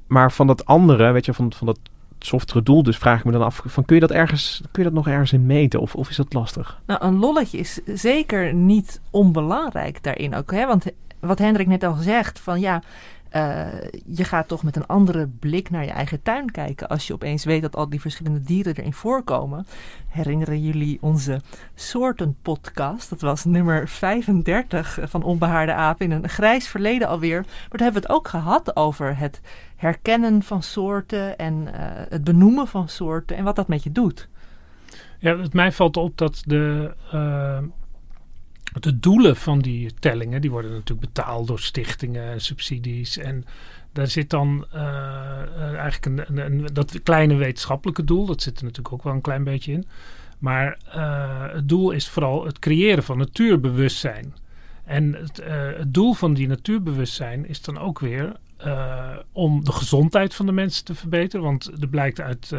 Maar 0.08 0.32
van 0.32 0.48
dat 0.48 0.66
andere, 0.66 1.12
weet 1.12 1.26
je, 1.26 1.34
van, 1.34 1.54
van 1.54 1.68
dat 1.68 1.80
softere 2.26 2.64
doel, 2.64 2.84
dus 2.84 2.98
vraag 2.98 3.20
ik 3.20 3.26
me 3.26 3.32
dan 3.32 3.42
af: 3.42 3.62
van, 3.66 3.86
kun, 3.86 3.96
je 3.96 4.02
dat 4.02 4.12
ergens, 4.12 4.62
kun 4.72 4.84
je 4.84 4.90
dat 4.90 4.98
nog 4.98 5.08
ergens 5.08 5.34
in 5.34 5.46
meten? 5.46 5.80
Of, 5.80 5.96
of 5.96 6.10
is 6.10 6.16
dat 6.16 6.34
lastig? 6.34 6.82
Nou, 6.86 7.06
een 7.06 7.20
lolletje 7.20 7.58
is 7.58 7.80
zeker 7.86 8.54
niet 8.54 9.02
onbelangrijk 9.10 10.04
daarin 10.04 10.36
ook. 10.36 10.52
Hè? 10.52 10.66
Want 10.66 10.86
wat 11.20 11.40
Hendrik 11.40 11.68
net 11.68 11.84
al 11.84 11.96
zegt, 11.96 12.40
van 12.40 12.60
ja, 12.60 12.82
uh, 13.36 13.67
je 14.06 14.24
gaat 14.24 14.48
toch 14.48 14.63
met 14.63 14.76
een 14.76 14.88
andere 14.88 15.28
blik 15.28 15.70
naar 15.70 15.86
je 15.86 15.91
eigen 15.91 16.22
tuin 16.22 16.52
kijken. 16.52 16.88
Als 16.89 17.08
je 17.08 17.13
opeens 17.13 17.44
weet 17.44 17.62
dat 17.62 17.76
al 17.76 17.89
die 17.89 18.02
verschillende 18.02 18.41
dieren 18.41 18.76
erin 18.76 18.94
voorkomen. 18.94 19.65
Herinneren 20.08 20.62
jullie 20.62 20.98
onze 21.02 21.41
soortenpodcast? 21.76 23.10
Dat 23.10 23.22
was 23.22 23.46
nummer 23.46 23.88
35 23.88 25.00
van 25.02 25.24
Onbehaarde 25.24 25.74
Apen 25.74 26.06
in 26.06 26.12
een 26.12 26.30
grijs 26.30 26.67
verleden 26.67 27.08
alweer. 27.08 27.41
Maar 27.41 27.78
daar 27.78 27.91
hebben 27.91 28.02
we 28.02 28.08
het 28.08 28.17
ook 28.17 28.28
gehad 28.28 28.76
over 28.76 29.17
het 29.17 29.41
herkennen 29.76 30.44
van 30.44 30.63
soorten 30.63 31.38
en 31.38 31.54
uh, 31.54 31.72
het 32.10 32.24
benoemen 32.24 32.67
van 32.67 32.89
soorten 32.89 33.38
en 33.38 33.44
wat 33.44 33.56
dat 33.56 33.67
met 33.67 33.84
je 33.84 33.91
doet. 33.91 34.30
Ja, 35.20 35.38
het 35.38 35.54
mij 35.54 35.72
valt 35.72 35.98
op 35.98 36.17
dat 36.17 36.44
de. 36.46 36.94
De 38.80 39.00
doelen 39.00 39.36
van 39.36 39.60
die 39.60 39.94
tellingen, 40.00 40.42
die 40.42 40.52
worden 40.52 40.72
natuurlijk 40.72 41.14
betaald 41.14 41.48
door 41.48 41.60
stichtingen, 41.60 42.42
subsidies. 42.42 43.18
En 43.18 43.46
daar 43.92 44.08
zit 44.08 44.30
dan 44.30 44.66
uh, 44.76 45.74
eigenlijk 45.78 46.06
een, 46.06 46.38
een, 46.38 46.70
dat 46.74 47.04
kleine 47.04 47.36
wetenschappelijke 47.36 48.04
doel, 48.04 48.26
dat 48.26 48.42
zit 48.42 48.58
er 48.58 48.64
natuurlijk 48.64 48.94
ook 48.94 49.04
wel 49.04 49.14
een 49.14 49.22
klein 49.22 49.44
beetje 49.44 49.72
in. 49.72 49.86
Maar 50.40 50.78
uh, 50.96 51.54
het 51.54 51.70
doel 51.70 51.92
is 51.92 52.10
vooral 52.10 52.46
het 52.46 52.60
creëren 52.60 53.04
van 53.04 53.18
natuurbewustzijn. 53.18 54.34
En 54.86 55.14
het, 55.14 55.42
het 55.78 55.94
doel 55.94 56.14
van 56.14 56.34
die 56.34 56.48
natuurbewustzijn 56.48 57.48
is 57.48 57.62
dan 57.62 57.78
ook 57.78 58.00
weer 58.00 58.36
om 59.32 59.64
de 59.64 59.72
gezondheid 59.72 60.34
van 60.34 60.46
de 60.46 60.52
mensen 60.52 60.86
te 60.86 60.96
verbeteren. 60.96 61.46
Want 61.46 61.72
er 61.82 61.88
blijkt 61.88 62.22
uit 62.22 62.54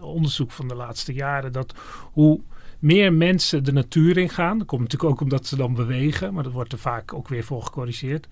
onderzoek 0.00 0.50
van 0.50 0.68
de 0.68 0.74
laatste 0.74 1.12
jaren 1.12 1.52
dat 1.52 1.74
hoe 2.12 2.40
meer 2.82 3.12
mensen 3.12 3.64
de 3.64 3.72
natuur 3.72 4.16
ingaan. 4.16 4.58
Dat 4.58 4.66
komt 4.66 4.80
natuurlijk 4.80 5.10
ook 5.10 5.20
omdat 5.20 5.46
ze 5.46 5.56
dan 5.56 5.74
bewegen, 5.74 6.34
maar 6.34 6.42
dat 6.42 6.52
wordt 6.52 6.72
er 6.72 6.78
vaak 6.78 7.14
ook 7.14 7.28
weer 7.28 7.44
voor 7.44 7.62
gecorrigeerd. 7.62 8.28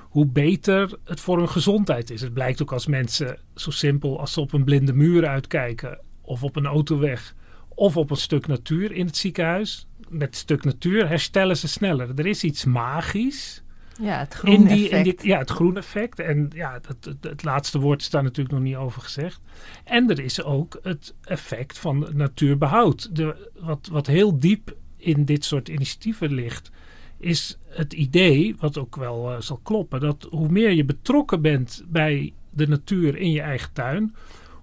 Hoe 0.00 0.26
beter 0.26 0.98
het 1.04 1.20
voor 1.20 1.38
hun 1.38 1.48
gezondheid 1.48 2.10
is. 2.10 2.20
Het 2.20 2.32
blijkt 2.32 2.62
ook 2.62 2.72
als 2.72 2.86
mensen 2.86 3.38
zo 3.54 3.70
simpel 3.70 4.20
als 4.20 4.32
ze 4.32 4.40
op 4.40 4.52
een 4.52 4.64
blinde 4.64 4.92
muur 4.92 5.26
uitkijken, 5.26 6.00
of 6.20 6.42
op 6.42 6.56
een 6.56 6.66
autoweg, 6.66 7.34
of 7.68 7.96
op 7.96 8.10
een 8.10 8.16
stuk 8.16 8.46
natuur 8.46 8.92
in 8.92 9.06
het 9.06 9.16
ziekenhuis. 9.16 9.86
Met 10.08 10.36
stuk 10.36 10.64
natuur 10.64 11.08
herstellen 11.08 11.56
ze 11.56 11.68
sneller. 11.68 12.08
Er 12.14 12.26
is 12.26 12.44
iets 12.44 12.64
magisch. 12.64 13.62
Ja, 14.02 14.18
het 14.18 14.34
groen 14.34 14.64
die, 14.64 14.88
effect. 14.88 15.20
die, 15.20 15.28
ja, 15.28 15.38
het 15.38 15.50
groen 15.50 15.76
effect. 15.76 16.18
En 16.18 16.50
ja, 16.54 16.78
dat, 16.78 17.04
het, 17.04 17.24
het, 17.24 17.44
laatste 17.44 17.78
woord 17.78 18.00
is 18.00 18.10
daar 18.10 18.22
natuurlijk 18.22 18.54
nog 18.54 18.64
niet 18.64 18.76
over 18.76 19.02
gezegd. 19.02 19.40
En 19.84 20.10
er 20.10 20.20
is 20.20 20.42
ook 20.42 20.78
het 20.82 21.14
effect 21.24 21.78
van 21.78 22.08
natuurbehoud. 22.12 23.16
De, 23.16 23.50
wat, 23.60 23.88
wat 23.92 24.06
heel 24.06 24.38
diep 24.38 24.76
in 24.96 25.24
dit 25.24 25.44
soort 25.44 25.68
initiatieven 25.68 26.32
ligt, 26.32 26.70
is 27.18 27.58
het 27.68 27.92
idee, 27.92 28.54
wat 28.58 28.78
ook 28.78 28.96
wel 28.96 29.32
uh, 29.32 29.40
zal 29.40 29.60
kloppen, 29.62 30.00
dat 30.00 30.26
hoe 30.30 30.48
meer 30.48 30.70
je 30.70 30.84
betrokken 30.84 31.42
bent 31.42 31.84
bij 31.86 32.32
de 32.50 32.68
natuur 32.68 33.16
in 33.16 33.30
je 33.30 33.40
eigen 33.40 33.72
tuin, 33.72 34.14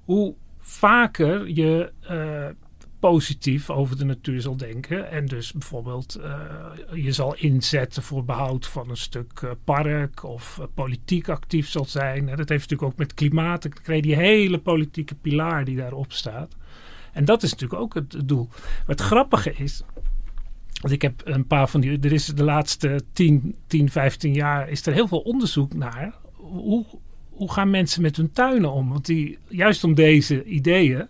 hoe 0.03 0.35
vaker 0.57 1.47
je 1.47 1.91
uh, 2.11 2.45
positief 2.99 3.69
over 3.69 3.97
de 3.97 4.05
natuur 4.05 4.41
zal 4.41 4.57
denken. 4.57 5.11
En 5.11 5.25
dus 5.25 5.51
bijvoorbeeld 5.51 6.19
uh, 6.19 7.03
je 7.03 7.11
zal 7.11 7.35
inzetten 7.35 8.03
voor 8.03 8.25
behoud 8.25 8.67
van 8.67 8.89
een 8.89 8.97
stuk 8.97 9.41
uh, 9.43 9.51
park 9.63 10.23
of 10.23 10.57
uh, 10.59 10.65
politiek 10.73 11.29
actief 11.29 11.69
zal 11.69 11.85
zijn. 11.85 12.29
En 12.29 12.37
dat 12.37 12.49
heeft 12.49 12.69
natuurlijk 12.69 12.91
ook 12.91 12.97
met 12.97 13.13
klimaat. 13.13 13.61
Dan 13.61 13.71
krijg 13.71 13.99
je 13.99 14.07
die 14.07 14.15
hele 14.15 14.57
politieke 14.57 15.15
pilaar 15.15 15.65
die 15.65 15.75
daarop 15.75 16.11
staat. 16.11 16.55
En 17.13 17.25
dat 17.25 17.43
is 17.43 17.51
natuurlijk 17.51 17.81
ook 17.81 17.93
het, 17.93 18.13
het 18.13 18.27
doel. 18.27 18.49
Wat 18.85 19.01
grappige 19.01 19.53
is. 19.53 19.83
Want 20.81 20.93
ik 20.93 21.01
heb 21.01 21.21
een 21.23 21.47
paar 21.47 21.69
van 21.69 21.81
die. 21.81 21.99
Er 21.99 22.11
is 22.11 22.25
de 22.25 22.43
laatste 22.43 23.01
10, 23.13 23.55
10 23.67 23.89
15 23.89 24.33
jaar. 24.33 24.69
is 24.69 24.85
er 24.85 24.93
heel 24.93 25.07
veel 25.07 25.19
onderzoek 25.19 25.73
naar. 25.73 26.13
Hoe, 26.33 26.85
hoe 27.29 27.51
gaan 27.51 27.69
mensen 27.69 28.01
met 28.01 28.15
hun 28.15 28.31
tuinen 28.31 28.71
om? 28.71 28.89
Want 28.89 29.05
die, 29.05 29.37
juist 29.47 29.83
om 29.83 29.93
deze 29.93 30.43
ideeën. 30.43 31.07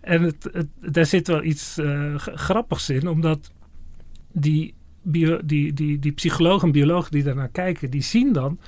En 0.00 0.22
het, 0.22 0.48
het, 0.52 0.66
daar 0.92 1.06
zit 1.06 1.26
wel 1.26 1.42
iets 1.42 1.78
uh, 1.78 2.14
grappigs 2.16 2.90
in, 2.90 3.08
omdat 3.08 3.50
die, 4.32 4.74
bio, 5.02 5.38
die, 5.44 5.72
die, 5.72 5.98
die 5.98 6.12
psychologen 6.12 6.66
en 6.66 6.72
biologen 6.72 7.10
die 7.10 7.22
daarnaar 7.22 7.48
kijken, 7.48 7.90
die 7.90 8.02
zien 8.02 8.32
dan 8.32 8.58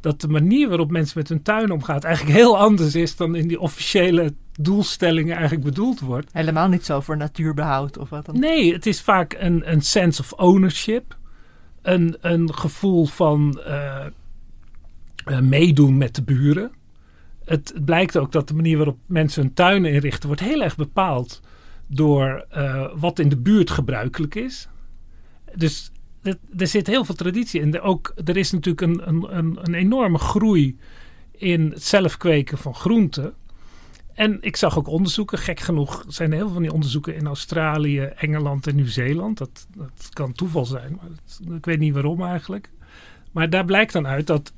dat 0.00 0.20
de 0.20 0.28
manier 0.28 0.68
waarop 0.68 0.90
mensen 0.90 1.18
met 1.18 1.28
hun 1.28 1.42
tuin 1.42 1.70
omgaan 1.70 2.00
eigenlijk 2.00 2.36
heel 2.36 2.58
anders 2.58 2.94
is 2.94 3.16
dan 3.16 3.34
in 3.34 3.48
die 3.48 3.60
officiële 3.60 4.34
doelstellingen 4.52 5.36
eigenlijk 5.36 5.64
bedoeld 5.64 6.00
wordt. 6.00 6.28
Helemaal 6.32 6.68
niet 6.68 6.84
zo 6.84 7.00
voor 7.00 7.16
natuurbehoud 7.16 7.98
of 7.98 8.10
wat 8.10 8.26
dan? 8.26 8.38
Nee, 8.38 8.72
het 8.72 8.86
is 8.86 9.00
vaak 9.00 9.36
een, 9.38 9.72
een 9.72 9.82
sense 9.82 10.20
of 10.20 10.32
ownership. 10.32 11.18
Een, 11.82 12.16
een 12.20 12.54
gevoel 12.54 13.06
van 13.06 13.60
uh, 13.66 14.04
uh, 15.26 15.40
meedoen 15.40 15.96
met 15.98 16.14
de 16.14 16.22
buren 16.22 16.70
het 17.50 17.72
blijkt 17.84 18.16
ook 18.16 18.32
dat 18.32 18.48
de 18.48 18.54
manier 18.54 18.76
waarop 18.76 18.98
mensen 19.06 19.42
hun 19.42 19.54
tuinen 19.54 19.92
inrichten 19.92 20.26
wordt 20.26 20.42
heel 20.42 20.62
erg 20.62 20.76
bepaald 20.76 21.40
door 21.86 22.46
uh, 22.56 22.86
wat 22.94 23.18
in 23.18 23.28
de 23.28 23.36
buurt 23.36 23.70
gebruikelijk 23.70 24.34
is. 24.34 24.68
Dus 25.54 25.90
er 26.56 26.66
zit 26.66 26.86
heel 26.86 27.04
veel 27.04 27.14
traditie 27.14 27.60
in. 27.60 27.80
Ook, 27.80 28.12
er 28.24 28.36
is 28.36 28.50
natuurlijk 28.50 28.80
een, 28.80 29.08
een, 29.08 29.36
een, 29.36 29.58
een 29.62 29.74
enorme 29.74 30.18
groei 30.18 30.78
in 31.30 31.70
het 31.70 31.84
zelf 31.84 32.16
kweken 32.16 32.58
van 32.58 32.74
groenten. 32.74 33.34
En 34.14 34.38
ik 34.40 34.56
zag 34.56 34.78
ook 34.78 34.88
onderzoeken, 34.88 35.38
gek 35.38 35.60
genoeg 35.60 36.04
zijn 36.08 36.30
er 36.30 36.36
heel 36.36 36.44
veel 36.44 36.54
van 36.54 36.62
die 36.62 36.72
onderzoeken 36.72 37.14
in 37.14 37.26
Australië, 37.26 38.00
Engeland 38.00 38.66
en 38.66 38.76
Nieuw-Zeeland. 38.76 39.38
Dat, 39.38 39.66
dat 39.76 40.08
kan 40.12 40.32
toeval 40.32 40.64
zijn, 40.64 40.98
maar 41.46 41.56
ik 41.56 41.64
weet 41.64 41.78
niet 41.78 41.94
waarom 41.94 42.22
eigenlijk. 42.22 42.70
Maar 43.30 43.50
daar 43.50 43.64
blijkt 43.64 43.92
dan 43.92 44.06
uit 44.06 44.26
dat 44.26 44.52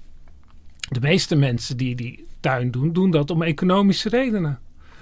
de 0.89 1.01
meeste 1.01 1.37
mensen 1.37 1.77
die 1.77 1.95
die 1.95 2.31
tuin 2.43 2.71
doen, 2.71 2.93
doen 2.93 3.11
dat 3.11 3.31
om 3.31 3.43
economische 3.43 4.09
redenen. 4.09 4.59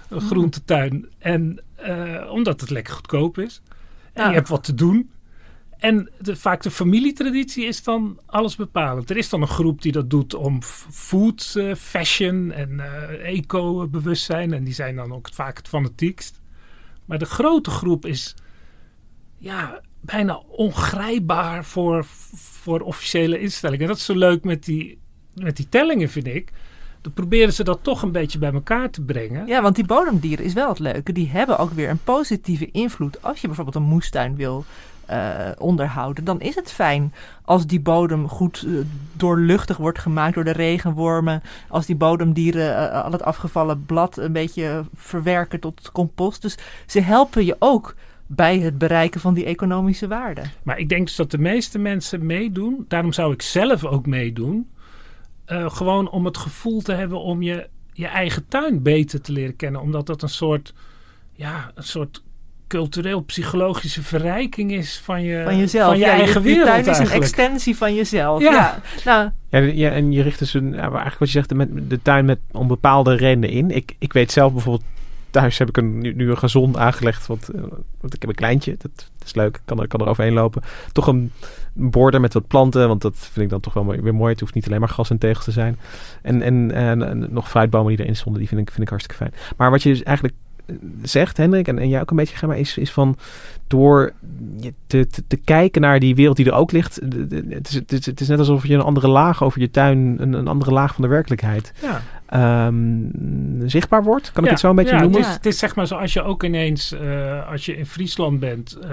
Een 0.09 0.21
groentetuin. 0.21 1.09
En 1.19 1.63
uh, 1.87 2.31
omdat 2.31 2.61
het 2.61 2.71
lekker 2.71 2.95
goedkoop 2.95 3.39
is. 3.39 3.63
En 4.13 4.23
ja. 4.23 4.29
je 4.29 4.35
hebt 4.35 4.49
wat 4.49 4.65
te 4.65 4.75
doen. 4.75 5.11
En 5.79 6.11
de, 6.19 6.37
vaak 6.37 6.63
de 6.63 6.71
familietraditie 6.71 7.65
is 7.65 7.83
dan 7.83 8.21
alles 8.27 8.57
bepalend. 8.57 9.11
Er 9.11 9.17
is 9.17 9.29
dan 9.29 9.43
een 9.43 9.49
groep 9.49 9.83
die 9.83 9.93
dat 9.93 10.11
doet 10.11 10.35
om 10.35 10.63
food, 10.91 11.55
uh, 11.57 11.75
fashion 11.75 12.53
en 12.53 12.71
uh, 12.71 13.37
eco-bewustzijn. 13.37 14.53
En 14.53 14.65
die 14.65 14.75
zijn 14.75 14.97
dan 14.97 15.13
ook 15.13 15.29
vaak 15.33 15.57
het 15.57 15.69
fanatiekst. 15.69 16.41
Maar 17.05 17.19
de 17.19 17.25
grote 17.25 17.71
groep 17.71 18.07
is 18.07 18.35
ja, 19.39 19.81
bijna 20.01 20.43
ongrijpbaar 20.49 21.65
voor, 21.65 22.05
voor 22.35 22.81
officiële 22.81 23.41
instellingen. 23.41 23.83
En 23.83 23.89
dat 23.89 23.97
is 23.97 24.05
zo 24.05 24.17
leuk 24.17 24.45
met 24.45 24.65
die, 24.65 24.99
met 25.35 25.57
die 25.57 25.69
tellingen, 25.69 26.09
vind 26.09 26.27
ik 26.27 26.53
dan 27.01 27.13
proberen 27.13 27.53
ze 27.53 27.65
dat 27.65 27.79
toch 27.83 28.03
een 28.03 28.13
beetje 28.13 28.39
bij 28.39 28.53
elkaar 28.53 28.91
te 28.91 29.03
brengen. 29.03 29.47
Ja, 29.47 29.63
want 29.63 29.75
die 29.75 29.87
bodemdieren 29.87 30.45
is 30.45 30.53
wel 30.53 30.69
het 30.69 30.79
leuke. 30.79 31.13
Die 31.13 31.29
hebben 31.29 31.59
ook 31.59 31.71
weer 31.71 31.89
een 31.89 32.05
positieve 32.05 32.71
invloed. 32.71 33.23
Als 33.23 33.41
je 33.41 33.47
bijvoorbeeld 33.47 33.77
een 33.77 33.83
moestuin 33.83 34.37
wil 34.37 34.65
uh, 35.11 35.37
onderhouden, 35.59 36.25
dan 36.25 36.41
is 36.41 36.55
het 36.55 36.73
fijn 36.73 37.13
als 37.45 37.67
die 37.67 37.81
bodem 37.81 38.29
goed 38.29 38.65
uh, 38.67 38.81
doorluchtig 39.13 39.77
wordt 39.77 39.99
gemaakt 39.99 40.35
door 40.35 40.45
de 40.45 40.53
regenwormen. 40.53 41.43
Als 41.69 41.87
die 41.87 41.97
bodemdieren 41.97 42.71
uh, 42.71 43.05
al 43.05 43.13
het 43.13 43.23
afgevallen 43.23 43.85
blad 43.87 44.17
een 44.17 44.33
beetje 44.33 44.85
verwerken 44.95 45.61
tot 45.61 45.93
compost. 45.93 46.43
Dus 46.43 46.59
ze 46.87 47.01
helpen 47.01 47.45
je 47.45 47.57
ook 47.59 47.95
bij 48.27 48.59
het 48.59 48.79
bereiken 48.79 49.21
van 49.21 49.35
die 49.35 49.45
economische 49.45 50.09
waarde. 50.09 50.43
Maar 50.63 50.79
ik 50.79 50.89
denk 50.89 51.07
dus 51.07 51.17
dat 51.17 51.31
de 51.31 51.39
meeste 51.39 51.79
mensen 51.79 52.27
meedoen. 52.27 52.85
Daarom 52.89 53.13
zou 53.13 53.33
ik 53.33 53.43
zelf 53.43 53.85
ook 53.85 54.07
meedoen. 54.07 54.69
Uh, 55.53 55.71
gewoon 55.71 56.11
om 56.11 56.25
het 56.25 56.37
gevoel 56.37 56.81
te 56.81 56.93
hebben 56.93 57.21
om 57.21 57.43
je, 57.43 57.69
je 57.93 58.07
eigen 58.07 58.49
tuin 58.49 58.83
beter 58.83 59.21
te 59.21 59.33
leren 59.33 59.57
kennen. 59.57 59.81
Omdat 59.81 60.07
dat 60.07 60.23
een 60.23 60.29
soort, 60.29 60.75
ja, 61.33 61.71
een 61.75 61.83
soort 61.83 62.23
cultureel-psychologische 62.71 64.03
verrijking 64.03 64.73
is 64.73 65.01
van 65.05 65.23
je, 65.23 65.43
van 65.45 65.59
jezelf. 65.59 65.89
van 65.89 65.99
je 65.99 66.05
ja, 66.05 66.11
eigen 66.13 66.43
je, 66.43 66.49
wereld 66.49 66.67
tuin 66.67 66.87
is 66.87 66.99
een 66.99 67.11
extensie 67.11 67.77
van 67.77 67.95
jezelf. 67.95 68.41
Ja. 68.43 68.53
Ja. 68.53 68.81
Nou, 69.05 69.31
Ja, 69.49 69.59
ja, 69.59 69.91
en 69.91 70.13
je 70.13 70.23
richt 70.23 70.39
dus 70.39 70.55
een, 70.55 70.75
eigenlijk 70.75 71.19
wat 71.19 71.31
je 71.31 71.39
zegt, 71.39 71.55
met 71.55 71.91
de 71.91 72.03
tuin 72.03 72.25
met 72.25 72.39
om 72.51 72.69
bepaalde 72.69 73.15
redenen 73.15 73.51
in. 73.51 73.71
Ik, 73.71 73.97
ik 73.99 74.13
weet 74.13 74.33
zelf 74.33 74.53
bijvoorbeeld, 74.53 74.89
thuis 75.31 75.59
heb 75.59 75.69
ik 75.69 75.77
een, 75.77 75.99
nu, 75.99 76.31
een 76.31 76.39
gazon 76.39 76.79
aangelegd, 76.79 77.27
want, 77.27 77.49
eh, 77.49 77.61
want 78.01 78.15
ik 78.15 78.21
heb 78.21 78.29
een 78.29 78.35
kleintje, 78.35 78.77
dat, 78.79 79.11
is 79.25 79.35
leuk, 79.35 79.57
ik 79.57 79.63
kan 79.65 79.81
er, 79.81 79.89
kan 79.89 80.01
er 80.01 80.09
overheen 80.09 80.33
lopen. 80.33 80.63
Toch 80.93 81.07
een, 81.07 81.33
een 81.77 81.91
border 81.91 82.21
met 82.21 82.33
wat 82.33 82.47
planten, 82.47 82.89
want 82.89 83.03
dat 83.03 83.17
vind 83.17 83.45
ik 83.45 83.49
dan 83.49 83.61
toch 83.61 83.75
wel 83.75 83.87
weer 83.87 84.15
mooi. 84.15 84.31
Het 84.31 84.41
hoeft 84.41 84.55
niet 84.55 84.67
alleen 84.67 84.81
maar 84.81 84.89
gras 84.89 85.11
en 85.11 85.19
tegels 85.19 85.45
te 85.45 85.51
zijn. 85.51 85.79
En, 86.23 86.43
en, 86.43 86.73
en, 86.73 87.27
nog 87.31 87.49
fruitbomen 87.49 87.97
die 87.97 88.05
erin 88.05 88.17
stonden, 88.17 88.41
die 88.41 88.49
vind 88.49 88.61
ik, 88.61 88.71
vind 88.71 88.83
ik 88.83 88.89
hartstikke 88.89 89.25
fijn. 89.25 89.35
Maar 89.57 89.71
wat 89.71 89.83
je 89.83 89.89
dus 89.89 90.03
eigenlijk 90.03 90.37
eh, 90.67 90.75
zegt, 91.03 91.37
Hendrik, 91.37 91.69
en, 91.69 91.79
en 91.79 91.89
jij 91.89 92.01
ook 92.01 92.11
een 92.11 92.17
beetje, 92.17 92.37
Gemma, 92.37 92.55
is, 92.55 92.79
is 92.79 92.93
van 92.93 93.17
door 93.67 94.13
te, 94.87 95.07
te, 95.27 95.37
kijken 95.37 95.81
naar 95.81 96.01
die 96.01 96.15
wereld 96.15 96.37
die 96.37 96.47
er 96.47 96.53
ook 96.53 96.73
ligt. 96.73 97.01
Het 97.49 97.69
is, 97.69 97.75
het, 97.75 97.93
is, 97.93 98.07
het 98.07 98.21
is 98.21 98.29
net 98.29 98.39
alsof 98.39 98.67
je 98.67 98.75
een 98.75 98.81
andere 98.81 99.09
laag 99.09 99.43
over 99.43 99.61
je 99.61 99.71
tuin, 99.71 100.17
een, 100.19 100.33
een 100.33 100.49
andere 100.49 100.71
laag 100.71 100.95
van 100.95 101.03
de 101.03 101.09
werkelijkheid 101.09 101.73
Ja. 101.83 102.03
Ehm, 102.31 103.03
zichtbaar 103.69 104.03
wordt. 104.03 104.33
Kan 104.33 104.45
ik 104.45 104.51
het 104.51 104.61
zo 104.61 104.71
een 104.71 104.77
beetje 104.77 104.99
noemen? 104.99 105.19
Het 105.21 105.29
is, 105.29 105.35
het 105.35 105.47
is 105.47 105.59
zeg 105.59 105.75
maar 105.75 105.87
zoals 105.87 106.13
je 106.13 106.23
ook 106.23 106.43
ineens, 106.45 106.93
eh, 106.93 107.51
als 107.51 107.67
je 107.67 107.77
in 107.77 107.87
Friesland 107.87 108.41
bent, 108.41 108.79
eh, 108.83 108.89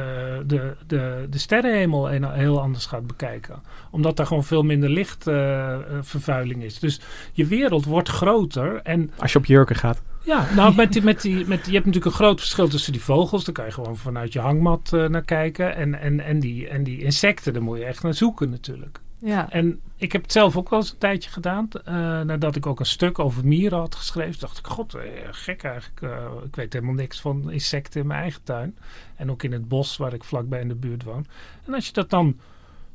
de, 0.45 0.73
de, 0.87 1.25
de 1.29 1.37
sterrenhemel 1.37 2.11
een- 2.13 2.31
heel 2.31 2.61
anders 2.61 2.85
gaat 2.85 3.07
bekijken. 3.07 3.61
Omdat 3.91 4.17
daar 4.17 4.25
gewoon 4.25 4.43
veel 4.43 4.63
minder 4.63 4.89
lichtvervuiling 4.89 6.63
is. 6.63 6.79
Dus 6.79 6.99
je 7.33 7.45
wereld 7.45 7.85
wordt 7.85 8.09
groter. 8.09 8.79
En 8.83 9.11
Als 9.17 9.31
je 9.31 9.37
op 9.37 9.45
jurken 9.45 9.75
gaat. 9.75 10.01
ja, 10.23 10.45
nou, 10.55 10.75
met 10.75 10.93
die, 10.93 11.03
met 11.03 11.21
die, 11.21 11.33
met 11.35 11.45
die, 11.63 11.67
je 11.67 11.73
hebt 11.73 11.85
natuurlijk 11.85 12.05
een 12.05 12.11
groot 12.11 12.39
verschil 12.39 12.67
tussen 12.67 12.91
die 12.91 13.01
vogels. 13.01 13.45
Daar 13.45 13.53
kan 13.53 13.65
je 13.65 13.71
gewoon 13.71 13.97
vanuit 13.97 14.33
je 14.33 14.39
hangmat 14.39 14.93
eh, 14.93 15.05
naar 15.07 15.21
kijken. 15.25 15.75
En, 15.75 15.99
en, 16.01 16.19
en, 16.19 16.39
die, 16.39 16.67
en 16.67 16.83
die 16.83 17.01
insecten, 17.03 17.53
daar 17.53 17.63
moet 17.63 17.77
je 17.77 17.85
echt 17.85 18.03
naar 18.03 18.13
zoeken 18.13 18.49
natuurlijk. 18.49 18.99
Ja. 19.19 19.49
En 19.51 19.81
ik 19.95 20.11
heb 20.11 20.21
het 20.21 20.31
zelf 20.31 20.57
ook 20.57 20.69
wel 20.69 20.79
eens 20.79 20.91
een 20.91 20.97
tijdje 20.97 21.29
gedaan. 21.29 21.67
eh, 21.85 21.93
nadat 22.21 22.55
ik 22.55 22.65
ook 22.65 22.79
een 22.79 22.85
stuk 22.85 23.19
over 23.19 23.47
mieren 23.47 23.79
had 23.79 23.95
geschreven. 23.95 24.39
dacht 24.39 24.57
ik, 24.57 24.67
god, 24.67 24.93
eh, 24.93 25.03
gek 25.31 25.63
eigenlijk. 25.63 26.01
eh, 26.01 26.31
ik 26.45 26.55
weet 26.55 26.73
helemaal 26.73 26.95
niks 26.95 27.21
van 27.21 27.51
insecten 27.51 28.01
in 28.01 28.07
mijn 28.07 28.21
eigen 28.21 28.43
tuin. 28.43 28.77
En 29.15 29.31
ook 29.31 29.43
in 29.43 29.51
het 29.51 29.67
bos 29.67 29.97
waar 29.97 30.13
ik 30.13 30.23
vlakbij 30.23 30.61
in 30.61 30.67
de 30.67 30.75
buurt 30.75 31.03
woon. 31.03 31.25
En 31.65 31.73
als 31.73 31.85
je 31.85 31.93
dat 31.93 32.09
dan 32.09 32.39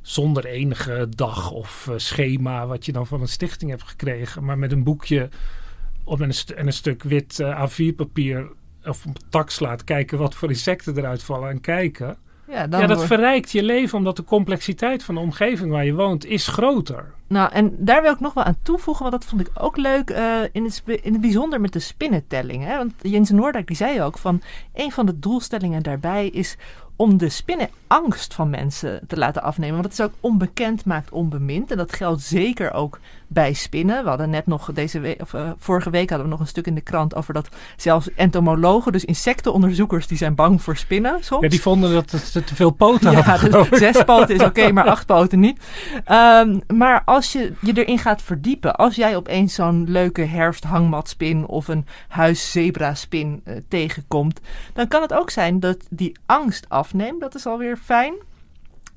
zonder 0.01 0.45
enige 0.45 1.07
dag 1.09 1.51
of 1.51 1.89
schema... 1.95 2.67
wat 2.67 2.85
je 2.85 2.91
dan 2.91 3.07
van 3.07 3.21
een 3.21 3.27
stichting 3.27 3.71
hebt 3.71 3.83
gekregen... 3.83 4.43
maar 4.43 4.57
met 4.57 4.71
een 4.71 4.83
boekje 4.83 5.29
op 6.03 6.19
een 6.19 6.33
en 6.55 6.67
een 6.67 6.73
stuk 6.73 7.03
wit 7.03 7.39
eh, 7.39 7.69
A4-papier... 7.69 8.51
of 8.85 9.05
een 9.05 9.15
tak 9.29 9.49
slaat, 9.49 9.83
kijken 9.83 10.17
wat 10.17 10.35
voor 10.35 10.49
insecten 10.49 10.97
eruit 10.97 11.23
vallen 11.23 11.49
en 11.49 11.61
kijken... 11.61 12.17
ja, 12.53 12.87
dat 12.87 13.05
verrijkt 13.05 13.51
je 13.51 13.63
leven 13.63 13.97
omdat 13.97 14.15
de 14.15 14.23
complexiteit 14.23 15.03
van 15.03 15.15
de 15.15 15.21
omgeving 15.21 15.71
waar 15.71 15.85
je 15.85 15.93
woont 15.93 16.25
is 16.25 16.47
groter. 16.47 17.13
Nou, 17.27 17.51
en 17.51 17.75
daar 17.77 18.01
wil 18.01 18.11
ik 18.11 18.19
nog 18.19 18.33
wel 18.33 18.43
aan 18.43 18.57
toevoegen, 18.63 19.09
want 19.09 19.21
dat 19.21 19.29
vond 19.29 19.41
ik 19.41 19.49
ook 19.53 19.77
leuk 19.77 20.09
eh, 20.09 20.39
in, 20.51 20.63
het, 20.63 20.83
in 20.85 21.11
het 21.11 21.21
bijzonder 21.21 21.61
met 21.61 21.73
de 21.73 21.79
spinnentelling. 21.79 22.63
Hè? 22.63 22.77
Want 22.77 22.93
Jens 23.01 23.29
Noordijk 23.29 23.67
die 23.67 23.75
zei 23.75 24.01
ook 24.01 24.17
van, 24.17 24.41
een 24.73 24.91
van 24.91 25.05
de 25.05 25.19
doelstellingen 25.19 25.83
daarbij 25.83 26.27
is 26.27 26.57
om 26.95 27.17
de 27.17 27.29
spinnenangst 27.29 28.33
van 28.33 28.49
mensen 28.49 29.01
te 29.07 29.17
laten 29.17 29.43
afnemen. 29.43 29.73
Want 29.73 29.85
het 29.85 29.99
is 29.99 30.05
ook 30.05 30.13
onbekend 30.19 30.85
maakt 30.85 31.11
onbemind. 31.11 31.71
En 31.71 31.77
dat 31.77 31.93
geldt 31.93 32.21
zeker 32.21 32.73
ook 32.73 32.99
bij 33.33 33.53
spinnen. 33.53 34.03
We 34.03 34.09
hadden 34.09 34.29
net 34.29 34.47
nog 34.47 34.71
deze 34.73 34.99
week, 34.99 35.21
of 35.21 35.33
eh, 35.33 35.51
vorige 35.57 35.89
week 35.89 36.09
hadden 36.09 36.27
we 36.27 36.33
nog 36.33 36.41
een 36.41 36.47
stuk 36.47 36.67
in 36.67 36.75
de 36.75 36.81
krant 36.81 37.15
over 37.15 37.33
dat 37.33 37.49
zelfs 37.77 38.13
entomologen, 38.15 38.91
dus 38.91 39.05
insectenonderzoekers, 39.05 40.07
die 40.07 40.17
zijn 40.17 40.35
bang 40.35 40.61
voor 40.61 40.77
spinnen 40.77 41.23
soms. 41.23 41.41
Ja, 41.43 41.49
die 41.49 41.61
vonden 41.61 41.93
dat 41.93 42.11
het 42.11 42.47
te 42.47 42.55
veel 42.55 42.71
poten 42.71 43.11
Ja, 43.11 43.21
hadden. 43.21 43.69
dus 43.69 43.79
zes 43.79 44.03
poten 44.03 44.35
is 44.35 44.43
oké, 44.43 44.71
maar 44.73 44.87
acht 44.87 45.05
poten 45.05 45.39
niet. 45.39 45.59
Ehm, 46.05 46.59
maar 46.67 47.01
als 47.05 47.31
je 47.31 47.53
je 47.61 47.73
erin 47.73 47.99
gaat 47.99 48.21
verdiepen, 48.21 48.75
als 48.75 48.95
jij 48.95 49.15
opeens 49.15 49.53
zo'n 49.53 49.85
leuke 49.87 50.21
herfsthangmatspin 50.21 51.45
of 51.47 51.67
een 51.67 51.85
huiszebraspin 52.07 53.41
eh, 53.43 53.55
tegenkomt, 53.67 54.39
dan 54.73 54.87
kan 54.87 55.01
het 55.01 55.13
ook 55.13 55.29
zijn 55.29 55.59
dat 55.59 55.77
die 55.89 56.17
angst 56.25 56.65
afneemt. 56.69 57.21
Dat 57.21 57.35
is 57.35 57.45
alweer 57.45 57.77
fijn. 57.77 58.13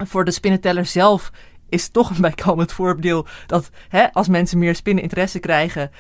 Voor 0.05 0.25
de 0.25 0.31
spinnenteller 0.31 0.87
zelf 0.87 1.31
is 1.69 1.89
toch 1.89 2.11
een 2.11 2.21
bijkomend 2.21 2.73
voordeel 2.73 3.27
dat 3.47 3.71
hè, 3.89 4.13
als 4.13 4.29
mensen 4.29 4.59
meer 4.59 4.75
spinneninteresse 4.75 5.39
krijgen, 5.39 5.91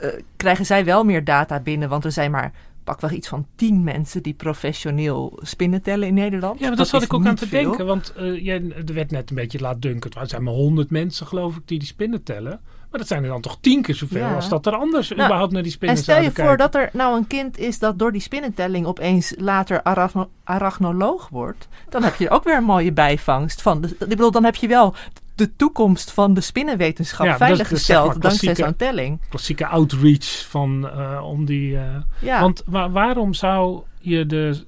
eh, 0.00 0.08
krijgen 0.36 0.66
zij 0.66 0.84
wel 0.84 1.04
meer 1.04 1.24
data 1.24 1.60
binnen, 1.60 1.88
want 1.88 2.04
er 2.04 2.12
zijn 2.12 2.30
maar 2.30 2.52
pakweg 2.84 3.12
iets 3.12 3.28
van 3.28 3.46
tien 3.56 3.84
mensen 3.84 4.22
die 4.22 4.34
professioneel 4.34 5.38
spinnen 5.42 5.82
tellen 5.82 6.08
in 6.08 6.14
Nederland. 6.14 6.58
Ja, 6.60 6.68
maar 6.68 6.76
dat 6.76 6.88
zat 6.88 7.00
is 7.00 7.06
ik 7.06 7.14
ook 7.14 7.26
aan 7.26 7.34
te 7.34 7.48
veel. 7.48 7.62
denken. 7.62 7.86
Want 7.86 8.12
eh, 8.12 8.44
jij, 8.44 8.62
er 8.86 8.94
werd 8.94 9.10
net 9.10 9.30
een 9.30 9.36
beetje 9.36 9.60
laatdunkend. 9.60 10.14
Er 10.14 10.28
zijn 10.28 10.42
maar 10.42 10.54
honderd 10.54 10.90
mensen, 10.90 11.26
geloof 11.26 11.56
ik, 11.56 11.62
die 11.64 11.78
die 11.78 11.88
spinnen 11.88 12.22
tellen. 12.22 12.60
Maar 12.94 13.02
dat 13.02 13.12
zijn 13.12 13.24
er 13.24 13.30
dan 13.30 13.40
toch 13.40 13.58
tien 13.60 13.82
keer 13.82 13.94
zoveel 13.94 14.20
Ja. 14.26 14.34
als 14.34 14.48
dat 14.48 14.66
er 14.66 14.72
anders 14.76 15.08
Nou, 15.08 15.22
überhaupt 15.22 15.52
naar 15.52 15.62
die 15.62 15.72
spinnen 15.72 15.96
En 15.96 16.02
stel 16.02 16.22
je 16.22 16.30
voor 16.30 16.56
dat 16.56 16.74
er 16.74 16.90
nou 16.92 17.16
een 17.16 17.26
kind 17.26 17.58
is 17.58 17.78
dat 17.78 17.98
door 17.98 18.12
die 18.12 18.20
spinnentelling 18.20 18.86
opeens 18.86 19.34
later 19.36 19.82
arachno- 19.82 20.28
arachnoloog 20.44 21.28
wordt. 21.28 21.68
Dan 21.88 22.02
heb 22.02 22.14
je 22.14 22.30
ook 22.30 22.44
weer 22.44 22.56
een 22.56 22.64
mooie 22.64 22.92
bijvangst. 22.92 23.62
Van 23.62 23.80
de, 23.80 23.88
ik 23.88 24.08
bedoel, 24.08 24.30
dan 24.30 24.44
heb 24.44 24.54
je 24.54 24.68
wel 24.68 24.94
de 25.34 25.56
toekomst 25.56 26.10
van 26.10 26.34
de 26.34 26.40
spinnenwetenschap 26.40 27.26
Ja, 27.26 27.32
dat 27.32 27.40
is- 27.40 27.46
veilig 27.46 27.68
dat 27.68 27.78
is 27.78 27.84
zeg 27.86 27.96
gesteld 27.96 28.12
maar 28.22 28.30
dankzij 28.30 28.54
zo'n 28.54 28.76
telling. 28.76 29.20
Klassieke 29.28 29.66
outreach 29.66 30.46
van 30.48 30.88
eh, 30.88 31.20
om 31.24 31.44
die... 31.44 31.76
eh, 31.76 31.82
Ja. 32.20 32.40
Want 32.40 32.62
wa- 32.66 32.90
waarom 32.90 33.34
zou 33.34 33.82
je 34.00 34.26
de... 34.26 34.64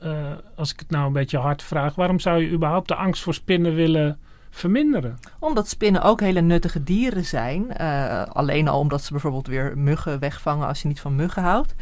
eh, 0.00 0.10
als 0.56 0.72
ik 0.72 0.78
het 0.78 0.90
nou 0.90 1.06
een 1.06 1.12
beetje 1.12 1.38
hard 1.38 1.62
vraag... 1.62 1.94
Waarom 1.94 2.18
zou 2.20 2.42
je 2.42 2.50
überhaupt 2.50 2.88
de 2.88 2.94
angst 2.94 3.22
voor 3.22 3.34
spinnen 3.34 3.74
willen 3.74 4.18
verminderen? 4.54 5.18
Omdat 5.38 5.68
spinnen 5.68 6.02
ook 6.02 6.20
hele 6.20 6.40
nuttige 6.40 6.82
dieren 6.82 7.24
zijn. 7.24 7.72
Eh, 7.76 8.22
alleen 8.22 8.68
al 8.68 8.78
omdat 8.78 9.02
ze 9.02 9.12
bijvoorbeeld 9.12 9.46
weer 9.46 9.78
muggen 9.78 10.18
wegvangen 10.18 10.66
als 10.66 10.82
je 10.82 10.88
niet 10.88 11.00
van 11.00 11.16
muggen 11.16 11.42
houdt. 11.42 11.74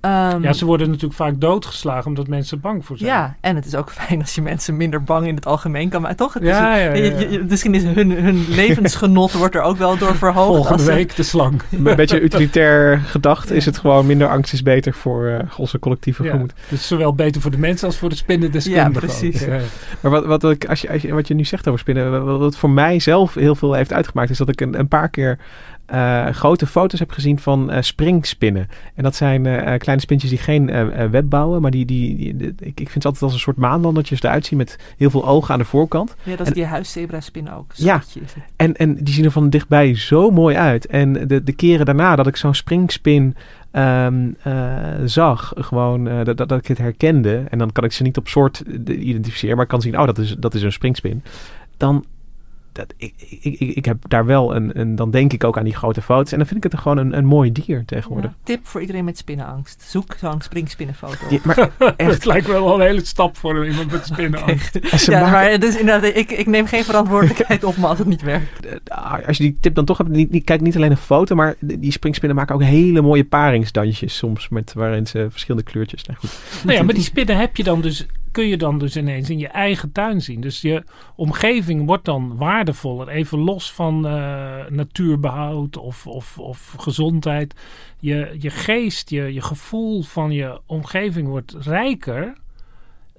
Ehm, 0.00 0.42
Ja, 0.42 0.52
ze 0.52 0.64
worden 0.64 0.86
natuurlijk 0.88 1.14
vaak 1.14 1.40
doodgeslagen 1.40 2.06
omdat 2.06 2.28
mensen 2.28 2.60
bang 2.60 2.84
voor 2.84 2.98
zijn. 2.98 3.10
Ja, 3.10 3.36
en 3.40 3.56
het 3.56 3.66
is 3.66 3.74
ook 3.74 3.90
fijn 4.00 4.20
als 4.20 4.34
je 4.34 4.42
mensen 4.42 4.76
minder 4.76 5.02
bang 5.02 5.26
in 5.26 5.34
het 5.34 5.46
algemeen 5.46 5.88
kan 5.88 6.00
maken. 6.02 6.16
Toch? 6.16 6.34
Het 6.34 6.42
Ja, 6.42 6.50
is, 6.50 6.56
ja, 6.58 6.76
ja, 6.84 6.94
je- 6.94 7.14
je- 7.18 7.30
ja. 7.30 7.44
Misschien 7.48 7.74
is 7.74 7.82
hun, 7.82 8.10
hun 8.10 8.44
levensgenot 8.62 9.32
wordt 9.32 9.54
er 9.54 9.62
ook 9.62 9.76
wel 9.76 9.96
door 9.98 10.16
verhoogd. 10.16 10.54
Volgende 10.54 10.82
ze- 10.82 10.92
week 10.92 11.16
de 11.16 11.22
slang. 11.22 11.62
Een 11.84 11.96
beetje 11.96 12.20
utilitair 12.20 12.98
gedacht 12.98 13.50
is 13.50 13.64
het 13.64 13.78
gewoon 13.78 14.06
minder 14.06 14.28
angst 14.28 14.52
is 14.52 14.62
beter 14.62 14.92
voor 14.94 15.26
eh, 15.26 15.38
onze 15.58 15.78
collectieve 15.78 16.22
Ja, 16.22 16.30
gemoed. 16.30 16.52
dus 16.68 16.86
zowel 16.86 17.14
beter 17.14 17.40
voor 17.40 17.50
de 17.50 17.58
mensen 17.58 17.86
als 17.86 17.98
voor 17.98 18.08
de 18.08 18.14
spinnendeskundigen. 18.16 18.92
Ja, 18.92 18.98
precies. 18.98 19.46
Maar 20.00 20.10
wat, 20.10 20.24
wat, 20.24 20.44
ik, 20.44 20.64
als 20.64 20.80
je, 20.80 20.90
als 20.90 21.02
je, 21.02 21.14
wat 21.14 21.28
je 21.28 21.34
nu 21.34 21.44
zegt 21.44 21.68
over 21.68 21.80
spinnen, 21.80 22.24
wat, 22.24 22.38
wat 22.38 22.56
voor 22.56 22.70
mij 22.70 22.98
zelf 23.00 23.34
heel 23.34 23.54
veel 23.54 23.72
heeft 23.72 23.92
uitgemaakt, 23.92 24.30
is 24.30 24.38
dat 24.38 24.48
ik 24.48 24.60
een, 24.60 24.78
een 24.78 24.88
paar 24.88 25.08
keer 25.08 25.38
eh, 25.90 26.26
grote 26.26 26.66
foto's 26.66 26.98
heb 27.00 27.10
gezien 27.10 27.38
van 27.38 27.70
eh, 27.70 27.82
springspinnen. 27.82 28.68
En 28.94 29.02
dat 29.02 29.14
zijn 29.14 29.46
eh, 29.46 29.78
kleine 29.78 30.02
spintjes 30.02 30.30
die 30.30 30.38
geen 30.38 30.66
web 31.10 31.24
bouwen, 31.28 31.62
maar 31.62 31.70
die, 31.70 31.84
die, 31.86 32.16
die- 32.16 32.36
die- 32.36 32.54
ik, 32.58 32.80
ik 32.80 32.88
vind 32.90 33.02
ze 33.02 33.08
altijd 33.08 33.22
als 33.22 33.32
een 33.32 33.38
soort 33.38 33.56
maanlandertjes 33.56 34.22
eruit 34.22 34.46
zien 34.46 34.58
met 34.58 34.76
heel 34.96 35.10
veel 35.10 35.26
ogen 35.26 35.52
aan 35.52 35.58
de 35.60 35.64
voorkant. 35.64 36.14
Ja, 36.22 36.30
dat 36.30 36.40
is 36.40 36.46
En- 36.46 36.52
die 36.52 36.64
huiszebraspin 36.64 37.50
ook. 37.52 37.72
Ja. 37.74 38.02
En, 38.56 38.76
en 38.76 38.94
die 38.94 39.14
zien 39.14 39.24
er 39.24 39.30
van 39.30 39.50
dichtbij 39.50 39.94
zo 39.96 40.30
mooi 40.30 40.56
uit. 40.56 40.86
En 40.86 41.12
de, 41.12 41.42
de 41.44 41.52
keren 41.52 41.86
daarna 41.86 42.16
dat 42.16 42.26
ik 42.26 42.36
zo'n 42.36 42.54
springspin 42.54 43.36
ehm, 43.70 44.28
eh, 44.42 44.54
zag, 45.04 45.52
gewoon 45.56 46.04
dat, 46.04 46.36
dat, 46.36 46.48
dat 46.48 46.58
ik 46.58 46.66
het 46.66 46.78
herkende. 46.78 47.44
En 47.48 47.58
dan 47.58 47.72
kan 47.72 47.84
ik 47.84 47.92
ze 47.92 48.02
niet 48.02 48.16
op 48.16 48.28
soort 48.28 48.62
identificeren, 48.86 49.54
maar 49.54 49.64
ik 49.64 49.70
kan 49.70 49.80
zien, 49.80 49.98
oh, 49.98 50.06
dat 50.06 50.18
is, 50.18 50.36
dat 50.38 50.54
is 50.54 50.62
een 50.62 50.72
springspin. 50.72 51.22
Dan, 51.76 52.04
dat, 52.72 52.94
ik, 52.96 53.14
ik, 53.40 53.60
ik, 53.60 53.76
ik 53.76 53.84
heb 53.84 53.96
daar 54.08 54.26
wel 54.26 54.54
een, 54.54 54.80
een, 54.80 54.94
dan 54.94 55.10
denk 55.10 55.32
ik 55.32 55.44
ook 55.44 55.58
aan 55.58 55.64
die 55.64 55.74
grote 55.74 56.02
foto's. 56.02 56.32
En 56.32 56.38
dan 56.38 56.46
vind 56.46 56.64
ik 56.64 56.70
het 56.70 56.80
gewoon 56.80 56.98
een, 56.98 57.16
een 57.16 57.24
mooi 57.24 57.52
dier 57.52 57.84
tegenwoordig. 57.84 58.30
Ja, 58.30 58.36
tip 58.42 58.66
voor 58.66 58.80
iedereen 58.80 59.04
met 59.04 59.18
spinnenangst. 59.18 59.82
Zoek 59.82 60.16
zo'n 60.18 60.40
springspinnenfoto. 60.40 61.38
Maar 61.44 61.70
Het 61.96 62.24
lijkt 62.24 62.46
wel 62.46 62.74
een 62.74 62.86
hele 62.86 63.04
stap 63.04 63.36
voor 63.36 63.66
iemand 63.66 63.90
met 63.90 64.06
spinnenangst. 64.12 64.78
ja, 65.06 65.20
maken- 65.20 65.30
maar 65.32 65.58
dus 65.58 65.78
inderdaad, 65.78 66.16
ik, 66.16 66.30
ik 66.30 66.46
neem 66.46 66.66
geen 66.66 66.84
verantwoordelijkheid 66.84 67.64
op 67.64 67.76
me 67.76 67.86
als 67.86 67.98
het 67.98 68.08
niet 68.08 68.22
werkt. 68.22 68.66
eh, 68.66 69.26
als 69.26 69.36
je 69.36 69.42
die 69.42 69.56
tip 69.60 69.74
dan 69.74 69.84
toch 69.84 69.98
hebt, 69.98 70.10
niet, 70.10 70.30
niet, 70.30 70.44
kijk 70.44 70.60
niet 70.60 70.76
alleen 70.76 70.90
een 70.90 70.96
foto, 70.96 71.34
maar 71.34 71.54
die 71.58 71.90
die 71.90 71.98
springspinnen 71.98 72.36
maken 72.36 72.54
ook 72.54 72.62
hele 72.62 73.00
mooie 73.00 73.24
paringsdansjes 73.24 74.16
soms, 74.16 74.48
met, 74.48 74.72
waarin 74.72 75.06
ze 75.06 75.26
verschillende 75.30 75.70
kleurtjes. 75.70 76.04
Nou 76.04 76.18
goed. 76.18 76.38
Nou 76.64 76.76
ja, 76.76 76.82
maar 76.82 76.94
die 76.94 77.02
spinnen 77.02 77.36
heb 77.36 77.56
je 77.56 77.62
dan 77.62 77.80
dus, 77.80 78.06
kun 78.32 78.46
je 78.46 78.56
dan 78.56 78.78
dus 78.78 78.96
ineens 78.96 79.30
in 79.30 79.38
je 79.38 79.48
eigen 79.48 79.92
tuin 79.92 80.20
zien. 80.20 80.40
Dus 80.40 80.60
je 80.60 80.84
omgeving 81.14 81.86
wordt 81.86 82.04
dan 82.04 82.36
waardevoller. 82.36 83.08
Even 83.08 83.38
los 83.38 83.72
van 83.72 84.06
eh, 84.06 84.66
natuurbehoud 84.68 85.76
of, 85.76 86.06
of, 86.06 86.38
of 86.38 86.74
gezondheid. 86.78 87.54
Je, 87.98 88.36
je 88.38 88.50
geest, 88.50 89.10
je, 89.10 89.32
je 89.32 89.42
gevoel 89.42 90.02
van 90.02 90.30
je 90.30 90.60
omgeving 90.66 91.28
wordt 91.28 91.54
rijker. 91.58 92.34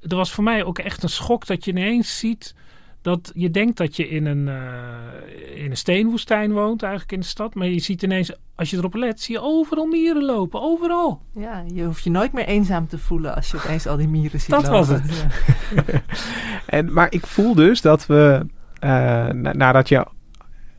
Er 0.02 0.16
was 0.16 0.32
voor 0.32 0.44
mij 0.44 0.64
ook 0.64 0.80
echt 0.80 1.04
een 1.04 1.10
schok 1.10 1.46
dat 1.46 1.66
je 1.66 1.72
ineens 1.72 2.20
ziet 2.20 2.56
Dat 3.02 3.32
je 3.36 3.52
denkt 3.52 3.78
dat 3.78 3.96
je 3.96 4.08
in 4.10 4.26
een, 4.26 4.48
eh, 4.48 5.64
in 5.64 5.70
een 5.72 5.78
steenwoestijn 5.78 6.52
woont, 6.52 6.82
eigenlijk 6.84 7.12
in 7.14 7.20
de 7.20 7.26
stad. 7.26 7.56
Maar 7.56 7.68
je 7.68 7.80
ziet 7.80 8.02
ineens, 8.04 8.32
als 8.56 8.70
je 8.70 8.78
erop 8.78 8.94
let, 8.94 9.22
zie 9.22 9.36
je 9.36 9.42
overal 9.42 9.86
mieren 9.86 10.24
lopen. 10.24 10.62
Overal. 10.62 11.22
Ja, 11.36 11.64
je 11.74 11.84
hoeft 11.84 12.04
je 12.04 12.10
nooit 12.10 12.34
meer 12.34 12.46
eenzaam 12.46 12.88
te 12.88 12.98
voelen 12.98 13.36
als 13.36 13.52
je 13.52 13.58
opeens 13.58 13.88
al 13.88 13.98
die 13.98 14.08
mieren 14.08 14.40
ziet 14.40 14.50
Dat 14.50 14.62
lopen. 14.68 14.78
was 14.78 14.88
het. 14.88 15.26
Ja. 15.76 15.84
En, 16.66 16.94
maar 16.94 17.08
ik 17.14 17.26
voel 17.28 17.56
dus 17.56 17.82
dat 17.82 18.06
we, 18.06 18.46
eh, 18.80 18.90
na- 19.28 19.54
nadat 19.54 19.90
je 19.90 20.06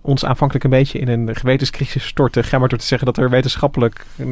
ons 0.05 0.25
aanvankelijk 0.25 0.65
een 0.65 0.71
beetje 0.71 0.99
in 0.99 1.09
een 1.09 1.35
gewetenscrisis 1.37 2.07
stortte, 2.07 2.43
ga 2.43 2.59
maar 2.59 2.69
door 2.69 2.79
te 2.79 2.87
zeggen 2.87 3.07
dat 3.07 3.17
er 3.17 3.31
wetenschappelijk 3.31 4.07
eh, 4.17 4.27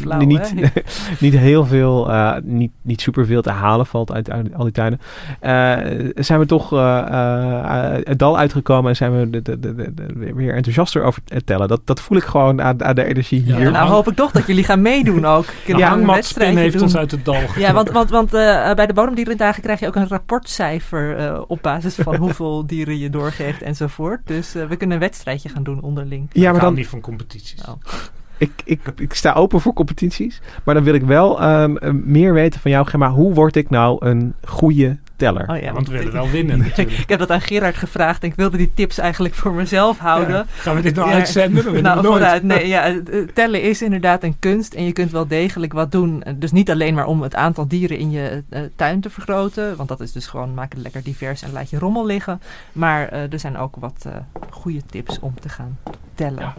Flauw, 0.00 0.20
niet, 0.20 0.54
niet 1.20 1.36
heel 1.36 1.66
veel, 1.66 2.10
eh, 2.12 2.34
niet, 2.42 2.70
niet 2.82 3.00
superveel 3.00 3.42
te 3.42 3.50
halen 3.50 3.86
valt 3.86 4.12
uit, 4.12 4.30
uit 4.30 4.54
al 4.54 4.64
die 4.64 4.72
tuinen, 4.72 5.00
eh, 5.40 5.76
zijn 6.14 6.38
we 6.38 6.46
toch 6.46 6.72
eh, 6.72 6.98
eh, 6.98 8.00
het 8.04 8.18
dal 8.18 8.38
uitgekomen 8.38 8.90
en 8.90 8.96
zijn 8.96 9.20
we 9.20 9.30
de, 9.30 9.42
de, 9.42 9.60
de, 9.60 9.74
de- 9.74 9.94
de- 9.94 10.32
weer 10.34 10.54
enthousiaster 10.54 11.02
over 11.02 11.22
het 11.28 11.46
tellen. 11.46 11.68
Dat, 11.68 11.80
dat 11.84 12.00
voel 12.00 12.18
ik 12.18 12.24
gewoon 12.24 12.62
aan, 12.62 12.84
aan 12.84 12.94
de 12.94 13.04
energie 13.04 13.44
Ja, 13.46 13.56
hier. 13.56 13.70
Nou 13.70 13.88
hoop 13.88 14.08
ik 14.08 14.16
toch 14.16 14.30
dat 14.30 14.46
jullie 14.46 14.64
gaan 14.64 14.82
meedoen 14.82 15.24
ook. 15.26 15.44
Kunnen 15.64 15.82
een 15.82 15.88
hangmatspin 15.88 16.14
wedstrijdje 16.14 16.58
heeft 16.60 16.72
doen? 16.74 16.82
ons 16.82 16.96
uit 16.96 17.10
het 17.10 17.24
dal 17.24 17.34
getrokken. 17.34 17.60
Ja, 17.62 17.72
want, 17.72 17.90
want, 17.90 18.10
want 18.10 18.34
eh, 18.34 18.74
bij 18.74 18.86
de 18.86 18.92
bodemdierendagen 18.92 19.62
krijg 19.62 19.80
je 19.80 19.86
ook 19.86 19.94
een 19.96 20.08
rapportcijfer 20.08 21.16
eh, 21.16 21.40
op 21.46 21.58
basis 21.62 21.94
van 21.94 22.16
hoeveel 22.24 22.66
dieren 22.66 22.98
je 22.98 23.10
doorgeeft 23.10 23.62
enzovoort. 23.62 24.20
Dus 24.24 24.52
we 24.52 24.76
kunnen 24.76 24.96
een 24.96 25.02
wedstrijdje 25.08 25.48
gaan 25.48 25.62
doen 25.62 25.80
onderling. 25.80 26.28
ja, 26.32 26.46
ik 26.46 26.52
maar 26.52 26.60
dan, 26.60 26.74
niet 26.74 26.86
van 26.86 27.00
competities. 27.00 27.64
Oh. 27.64 27.72
ik, 28.46 28.50
ik, 28.64 28.80
ik 28.96 29.14
sta 29.14 29.32
open 29.32 29.60
voor 29.60 29.72
competities. 29.72 30.40
Maar 30.64 30.74
dan 30.74 30.84
wil 30.84 30.94
ik 30.94 31.02
wel 31.02 31.40
ehm, 31.40 31.76
eh, 31.76 31.90
meer 31.92 32.32
weten 32.32 32.60
van 32.60 32.70
jou, 32.70 32.86
Gemma. 32.86 33.10
Hoe 33.10 33.34
word 33.34 33.56
ik 33.56 33.70
nou 33.70 34.06
een 34.06 34.34
goede 34.44 34.98
teller? 35.18 35.48
Oh 35.50 35.60
ja, 35.60 35.72
want 35.72 35.88
we 35.88 35.96
willen 35.98 36.12
wel 36.12 36.30
winnen 36.30 36.58
natuurlijk. 36.68 36.98
Ik 36.98 37.08
heb 37.08 37.18
dat 37.18 37.30
aan 37.30 37.40
Gerard 37.40 37.76
gevraagd 37.76 38.22
en 38.22 38.28
ik 38.28 38.34
wilde 38.34 38.56
die 38.56 38.70
tips 38.74 38.98
eigenlijk 38.98 39.34
voor 39.34 39.52
mezelf 39.52 39.98
houden. 39.98 40.34
Ja. 40.36 40.44
Gaan 40.48 40.74
we 40.76 40.82
dit 40.82 40.94
nou 40.94 41.08
Ja. 41.08 41.14
uitzenden? 41.14 41.82
Nou, 41.82 42.02
nooit. 42.02 42.06
vooruit. 42.06 42.42
Nee, 42.42 42.66
ja, 42.68 43.00
tellen 43.34 43.62
is 43.62 43.82
inderdaad 43.82 44.22
een 44.22 44.36
kunst 44.38 44.74
en 44.74 44.84
je 44.84 44.92
kunt 44.92 45.10
wel 45.10 45.26
degelijk 45.26 45.72
wat 45.72 45.92
doen. 45.92 46.22
Eh, 46.22 46.32
Dus 46.36 46.52
niet 46.52 46.70
alleen 46.70 46.94
maar 46.94 47.06
om 47.06 47.22
het 47.22 47.34
aantal 47.34 47.68
dieren 47.68 47.98
in 47.98 48.10
je 48.10 48.42
eh, 48.48 48.60
tuin 48.76 49.00
te 49.00 49.10
vergroten, 49.10 49.76
want 49.76 49.88
dat 49.88 50.00
is 50.00 50.12
dus 50.12 50.26
gewoon 50.26 50.54
maak 50.54 50.72
het 50.72 50.82
lekker 50.82 51.02
divers 51.02 51.42
en 51.42 51.52
laat 51.52 51.70
je 51.70 51.78
rommel 51.78 52.06
liggen. 52.06 52.40
Maar 52.72 53.08
eh, 53.08 53.32
er 53.32 53.38
zijn 53.40 53.56
ook 53.56 53.76
wat 53.76 54.04
eh, 54.06 54.12
goede 54.50 54.82
tips 54.86 55.18
om 55.20 55.40
te 55.40 55.48
gaan 55.48 55.78
tellen. 56.14 56.40
Ja. 56.40 56.54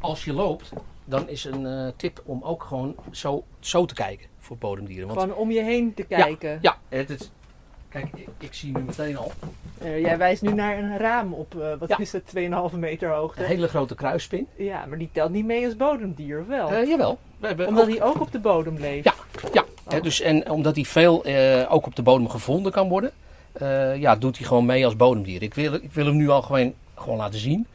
Als 0.00 0.24
je 0.24 0.32
loopt, 0.32 0.72
dan 1.04 1.28
is 1.28 1.44
een 1.44 1.66
eh, 1.66 1.86
tip 1.96 2.22
om 2.24 2.42
ook 2.42 2.62
gewoon 2.62 2.94
zo, 3.10 3.44
zo 3.60 3.84
te 3.84 3.94
kijken 3.94 4.26
voor 4.38 4.56
bodemdieren. 4.56 5.06
Want 5.08 5.20
Gewoon 5.20 5.36
om 5.36 5.50
je 5.50 5.62
heen 5.62 5.94
te 5.94 6.02
kijken. 6.02 6.58
ja, 6.60 6.76
het 6.88 7.10
is, 7.10 7.30
kijk, 7.92 8.06
ik, 8.14 8.28
ik 8.38 8.54
zie 8.54 8.72
nu 8.76 8.82
meteen 8.82 9.16
al 9.16 9.32
Eh, 9.78 10.00
jij 10.00 10.18
wijst 10.18 10.42
nu 10.42 10.52
naar 10.52 10.78
een 10.78 10.98
raam 10.98 11.32
op, 11.32 11.54
eh, 11.60 11.72
wat 11.78 11.88
Ja. 11.88 11.98
is 11.98 12.12
het, 12.12 12.26
2,5 12.26 12.76
meter 12.78 13.10
hoogte. 13.10 13.40
een 13.42 13.46
hele 13.48 13.68
grote 13.68 13.94
kruisspin. 13.94 14.46
Ja, 14.56 14.84
maar 14.88 14.98
die 14.98 15.08
telt 15.12 15.30
niet 15.30 15.44
mee 15.44 15.64
als 15.64 15.76
bodemdier, 15.76 16.40
of 16.40 16.46
wel? 16.46 16.70
Eh, 16.70 16.88
jawel. 16.88 17.18
We 17.38 17.46
hebben 17.46 17.66
Omdat 17.68 17.86
hij 17.86 18.02
ook 18.02 18.20
op 18.20 18.32
de 18.32 18.38
bodem 18.38 18.76
leeft. 18.78 19.04
Ja, 19.04 19.14
ja. 19.52 19.64
Oh. 19.96 20.02
Dus, 20.02 20.20
en 20.20 20.50
omdat 20.50 20.74
hij 20.74 20.84
veel 20.84 21.24
ook 21.68 21.86
op 21.86 21.96
de 21.96 22.02
bodem 22.02 22.28
gevonden 22.28 22.72
kan 22.72 22.88
worden, 22.88 23.10
ja, 23.98 24.16
doet 24.16 24.38
hij 24.38 24.46
gewoon 24.46 24.66
mee 24.66 24.84
als 24.84 24.96
bodemdier. 24.96 25.42
Ik 25.42 25.54
wil, 25.54 25.74
ik 25.74 25.92
wil 25.92 26.06
hem 26.06 26.16
nu 26.16 26.28
al 26.28 26.42
gewoon, 26.42 26.74
gewoon 26.94 27.16
laten 27.18 27.38
zien, 27.38 27.66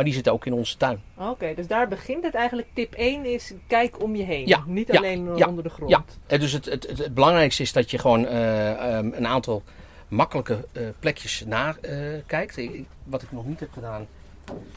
maar 0.00 0.08
die 0.08 0.18
zit 0.18 0.28
ook 0.28 0.46
in 0.46 0.52
onze 0.52 0.76
tuin. 0.76 1.00
Oké, 1.16 1.54
dus 1.54 1.66
daar 1.66 1.88
begint 1.88 2.24
het 2.24 2.34
eigenlijk. 2.34 2.68
Tip 2.74 2.92
1 2.94 3.24
is 3.24 3.52
kijk 3.66 4.02
om 4.02 4.16
je 4.16 4.22
heen. 4.22 4.46
Ja, 4.46 4.62
Niet 4.66 4.86
ja, 4.86 4.96
alleen 4.98 5.36
ja, 5.36 5.46
onder 5.46 5.62
de 5.64 5.70
grond. 5.70 5.90
Ja, 5.90 6.04
Eh, 6.26 6.40
dus 6.40 6.52
het, 6.52 6.64
het, 6.64 6.86
het, 6.88 6.98
het 6.98 7.14
belangrijkste 7.14 7.62
is 7.62 7.72
dat 7.72 7.90
je 7.90 7.98
gewoon 7.98 8.26
eh, 8.26 8.70
ehm, 8.96 9.10
een 9.12 9.26
aantal 9.26 9.62
makkelijke 10.08 10.66
eh, 10.72 10.82
plekjes 10.98 11.44
nakijkt. 11.46 12.56
Ik- 12.56 12.86
wat 13.04 13.22
ik 13.22 13.32
nog 13.32 13.46
niet 13.46 13.60
heb 13.60 13.72
gedaan, 13.72 14.06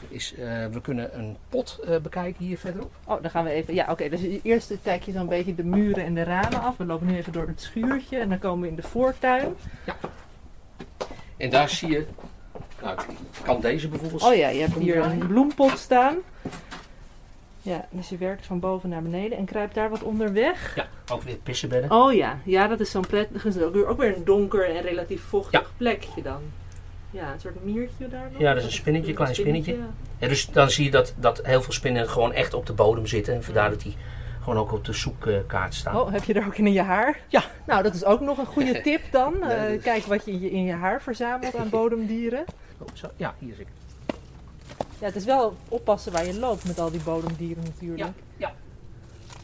is 0.08 0.34
we 0.70 0.78
kunnen 0.82 1.18
een 1.18 1.36
pot 1.48 1.80
bekijken 2.02 2.44
hier 2.44 2.58
verderop. 2.58 2.92
Oh, 3.04 3.22
dan 3.22 3.30
gaan 3.30 3.44
we 3.44 3.50
even. 3.50 3.74
Ja, 3.74 3.86
oké. 3.90 4.08
dus 4.08 4.20
eerst 4.42 4.72
kijk 4.82 5.02
je 5.02 5.12
zo'n 5.12 5.28
beetje 5.28 5.54
de 5.54 5.64
muren 5.64 6.04
en 6.04 6.14
de 6.14 6.22
ramen 6.22 6.60
af. 6.62 6.76
We 6.76 6.84
lopen 6.84 7.06
nu 7.06 7.16
even 7.16 7.32
door 7.32 7.46
het 7.46 7.60
schuurtje 7.60 8.18
en 8.18 8.28
dan 8.28 8.38
komen 8.38 8.60
we 8.62 8.68
in 8.68 8.76
de 8.76 8.82
voortuin. 8.82 9.54
En 11.36 11.50
daar 11.50 11.68
zie 11.68 11.90
je, 11.90 12.06
nou, 12.82 12.98
kan 13.42 13.60
deze 13.60 13.88
bijvoorbeeld. 13.88 14.22
Oh 14.22 14.34
ja, 14.34 14.48
je 14.48 14.60
hebt 14.60 14.74
hier 14.74 14.96
een 14.96 15.26
bloempot 15.26 15.78
staan. 15.78 16.16
Ja, 17.62 17.86
dus 17.90 18.08
je 18.08 18.16
werkt 18.16 18.46
van 18.46 18.60
boven 18.60 18.88
naar 18.88 19.02
beneden 19.02 19.38
en 19.38 19.44
kruipt 19.44 19.74
daar 19.74 19.90
wat 19.90 20.02
onder 20.02 20.32
weg. 20.32 20.74
Ja, 20.76 20.86
ook 21.12 21.22
weer 21.22 21.36
pissenbedden. 21.36 21.90
Oh 21.90 22.12
ja, 22.12 22.38
ja, 22.44 22.66
dat 22.68 22.80
is 22.80 22.90
zo'n 22.90 23.06
prettig. 23.06 23.44
is 23.44 23.58
ook 23.58 23.74
weer- 23.74 23.86
Ook 23.86 23.98
weer 23.98 24.16
een 24.16 24.24
donker 24.24 24.68
en 24.76 24.82
relatief 24.82 25.22
vochtig 25.22 25.72
plekje 25.76 26.22
dan. 26.22 26.40
Ja, 27.10 27.32
een 27.32 27.40
soort 27.40 27.64
miertje 27.64 28.08
daar 28.08 28.28
nog. 28.32 28.40
Ja, 28.40 28.48
dat 28.48 28.58
is 28.62 28.64
een 28.64 28.72
spinnetje, 28.72 29.08
Een 29.10 29.14
klein 29.16 29.34
spinnetje. 29.34 29.76
ja. 29.76 29.86
Ja, 30.18 30.28
dus 30.28 30.46
dan 30.46 30.70
zie 30.70 30.84
je 30.84 30.90
dat, 30.90 31.14
dat 31.16 31.40
heel 31.42 31.62
veel 31.62 31.72
spinnen 31.72 32.08
gewoon 32.08 32.32
echt 32.32 32.54
op 32.54 32.66
de 32.66 32.72
bodem 32.72 33.06
zitten. 33.06 33.34
En 33.34 33.44
vandaar 33.44 33.70
dat 33.70 33.80
die 33.80 33.96
gewoon 34.44 34.58
ook 34.58 34.72
op 34.72 34.84
de 34.84 34.92
zoekkaart 34.92 35.74
staan. 35.74 35.96
Oh, 36.00 36.12
heb 36.12 36.24
je 36.24 36.34
er 36.34 36.46
ook 36.46 36.56
in 36.56 36.72
je 36.72 36.82
haar? 36.82 37.18
Ja. 37.28 37.42
Nou, 37.66 37.82
dat 37.82 37.94
is 37.94 38.04
ook 38.04 38.20
nog 38.20 38.38
een 38.38 38.46
goede 38.46 38.80
tip 38.86 39.00
dan. 39.10 39.42
Eh, 39.42 39.72
is- 39.74 39.82
kijk 39.82 40.04
wat 40.04 40.24
je 40.24 40.30
in, 40.30 40.40
je 40.40 40.50
in 40.50 40.64
je 40.64 40.72
haar 40.72 41.02
verzamelt 41.02 41.56
aan 41.56 41.68
bodemdieren. 41.78 42.44
Oh, 42.78 42.88
zo, 42.92 43.08
ja, 43.16 43.34
hier 43.38 43.54
zit 43.54 43.66
ik. 43.66 44.14
Ja, 44.98 45.06
het 45.06 45.16
is 45.16 45.24
wel 45.24 45.56
oppassen 45.68 46.12
waar 46.12 46.26
je 46.26 46.38
loopt 46.38 46.64
met 46.66 46.78
al 46.78 46.90
die 46.90 47.00
bodemdieren 47.02 47.62
natuurlijk. 47.64 47.98
Ja, 48.00 48.12
ja. 48.36 48.52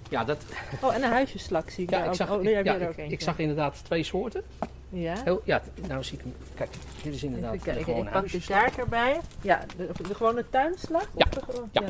Ja, 0.09 0.25
dat, 0.25 0.39
Oh, 0.81 0.95
en 0.95 1.03
een 1.03 1.11
huisjeslak 1.11 1.71
zie 1.71 1.85
ik 1.85 1.91
ja, 1.91 1.97
daar 1.97 2.05
ik, 2.05 2.11
ook. 2.11 2.17
zag, 2.17 2.31
oh, 2.31 2.39
ik, 2.39 2.45
daar 2.45 2.55
heb 2.55 2.65
ja, 2.65 2.75
er 2.75 2.81
ik, 2.81 2.89
ook 2.89 2.97
eentje. 2.97 3.15
ik 3.15 3.21
zag 3.21 3.39
inderdaad 3.39 3.81
twee 3.85 4.03
soorten. 4.03 4.43
Ja. 4.89 5.15
Heel, 5.25 5.41
ja, 5.45 5.63
nou 5.89 6.05
zie 6.05 6.19
ik 6.19 6.25
hem. 6.25 6.35
Kijk, 6.55 6.71
dit 7.03 7.15
is 7.15 7.23
inderdaad 7.23 7.53
Even 7.53 7.65
kijken, 7.65 7.85
gewone 7.85 8.05
ik 8.07 8.13
pak 8.13 8.31
de 8.31 8.41
kaart 8.47 8.79
erbij. 8.79 9.21
Ja, 9.41 9.61
de, 9.77 9.89
de 10.09 10.15
gewone 10.15 10.45
tuinslag? 10.51 11.03
Ja, 11.17 11.27
Of 11.27 11.35
de 11.35 11.41
gewone- 11.53 11.69
ja. 11.73 11.83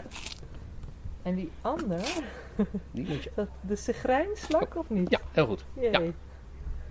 En 1.22 1.34
die 1.34 1.50
andere, 1.60 2.00
Die 2.90 3.08
moet 3.08 3.22
je. 3.22 3.30
dat 3.36 3.48
de 3.60 3.76
segrijnslak 3.76 4.76
of 4.76 4.90
niet? 4.90 5.10
Ja, 5.10 5.18
heel 5.32 5.46
goed. 5.46 5.64
Ja. 5.80 6.00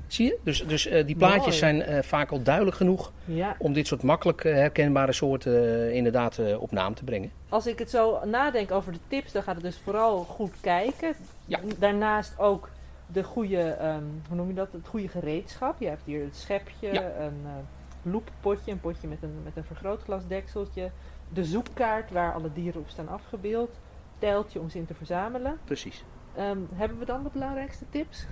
Zie 0.07 0.25
je? 0.25 0.37
Dus, 0.43 0.67
dus 0.67 0.85
eh, 0.87 1.05
die 1.05 1.15
plaatjes 1.15 1.41
Mooi. 1.45 1.57
zijn 1.57 1.81
eh, 1.81 2.03
vaak 2.03 2.31
al 2.31 2.43
duidelijk 2.43 2.75
genoeg 2.77 3.11
Ja. 3.25 3.55
om 3.59 3.73
dit 3.73 3.87
soort 3.87 4.03
makkelijk 4.03 4.43
eh, 4.43 4.53
herkenbare 4.53 5.11
soorten 5.13 5.93
inderdaad 5.93 6.39
op 6.57 6.71
naam 6.71 6.93
te 6.93 7.03
brengen. 7.03 7.31
Als 7.49 7.67
ik 7.67 7.79
het 7.79 7.89
zo 7.89 8.25
nadenk 8.25 8.71
over 8.71 8.91
de 8.91 8.99
tips, 9.07 9.31
dan 9.31 9.43
gaat 9.43 9.55
het 9.55 9.63
dus 9.63 9.77
vooral 9.83 10.17
goed 10.23 10.53
kijken. 10.61 11.13
Ja. 11.45 11.59
Daarnaast 11.79 12.39
ook 12.39 12.69
de 13.07 13.23
goede, 13.23 13.61
ehm, 13.61 14.03
hoe 14.27 14.35
noem 14.37 14.47
je 14.47 14.53
dat? 14.53 14.71
Het 14.71 14.87
goede 14.87 15.07
gereedschap. 15.07 15.75
Je 15.79 15.87
hebt 15.87 16.05
hier 16.05 16.23
het 16.23 16.35
schepje, 16.35 16.93
Ja. 16.93 17.11
een 17.19 17.33
loeppotje, 18.01 18.71
een 18.71 18.79
potje 18.79 19.07
met 19.07 19.17
een, 19.23 19.33
met 19.43 19.55
een 19.57 19.63
vergrootglasdekseltje. 19.63 20.91
De 21.33 21.43
zoekkaart 21.43 22.11
waar 22.11 22.33
alle 22.33 22.49
dieren 22.53 22.81
op 22.81 22.89
staan 22.89 23.09
afgebeeld. 23.09 23.69
Om 24.59 24.69
ze 24.69 24.77
in 24.77 24.85
te 24.85 24.93
verzamelen. 24.93 25.59
Precies. 25.65 26.03
Ehm, 26.37 26.57
hebben 26.73 26.99
we 26.99 27.05
dan 27.05 27.23
de 27.23 27.29
belangrijkste 27.33 27.85
tips? 27.89 28.25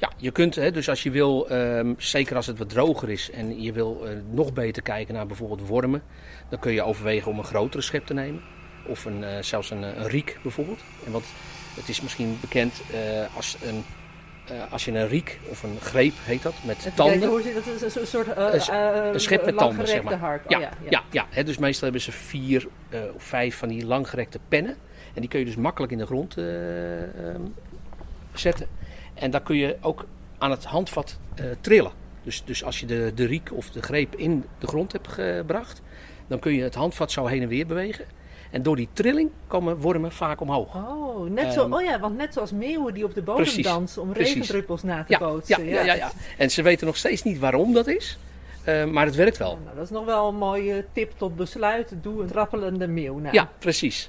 Ja, 0.00 0.10
je 0.16 0.30
kunt, 0.30 0.54
hè, 0.54 0.70
dus 0.70 0.88
als 0.88 1.02
je 1.02 1.10
wil, 1.10 1.48
ehm, 1.48 1.94
zeker 1.96 2.36
als 2.36 2.46
het 2.46 2.58
wat 2.58 2.68
droger 2.68 3.10
is 3.10 3.30
en 3.30 3.62
je 3.62 3.72
wil 3.72 4.06
eh, 4.06 4.12
nog 4.30 4.52
beter 4.52 4.82
kijken 4.82 5.14
naar 5.14 5.26
bijvoorbeeld 5.26 5.68
wormen, 5.68 6.02
dan 6.48 6.58
kun 6.58 6.72
je 6.72 6.82
overwegen 6.82 7.30
om 7.30 7.38
een 7.38 7.44
grotere 7.44 7.82
schep 7.82 8.06
te 8.06 8.14
nemen. 8.14 8.42
Of 8.86 9.04
een, 9.04 9.24
eh, 9.24 9.42
zelfs 9.42 9.70
een, 9.70 9.82
een 9.82 10.08
riek 10.08 10.38
bijvoorbeeld. 10.42 10.80
En 11.06 11.12
wat, 11.12 11.22
het 11.74 11.88
is 11.88 12.00
misschien 12.00 12.36
bekend 12.40 12.80
eh, 12.92 13.36
als, 13.36 13.56
een, 13.64 13.84
als 14.70 14.84
je 14.84 14.90
een 14.92 15.08
riek 15.08 15.38
of 15.50 15.62
een 15.62 15.76
greep 15.80 16.14
heet 16.22 16.42
dat, 16.42 16.54
met 16.64 16.76
Even 16.78 16.94
tanden. 16.94 17.12
kijken, 17.18 17.28
hoe 17.36 17.42
zit 17.42 17.54
dat? 17.54 17.82
Is 17.82 17.94
een 17.94 18.06
soort 18.06 18.26
uh, 18.26 18.34
Een 18.52 18.60
s- 18.60 18.68
een 19.14 19.20
schep 19.20 19.44
met 19.44 19.58
tanden, 19.58 19.86
zeg 19.88 20.02
maar. 20.02 20.14
Hark. 20.18 20.44
Oh, 20.44 20.50
Ja, 20.50 20.58
ja, 20.88 21.02
ja. 21.10 21.26
ja, 21.34 21.42
dus 21.42 21.58
meestal 21.58 21.82
hebben 21.82 22.00
ze 22.02 22.12
vier 22.12 22.68
of 23.14 23.22
vijf 23.22 23.56
van 23.56 23.68
die 23.68 23.86
langgerekte 23.86 24.38
pennen. 24.48 24.76
En 25.14 25.20
die 25.20 25.28
kun 25.28 25.38
je 25.38 25.44
dus 25.44 25.56
makkelijk 25.56 25.92
in 25.92 25.98
de 25.98 26.06
grond 26.06 26.36
eh, 26.36 27.02
ehm, 27.02 27.40
zetten. 28.34 28.66
En 29.14 29.30
daar 29.30 29.42
kun 29.42 29.56
je 29.56 29.76
ook 29.80 30.04
aan 30.38 30.50
het 30.50 30.64
handvat 30.64 31.18
eh, 31.34 31.44
trillen. 31.60 31.92
Dus, 32.22 32.42
dus 32.44 32.64
als 32.64 32.80
je 32.80 32.86
de, 32.86 33.12
de 33.14 33.24
riek 33.26 33.50
of 33.52 33.70
de 33.70 33.82
greep 33.82 34.14
in 34.14 34.44
de 34.58 34.66
grond 34.66 34.92
hebt 34.92 35.08
gebracht, 35.08 35.82
dan 36.26 36.38
kun 36.38 36.52
je 36.54 36.62
het 36.62 36.74
handvat 36.74 37.12
zo 37.12 37.26
heen 37.26 37.42
en 37.42 37.48
weer 37.48 37.66
bewegen. 37.66 38.04
En 38.50 38.62
door 38.62 38.76
die 38.76 38.88
trilling 38.92 39.30
komen 39.46 39.76
wormen 39.76 40.12
vaak 40.12 40.40
omhoog. 40.40 40.74
Oh, 40.74 41.30
net 41.30 41.52
zo, 41.52 41.62
Ehm, 41.62 41.72
oh 41.72 41.82
ja, 41.82 42.00
want 42.00 42.16
net 42.16 42.32
zoals 42.32 42.52
meeuwen 42.52 42.94
die 42.94 43.04
op 43.04 43.14
de 43.14 43.22
bodem 43.22 43.42
precies, 43.42 43.64
dansen 43.64 44.02
om 44.02 44.12
precies. 44.12 44.32
regendruppels 44.34 44.82
na 44.82 45.04
te 45.04 45.12
Ja, 45.12 45.18
bootsen. 45.18 45.64
ja, 45.64 45.74
ja, 45.74 45.82
ja, 45.84 45.94
ja. 45.94 46.10
En 46.36 46.50
ze 46.50 46.62
weten 46.62 46.86
nog 46.86 46.96
steeds 46.96 47.22
niet 47.22 47.38
waarom 47.38 47.72
dat 47.72 47.86
is, 47.86 48.18
eh, 48.64 48.84
maar 48.84 49.06
het 49.06 49.14
werkt 49.14 49.36
wel. 49.38 49.58
Nou, 49.64 49.74
dat 49.76 49.84
is 49.84 49.90
nog 49.90 50.04
wel 50.04 50.28
een 50.28 50.36
mooie 50.36 50.84
tip 50.92 51.12
tot 51.16 51.36
besluit. 51.36 51.92
Doe 52.02 52.22
een 52.22 52.28
trappelende 52.28 52.86
meeuw 52.86 53.18
na. 53.18 53.32
Ja, 53.32 53.50
precies. 53.58 54.08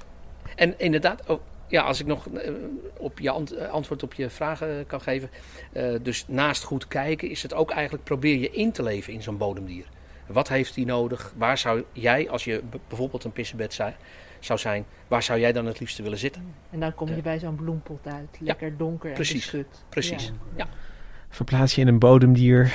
En 0.56 0.74
inderdaad, 0.78 1.22
oh, 1.28 1.40
ja, 1.66 1.82
als 1.82 2.00
ik 2.00 2.06
nog 2.06 2.26
eh, 2.28 2.52
op 2.96 3.18
je 3.18 3.30
ant- 3.30 3.52
eh, 3.52 3.68
antwoord 3.68 4.02
op 4.02 4.14
je 4.14 4.30
vragen 4.30 4.86
kan 4.86 5.00
geven. 5.00 5.30
eh, 5.72 5.84
dus 6.02 6.24
naast 6.28 6.62
goed 6.62 6.88
kijken 6.88 7.30
is 7.30 7.42
het 7.42 7.54
ook 7.54 7.70
eigenlijk 7.70 8.04
probeer 8.04 8.38
je 8.38 8.50
in 8.50 8.72
te 8.72 8.82
leven 8.82 9.12
in 9.12 9.22
zo'n 9.22 9.36
bodemdier. 9.38 9.84
Wat 10.26 10.48
heeft 10.48 10.74
die 10.74 10.86
nodig? 10.86 11.32
Waar 11.36 11.58
zou 11.58 11.84
jij, 11.92 12.28
als 12.30 12.44
je 12.44 12.62
bijvoorbeeld 12.88 13.24
een 13.24 13.32
pissebed 13.32 13.72
zou, 13.74 13.92
zou 14.40 14.58
zijn, 14.58 14.84
waar 15.08 15.22
zou 15.22 15.40
jij 15.40 15.52
dan 15.52 15.66
het 15.66 15.80
liefste 15.80 16.02
willen 16.02 16.18
zitten? 16.18 16.54
En 16.70 16.80
dan 16.80 16.94
kom 16.94 17.08
je 17.08 17.22
bij 17.22 17.38
zo'n 17.38 17.54
bloempot 17.54 18.06
uit. 18.06 18.38
Lekker 18.40 18.76
donker 18.76 19.08
en 19.08 19.14
precies, 19.14 19.34
beschut. 19.34 19.84
Precies. 19.88 20.26
Ja. 20.26 20.32
Ja. 20.56 20.66
Verplaats 21.28 21.74
je 21.74 21.80
in 21.80 21.88
een 21.88 21.98
bodemdier. 21.98 22.72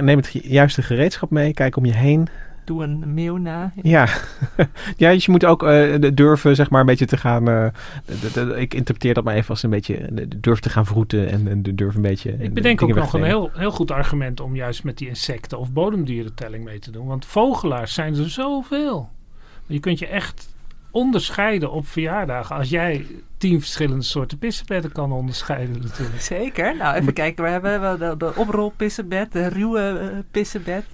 Neem 0.00 0.16
het 0.16 0.30
juiste 0.32 0.82
gereedschap 0.82 1.30
mee. 1.30 1.54
Kijk 1.54 1.76
om 1.76 1.84
je 1.84 1.94
heen. 1.94 2.28
Doe 2.68 2.82
een 2.82 3.14
meeuw 3.14 3.36
na. 3.36 3.72
Ja, 3.82 4.08
ja 4.96 5.12
dus 5.12 5.24
je 5.24 5.30
moet 5.30 5.44
ook 5.44 5.62
eh, 5.62 5.68
de- 6.00 6.14
durven 6.14 6.56
zeg 6.56 6.70
maar 6.70 6.80
een 6.80 6.86
beetje 6.86 7.06
te 7.06 7.16
gaan... 7.16 7.48
eh, 7.48 7.66
de- 8.04 8.30
de- 8.32 8.46
de- 8.46 8.60
ik 8.60 8.74
interpreteer 8.74 9.14
dat 9.14 9.24
maar 9.24 9.34
even 9.34 9.48
als 9.50 9.62
een 9.62 9.70
beetje... 9.70 10.08
durf 10.36 10.60
te 10.60 10.70
gaan 10.70 10.86
vroeten 10.86 11.28
en, 11.30 11.48
en 11.48 11.62
durf 11.62 11.94
een 11.94 12.02
beetje... 12.02 12.32
Ik 12.32 12.40
eh, 12.40 12.52
bedenk 12.52 12.82
ook 12.82 12.94
nog 12.94 13.12
een 13.12 13.22
heel, 13.22 13.50
heel 13.54 13.70
goed 13.70 13.90
argument 13.90 14.40
om 14.40 14.54
juist 14.56 14.84
met 14.84 14.98
die 14.98 15.08
insecten 15.08 15.58
of 15.58 15.72
bodemdierentelling 15.72 16.64
mee 16.64 16.78
te 16.78 16.90
doen. 16.90 17.06
Want 17.06 17.26
vogelaars 17.26 17.94
zijn 17.94 18.16
er 18.16 18.30
zoveel. 18.30 19.10
Je 19.66 19.80
kunt 19.80 19.98
je 19.98 20.06
echt 20.06 20.48
onderscheiden 20.90 21.70
op 21.72 21.86
verjaardagen. 21.86 22.56
Als 22.56 22.68
jij 22.68 23.06
tien 23.38 23.60
verschillende 23.60 24.04
soorten 24.04 24.38
pissenbedden 24.38 24.92
kan 24.92 25.12
onderscheiden 25.12 25.80
natuurlijk. 25.82 26.20
Zeker. 26.20 26.76
Nou, 26.76 26.96
even 26.96 27.12
kijken. 27.12 27.44
We 27.44 27.50
hebben 27.50 27.98
de, 27.98 28.14
de 28.16 28.32
oprolpissenbed, 28.36 29.32
de 29.32 29.48
ruwe 29.48 30.24
pissenbed. 30.30 30.84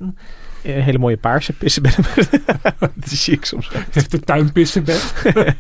Een 0.64 0.82
hele 0.82 0.98
mooie 0.98 1.16
paarse 1.16 1.52
pissenbedden. 1.52 2.04
dat 2.78 2.90
zie 3.04 3.34
ik 3.34 3.44
soms. 3.44 3.70
ook. 3.74 3.82
Heeft 3.90 4.12
een 4.14 4.24
tuinpissenbed. 4.24 5.12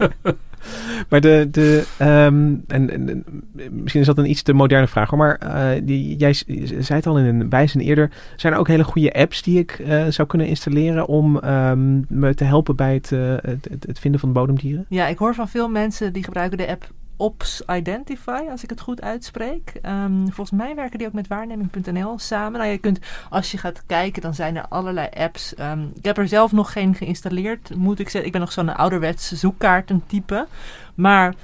Maar 1.08 1.20
de, 1.20 1.48
de 1.50 1.84
ehm, 1.98 2.54
en, 2.66 2.90
en- 2.90 3.08
en 3.08 3.24
misschien 3.70 4.00
is 4.00 4.06
dat 4.06 4.18
een 4.18 4.30
iets 4.30 4.42
te 4.42 4.52
moderne 4.52 4.86
vraag, 4.86 5.10
hoor, 5.10 5.18
maar 5.18 5.36
eh, 5.36 5.80
die, 5.82 6.16
jij 6.16 6.32
zei 6.78 6.84
het 6.88 7.06
al 7.06 7.18
in 7.18 7.24
een 7.24 7.48
bijzin 7.48 7.80
eerder, 7.80 8.10
zijn 8.36 8.52
er 8.52 8.58
ook 8.58 8.68
hele 8.68 8.84
goede 8.84 9.12
apps 9.12 9.42
die 9.42 9.58
ik 9.58 9.70
eh, 9.70 10.04
zou 10.08 10.28
kunnen 10.28 10.46
installeren 10.46 11.06
om 11.06 11.38
ehm, 11.38 12.00
me 12.08 12.34
te 12.34 12.44
helpen 12.44 12.76
bij 12.76 12.94
het, 12.94 13.12
eh, 13.12 13.34
het, 13.40 13.68
het, 13.70 13.84
het 13.86 13.98
vinden 13.98 14.20
van 14.20 14.32
bodemdieren? 14.32 14.86
Ja, 14.88 15.06
ik 15.06 15.18
hoor 15.18 15.34
van 15.34 15.48
veel 15.48 15.68
mensen 15.68 16.12
die 16.12 16.24
gebruiken 16.24 16.58
de 16.58 16.68
app 16.68 16.88
Ops 17.16 17.62
Identify, 17.70 18.42
als 18.50 18.62
ik 18.62 18.70
het 18.70 18.80
goed 18.80 19.02
uitspreek. 19.02 19.72
Ehm, 19.82 20.24
volgens 20.24 20.50
mij 20.50 20.74
werken 20.74 20.98
die 20.98 21.06
ook 21.06 21.12
met 21.12 21.26
waarneming.nl 21.26 22.18
samen. 22.18 22.58
Nou, 22.58 22.70
je 22.70 22.78
kunt, 22.78 22.98
als 23.30 23.50
je 23.50 23.58
gaat 23.58 23.86
kijken, 23.86 24.22
dan 24.22 24.34
zijn 24.34 24.56
er 24.56 24.68
allerlei 24.68 25.08
apps. 25.16 25.54
Ehm, 25.54 25.86
ik 25.94 26.04
heb 26.04 26.18
er 26.18 26.28
zelf 26.28 26.52
nog 26.52 26.72
geen 26.72 26.94
geïnstalleerd, 26.94 27.74
moet 27.76 27.98
ik 27.98 28.08
zeggen. 28.08 28.26
Ik 28.26 28.32
ben 28.32 28.40
nog 28.40 28.52
zo'n 28.52 28.76
ouderwets 28.76 29.32
zoekkaartentype. 29.32 30.46
Maar 30.94 31.34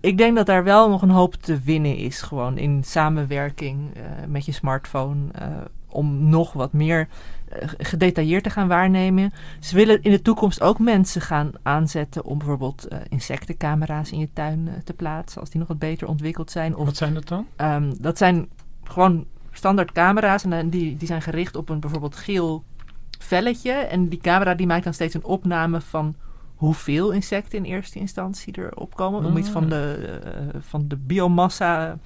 ik 0.00 0.18
denk 0.18 0.36
dat 0.36 0.46
daar 0.46 0.64
wel 0.64 0.88
nog 0.88 1.02
een 1.02 1.10
hoop 1.10 1.34
te 1.34 1.60
winnen 1.60 1.96
is. 1.96 2.22
Gewoon 2.22 2.58
in 2.58 2.84
samenwerking 2.84 3.94
eh, 3.94 4.02
met 4.28 4.46
je 4.46 4.52
smartphone. 4.52 5.20
eh, 5.32 5.46
om 5.94 6.28
nog 6.28 6.52
wat 6.52 6.72
meer 6.72 7.08
gedetailleerd 7.78 8.42
te 8.42 8.50
gaan 8.50 8.68
waarnemen. 8.68 9.32
Ze 9.60 9.76
willen 9.76 10.02
in 10.02 10.10
de 10.10 10.22
toekomst 10.22 10.60
ook 10.60 10.78
mensen 10.78 11.20
gaan 11.20 11.52
aanzetten 11.62 12.24
om 12.24 12.38
bijvoorbeeld 12.38 12.88
eh, 12.88 12.98
insectencamera's 13.08 14.10
in 14.10 14.18
je 14.18 14.28
tuin 14.32 14.68
eh, 14.68 14.74
te 14.84 14.92
plaatsen. 14.92 15.40
Als 15.40 15.50
die 15.50 15.58
nog 15.58 15.68
wat 15.68 15.78
beter 15.78 16.08
ontwikkeld 16.08 16.50
zijn. 16.50 16.76
Of 16.76 16.86
Wat 16.86 16.96
zijn 16.96 17.14
dat 17.14 17.28
dan? 17.28 17.46
Ehm, 17.56 17.92
dat 18.00 18.18
zijn 18.18 18.48
gewoon 18.84 19.26
standaard 19.52 19.92
camera's 19.92 20.44
en 20.44 20.70
die, 20.70 20.96
die 20.96 21.06
zijn 21.06 21.22
gericht 21.22 21.56
op 21.56 21.68
een 21.68 21.80
bijvoorbeeld 21.80 22.16
geel 22.16 22.64
velletje. 23.18 23.72
En 23.72 24.08
die 24.08 24.18
camera 24.18 24.54
die 24.54 24.66
maakt 24.66 24.84
dan 24.84 24.94
steeds 24.94 25.14
een 25.14 25.24
opname 25.24 25.80
van 25.80 26.16
hoeveel 26.54 27.10
insecten 27.10 27.58
in 27.58 27.64
eerste 27.64 27.98
instantie 27.98 28.58
erop 28.58 28.96
komen. 28.96 29.24
Om 29.24 29.36
iets 29.36 29.48
van 29.48 29.68
de, 29.68 30.20
eh, 30.24 30.60
van 30.60 30.88
de 30.88 30.96
biomassa 30.96 31.98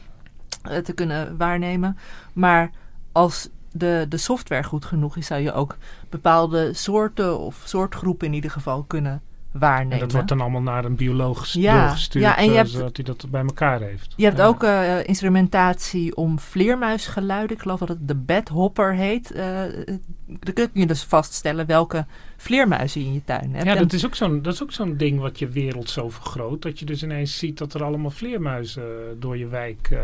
eh, 0.62 0.76
te 0.78 0.92
kunnen 0.92 1.36
waarnemen. 1.36 1.96
Maar 2.32 2.70
als 3.12 3.48
de, 3.72 4.06
de 4.08 4.16
software 4.16 4.62
goed 4.64 4.84
genoeg 4.84 5.16
is, 5.16 5.26
zou 5.26 5.40
je 5.40 5.52
ook 5.52 5.76
bepaalde 6.10 6.72
soorten 6.74 7.38
of 7.38 7.62
soortgroepen 7.64 8.26
in 8.26 8.32
ieder 8.34 8.50
geval 8.50 8.82
kunnen 8.86 9.20
waarnemen. 9.50 9.92
En 9.92 9.98
dat 9.98 10.12
wordt 10.12 10.28
dan 10.28 10.40
allemaal 10.40 10.62
naar 10.62 10.84
een 10.84 10.96
bioloog 10.96 11.46
Ja, 11.52 11.80
doorgestuurd, 11.86 12.24
ja, 12.24 12.36
en 12.36 12.44
je 12.44 12.50
eh, 12.50 12.56
hebt- 12.56 12.70
zodat 12.70 12.96
hij 12.96 13.04
dat 13.04 13.26
bij 13.30 13.42
elkaar 13.42 13.80
heeft. 13.80 14.12
Je 14.16 14.24
hebt 14.24 14.36
Ja. 14.38 14.46
ook 14.46 14.62
eh, 14.62 15.06
instrumentatie 15.06 16.16
om 16.16 16.38
vleermuisgeluiden. 16.38 17.56
Ik 17.56 17.62
geloof 17.62 17.78
dat 17.78 17.88
het 17.88 18.08
de 18.08 18.14
bedhopper 18.14 18.94
heet. 18.94 19.30
Eh, 19.32 19.60
dan 20.26 20.54
kun 20.54 20.70
je 20.72 20.86
dus 20.86 21.02
vaststellen 21.02 21.66
welke 21.66 22.06
vleermuizen 22.40 23.00
in 23.00 23.12
je 23.12 23.24
tuin 23.24 23.50
hebt. 23.54 23.64
Ja, 23.66 23.74
dat 23.74 23.92
is 23.92 24.06
ook 24.06 24.14
zo'n 24.14 24.42
dat 24.42 24.52
is 24.52 24.62
ook 24.62 24.72
zo'n 24.72 24.96
ding 24.96 25.20
wat 25.20 25.38
je 25.38 25.48
wereld 25.48 25.90
zo 25.90 26.08
vergroot. 26.08 26.62
Dat 26.62 26.78
je 26.78 26.84
dus 26.84 27.02
ineens 27.02 27.38
ziet 27.38 27.58
dat 27.58 27.74
er 27.74 27.84
allemaal 27.84 28.10
vleermuizen 28.10 29.16
door 29.18 29.36
je 29.38 29.46
wijk 29.46 29.88
eh, 29.90 29.98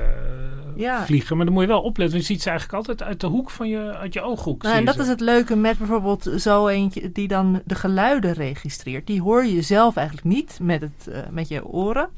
Ja. 0.76 1.04
vliegen. 1.04 1.36
Maar 1.36 1.44
dan 1.44 1.54
moet 1.54 1.62
je 1.64 1.68
wel 1.68 1.82
opletten. 1.82 2.18
Je 2.18 2.24
ziet 2.24 2.42
ze 2.42 2.48
eigenlijk 2.50 2.78
altijd 2.78 3.02
uit 3.02 3.20
de 3.20 3.26
hoek 3.26 3.50
van 3.50 3.68
je, 3.68 3.92
uit 3.96 4.12
je 4.12 4.20
ooghoek. 4.20 4.62
Nou, 4.62 4.76
en 4.76 4.84
dat 4.84 4.94
ze. 4.94 5.00
is 5.02 5.08
het 5.08 5.20
leuke 5.20 5.56
met 5.56 5.78
bijvoorbeeld 5.78 6.30
zo 6.36 6.66
eentje 6.68 7.12
die 7.12 7.28
dan 7.28 7.62
de 7.64 7.74
geluiden 7.74 8.32
registreert. 8.32 9.06
Die 9.06 9.22
hoor 9.22 9.44
je 9.44 9.62
zelf 9.62 9.96
eigenlijk 9.96 10.26
niet 10.26 10.58
met, 10.62 10.80
het, 10.80 11.08
eh, 11.08 11.20
met 11.30 11.48
je 11.48 11.66
oren. 11.66 12.08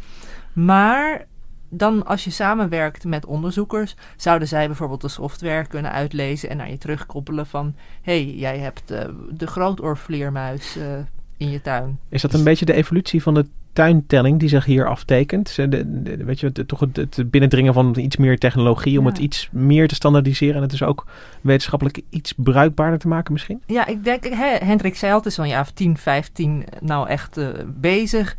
Maar 0.53 1.27
dan 1.77 2.07
als 2.07 2.25
je 2.25 2.31
samenwerkt 2.31 3.05
met 3.05 3.27
onderzoekers, 3.27 3.95
zouden 4.17 4.49
zij 4.49 4.67
bijvoorbeeld 4.67 5.01
de 5.01 5.09
software 5.09 5.67
kunnen 5.67 5.93
uitlezen 5.93 6.51
en 6.51 6.57
naar 6.57 6.71
je 6.71 6.79
terugkoppelen 6.79 7.47
van... 7.47 7.75
hé, 8.03 8.23
hey, 8.25 8.35
jij 8.35 8.59
hebt 8.59 8.91
eh, 8.91 9.05
de 9.31 9.47
grootoorvleermuis 9.47 10.77
eh, 10.77 10.85
in 11.37 11.51
je 11.51 11.61
tuin. 11.61 11.99
Is 12.09 12.23
dat 12.23 12.35
een 12.35 12.45
beetje 12.45 12.65
de 12.65 12.73
evolutie 12.73 13.23
van 13.23 13.35
de 13.35 13.47
tuintelling 13.73 14.39
die 14.41 14.49
zich 14.49 14.65
hier 14.65 14.89
aftekent? 14.89 15.49
Ze- 15.49 15.69
de- 15.69 16.03
de- 16.03 16.25
weet 16.25 16.41
je, 16.41 16.51
het- 16.53 16.69
toch 16.69 16.81
het, 16.81 16.97
het 16.97 17.31
binnendringen 17.31 17.75
van 17.75 17.95
iets 17.99 18.17
meer 18.17 18.39
technologie 18.39 18.99
om 18.99 19.05
Ja. 19.05 19.11
het 19.11 19.19
iets 19.21 19.49
meer 19.53 19.89
te 19.89 19.95
standaardiseren 19.95 20.55
en 20.55 20.63
het 20.63 20.71
dus 20.71 20.83
ook 20.83 21.07
wetenschappelijk 21.41 22.01
iets 22.11 22.33
bruikbaarder 22.37 22.99
te 22.99 23.09
maken 23.09 23.33
misschien? 23.33 23.63
Ja, 23.67 23.87
ik 23.87 24.05
denk, 24.05 24.25
hè, 24.25 24.57
Hendrik 24.65 24.97
zei 24.97 25.13
altijd 25.13 25.35
zo'n 25.35 25.49
jaar 25.49 25.61
of 25.61 25.71
10, 25.71 25.97
15 25.97 26.65
nou 26.81 27.09
echt 27.09 27.37
eh, 27.37 27.49
bezig. 27.67 28.37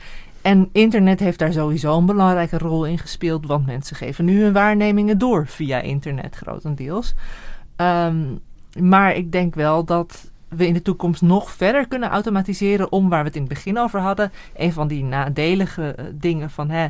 En 0.48 0.70
internet 0.72 1.20
heeft 1.20 1.40
daar 1.40 1.54
sowieso 1.54 1.98
een 1.98 2.06
belangrijke 2.06 2.58
rol 2.58 2.86
in 2.86 2.98
gespeeld, 2.98 3.46
want 3.46 3.66
mensen 3.66 3.96
geven 3.96 4.26
nu 4.26 4.44
hun 4.44 4.54
waarnemingen 4.54 5.18
door 5.18 5.48
via 5.48 5.80
internet 5.80 6.36
grotendeels. 6.36 7.14
Ehm, 7.76 8.24
maar 8.80 9.16
ik 9.16 9.32
denk 9.32 9.56
wel 9.56 9.84
dat 9.86 10.32
we 10.48 10.68
in 10.68 10.74
de 10.74 10.82
toekomst 10.82 11.22
nog 11.22 11.52
verder 11.52 11.88
kunnen 11.88 12.10
automatiseren 12.10 12.92
om 12.92 13.10
waar 13.10 13.20
we 13.20 13.28
het 13.28 13.36
in 13.36 13.42
het 13.42 13.54
begin 13.54 13.78
over 13.78 14.00
hadden. 14.00 14.32
Een 14.56 14.74
van 14.74 14.88
die 14.88 15.04
nadelige 15.04 15.92
eh, 15.92 16.06
dingen 16.14 16.50
van 16.50 16.70
hè, 16.70 16.88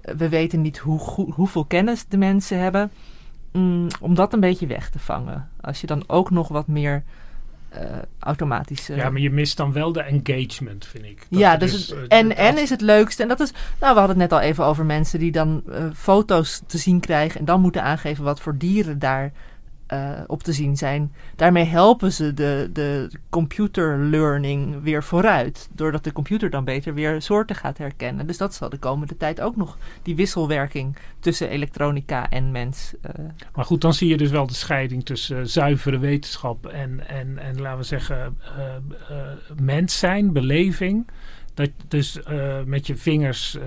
we 0.00 0.28
weten 0.28 0.60
niet 0.60 0.78
hoe, 0.78 1.00
hoeveel 1.34 1.64
kennis 1.64 2.06
de 2.08 2.16
mensen 2.16 2.58
hebben. 2.58 2.90
Mm, 3.52 3.86
om 4.00 4.14
dat 4.14 4.32
een 4.32 4.40
beetje 4.40 4.66
weg 4.66 4.90
te 4.90 4.98
vangen. 4.98 5.48
Als 5.60 5.80
je 5.80 5.86
dan 5.86 6.04
ook 6.06 6.30
nog 6.30 6.48
wat 6.48 6.66
meer 6.66 7.02
eh 7.74 7.98
automatische. 8.18 8.94
Ja, 8.94 9.10
maar 9.10 9.20
je 9.20 9.30
mist 9.30 9.56
dan 9.56 9.72
wel 9.72 9.92
de 9.92 10.02
engagement, 10.02 10.86
vind 10.86 11.04
ik. 11.04 11.26
Dat 11.30 11.40
ja, 11.40 11.56
dus 11.56 11.92
eh, 11.92 12.00
het- 12.00 12.10
en, 12.10 12.36
en 12.36 12.58
is 12.58 12.70
het 12.70 12.80
leukste. 12.80 13.22
En 13.22 13.28
dat 13.28 13.40
is, 13.40 13.50
nou, 13.80 13.92
we 13.94 13.98
hadden 14.00 14.20
het 14.20 14.30
net 14.30 14.32
al 14.32 14.40
even 14.46 14.64
over 14.64 14.84
mensen 14.84 15.18
die 15.18 15.32
dan 15.32 15.62
eh, 15.72 15.84
foto's 15.94 16.62
te 16.66 16.78
zien 16.78 17.00
krijgen 17.00 17.38
en 17.40 17.44
dan 17.46 17.60
moeten 17.60 17.82
aangeven 17.82 18.24
wat 18.24 18.40
voor 18.40 18.56
dieren 18.58 18.98
daar 18.98 19.32
eh, 19.94 20.20
op 20.26 20.42
te 20.42 20.52
zien 20.52 20.76
zijn. 20.76 21.12
Daarmee 21.36 21.64
helpen 21.64 22.12
ze 22.12 22.34
de, 22.34 22.70
de 22.72 23.10
computer 23.30 23.98
learning 23.98 24.82
weer 24.82 25.02
vooruit. 25.04 25.68
Doordat 25.72 26.04
de 26.04 26.12
computer 26.12 26.50
dan 26.50 26.64
beter 26.64 26.94
weer 26.94 27.22
soorten 27.22 27.56
gaat 27.56 27.78
herkennen. 27.78 28.26
Dus 28.26 28.36
dat 28.38 28.54
zal 28.54 28.68
de 28.68 28.78
komende 28.78 29.16
tijd 29.16 29.40
ook 29.40 29.56
nog 29.56 29.78
die 30.02 30.16
wisselwerking 30.16 30.96
tussen 31.20 31.48
elektronica 31.48 32.30
en 32.30 32.50
mens. 32.50 32.92
eh, 33.00 33.24
Maar 33.54 33.64
goed, 33.64 33.80
dan 33.80 33.94
zie 33.94 34.08
je 34.08 34.16
dus 34.16 34.30
wel 34.30 34.46
de 34.46 34.54
scheiding 34.54 35.04
tussen 35.04 35.38
eh, 35.38 35.44
zuivere 35.44 35.98
wetenschap 35.98 36.66
en, 36.66 37.08
en, 37.08 37.38
en 37.38 37.60
laten 37.60 37.78
we 37.78 37.84
zeggen, 37.84 38.36
eh, 38.58 39.16
mens 39.60 39.98
zijn, 39.98 40.32
beleving. 40.32 41.06
Dat 41.54 41.70
dus 41.88 42.18
met 42.64 42.86
je 42.86 42.96
vingers 42.96 43.58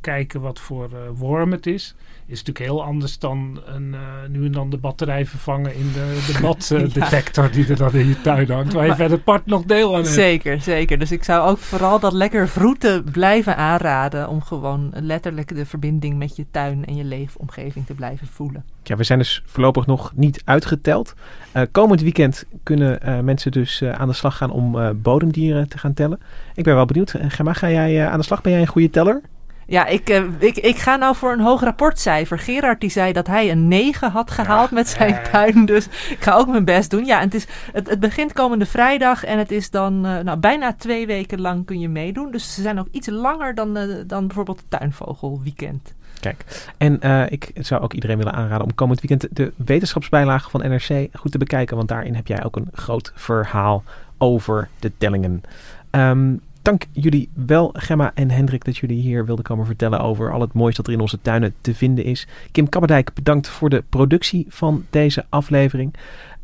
kijken 0.00 0.40
wat 0.40 0.60
voor 0.60 1.14
worm 1.14 1.52
het 1.52 1.66
is. 1.66 1.94
Is 2.28 2.38
natuurlijk 2.42 2.66
heel 2.66 2.84
anders 2.84 3.18
dan 3.18 3.60
een, 3.66 3.94
eh, 3.94 4.00
nu 4.28 4.44
en 4.44 4.52
dan 4.52 4.70
de 4.70 4.76
batterij 4.76 5.26
vervangen 5.26 5.74
in 5.74 5.90
de, 5.92 6.24
de 6.26 6.38
baddetector 6.42 7.50
die 7.50 7.66
er 7.68 7.76
dan 7.76 7.92
in 7.94 8.06
je 8.08 8.20
tuin 8.20 8.50
hangt. 8.50 8.72
Waar 8.72 8.82
je 8.82 8.88
Maar- 8.88 8.96
verder 8.96 9.18
part 9.18 9.46
nog 9.46 9.62
deel 9.64 9.88
aan 9.88 9.94
hebt. 10.02 10.06
Zeker, 10.14 10.60
zeker. 10.60 10.98
Dus 10.98 11.12
ik 11.12 11.24
zou 11.24 11.48
ook 11.48 11.58
vooral 11.58 12.00
dat 12.00 12.12
lekker 12.12 12.48
vroeten 12.48 13.04
blijven 13.04 13.56
aanraden. 13.56 14.28
Om 14.28 14.42
gewoon 14.42 14.92
letterlijk 14.94 15.54
de 15.54 15.66
verbinding 15.66 16.18
met 16.18 16.36
je 16.36 16.46
tuin 16.50 16.84
en 16.84 16.96
je 16.96 17.04
leefomgeving 17.04 17.86
te 17.86 17.94
blijven 17.94 18.26
voelen. 18.26 18.64
Ja, 18.82 18.96
we 18.96 19.04
zijn 19.04 19.18
dus 19.18 19.42
voorlopig 19.46 19.86
nog 19.86 20.12
niet 20.14 20.42
uitgeteld. 20.44 21.14
Eh, 21.52 21.62
komend 21.72 22.00
weekend 22.00 22.44
kunnen 22.62 23.02
eh, 23.02 23.20
mensen 23.20 23.50
dus 23.50 23.80
eh, 23.80 23.90
aan 23.92 24.08
de 24.08 24.14
slag 24.14 24.36
gaan 24.36 24.50
om 24.50 24.78
eh, 24.80 24.90
bodemdieren 24.94 25.68
te 25.68 25.78
gaan 25.78 25.94
tellen. 25.94 26.18
Ik 26.54 26.64
ben 26.64 26.74
wel 26.74 26.84
benieuwd. 26.86 27.14
Gemma, 27.28 27.52
ga 27.52 27.70
jij 27.70 28.00
eh, 28.04 28.10
aan 28.12 28.18
de 28.18 28.24
slag? 28.24 28.40
Ben 28.42 28.52
jij 28.52 28.60
een 28.60 28.66
goede 28.66 28.90
teller? 28.90 29.20
Ja, 29.68 29.86
ik, 29.86 30.08
eh, 30.08 30.24
ik, 30.38 30.56
ik 30.56 30.76
ga 30.76 30.96
nou 30.96 31.16
voor 31.16 31.32
een 31.32 31.40
hoog 31.40 31.60
rapportcijfer. 31.60 32.38
Gerard 32.38 32.80
die 32.80 32.90
zei 32.90 33.12
dat 33.12 33.26
hij 33.26 33.50
een 33.50 33.68
9 33.68 34.10
had 34.10 34.30
gehaald 34.30 34.70
met 34.70 34.88
zijn 34.88 35.14
eh. 35.14 35.24
tuin. 35.24 35.64
Dus 35.64 35.86
ik 35.86 36.16
ga 36.20 36.34
ook 36.34 36.48
mijn 36.48 36.64
best 36.64 36.90
doen. 36.90 37.04
Ja, 37.04 37.16
en 37.18 37.24
het, 37.24 37.34
is, 37.34 37.46
het, 37.72 37.88
het 37.88 38.00
begint 38.00 38.32
komende 38.32 38.66
vrijdag. 38.66 39.24
En 39.24 39.38
het 39.38 39.50
is 39.50 39.70
dan 39.70 40.06
eh, 40.06 40.18
nou, 40.18 40.38
bijna 40.38 40.72
twee 40.72 41.06
weken 41.06 41.40
lang 41.40 41.64
kun 41.64 41.80
je 41.80 41.88
meedoen. 41.88 42.30
Dus 42.30 42.54
ze 42.54 42.62
zijn 42.62 42.78
ook 42.78 42.88
iets 42.90 43.08
langer 43.08 43.54
dan, 43.54 43.76
eh, 43.76 43.88
dan 44.06 44.26
bijvoorbeeld 44.26 44.58
het 44.58 44.70
tuinvogelweekend. 44.70 45.94
Kijk, 46.20 46.68
en 46.76 47.00
ik 47.30 47.50
zou 47.54 47.82
ook 47.82 47.92
iedereen 47.92 48.16
willen 48.16 48.32
aanraden 48.32 48.66
om 48.66 48.74
komend 48.74 49.00
weekend 49.00 49.36
de 49.36 49.52
wetenschapsbijlage 49.56 50.50
van 50.50 50.60
NRC 50.60 51.08
goed 51.12 51.32
te 51.32 51.38
bekijken. 51.38 51.76
Want 51.76 51.88
daarin 51.88 52.14
heb 52.14 52.26
jij 52.26 52.44
ook 52.44 52.56
een 52.56 52.68
groot 52.72 53.12
verhaal 53.14 53.82
over 54.18 54.68
de 54.78 54.92
tellingen. 54.98 55.42
Ehm, 55.90 56.34
dank 56.66 56.86
jullie 56.92 57.28
wel, 57.34 57.70
Gemma 57.72 58.12
en 58.14 58.30
Hendrik, 58.30 58.64
dat 58.64 58.76
jullie 58.76 59.00
hier 59.00 59.26
wilden 59.26 59.44
komen 59.44 59.66
vertellen 59.66 60.00
over 60.00 60.32
al 60.32 60.40
het 60.40 60.52
moois 60.52 60.76
dat 60.76 60.86
er 60.86 60.92
in 60.92 61.00
onze 61.00 61.20
tuinen 61.20 61.54
te 61.60 61.74
vinden 61.74 62.04
is. 62.04 62.26
Kim 62.52 62.68
Kabberdijk, 62.68 63.14
bedankt 63.14 63.48
voor 63.48 63.70
de 63.70 63.84
productie 63.88 64.46
van 64.48 64.84
deze 64.90 65.24
aflevering. 65.28 65.94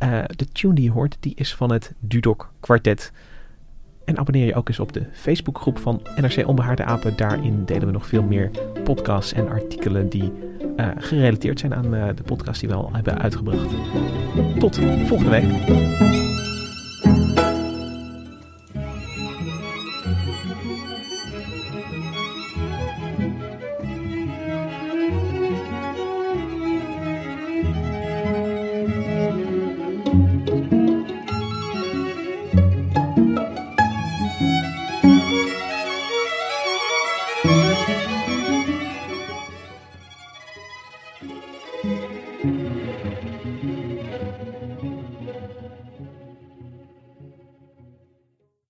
Uh, 0.02 0.18
de 0.36 0.46
tune 0.52 0.74
die 0.74 0.84
je 0.84 0.90
hoort, 0.90 1.16
die 1.20 1.34
is 1.34 1.54
van 1.54 1.72
het 1.72 1.92
Dudok 1.98 2.52
Quartet. 2.60 3.12
En 4.04 4.18
abonneer 4.18 4.46
je 4.46 4.54
ook 4.54 4.68
eens 4.68 4.80
op 4.80 4.92
de 4.92 5.06
Facebookgroep 5.12 5.78
van 5.78 6.02
NRC 6.16 6.46
Onbehaarde 6.46 6.84
Apen. 6.84 7.16
Daarin 7.16 7.64
delen 7.64 7.86
we 7.86 7.92
nog 7.92 8.06
veel 8.06 8.22
meer 8.22 8.50
podcasts 8.84 9.32
en 9.32 9.48
artikelen 9.48 10.08
die 10.08 10.32
uh, 10.76 10.88
gerelateerd 10.98 11.60
zijn 11.60 11.74
aan 11.74 11.94
uh, 11.94 12.06
de 12.14 12.22
podcast 12.22 12.60
die 12.60 12.68
we 12.68 12.74
al 12.74 12.90
hebben 12.92 13.18
uitgebracht. 13.18 13.68
Tot 14.58 14.78
volgende 15.06 15.30
week. 15.30 16.11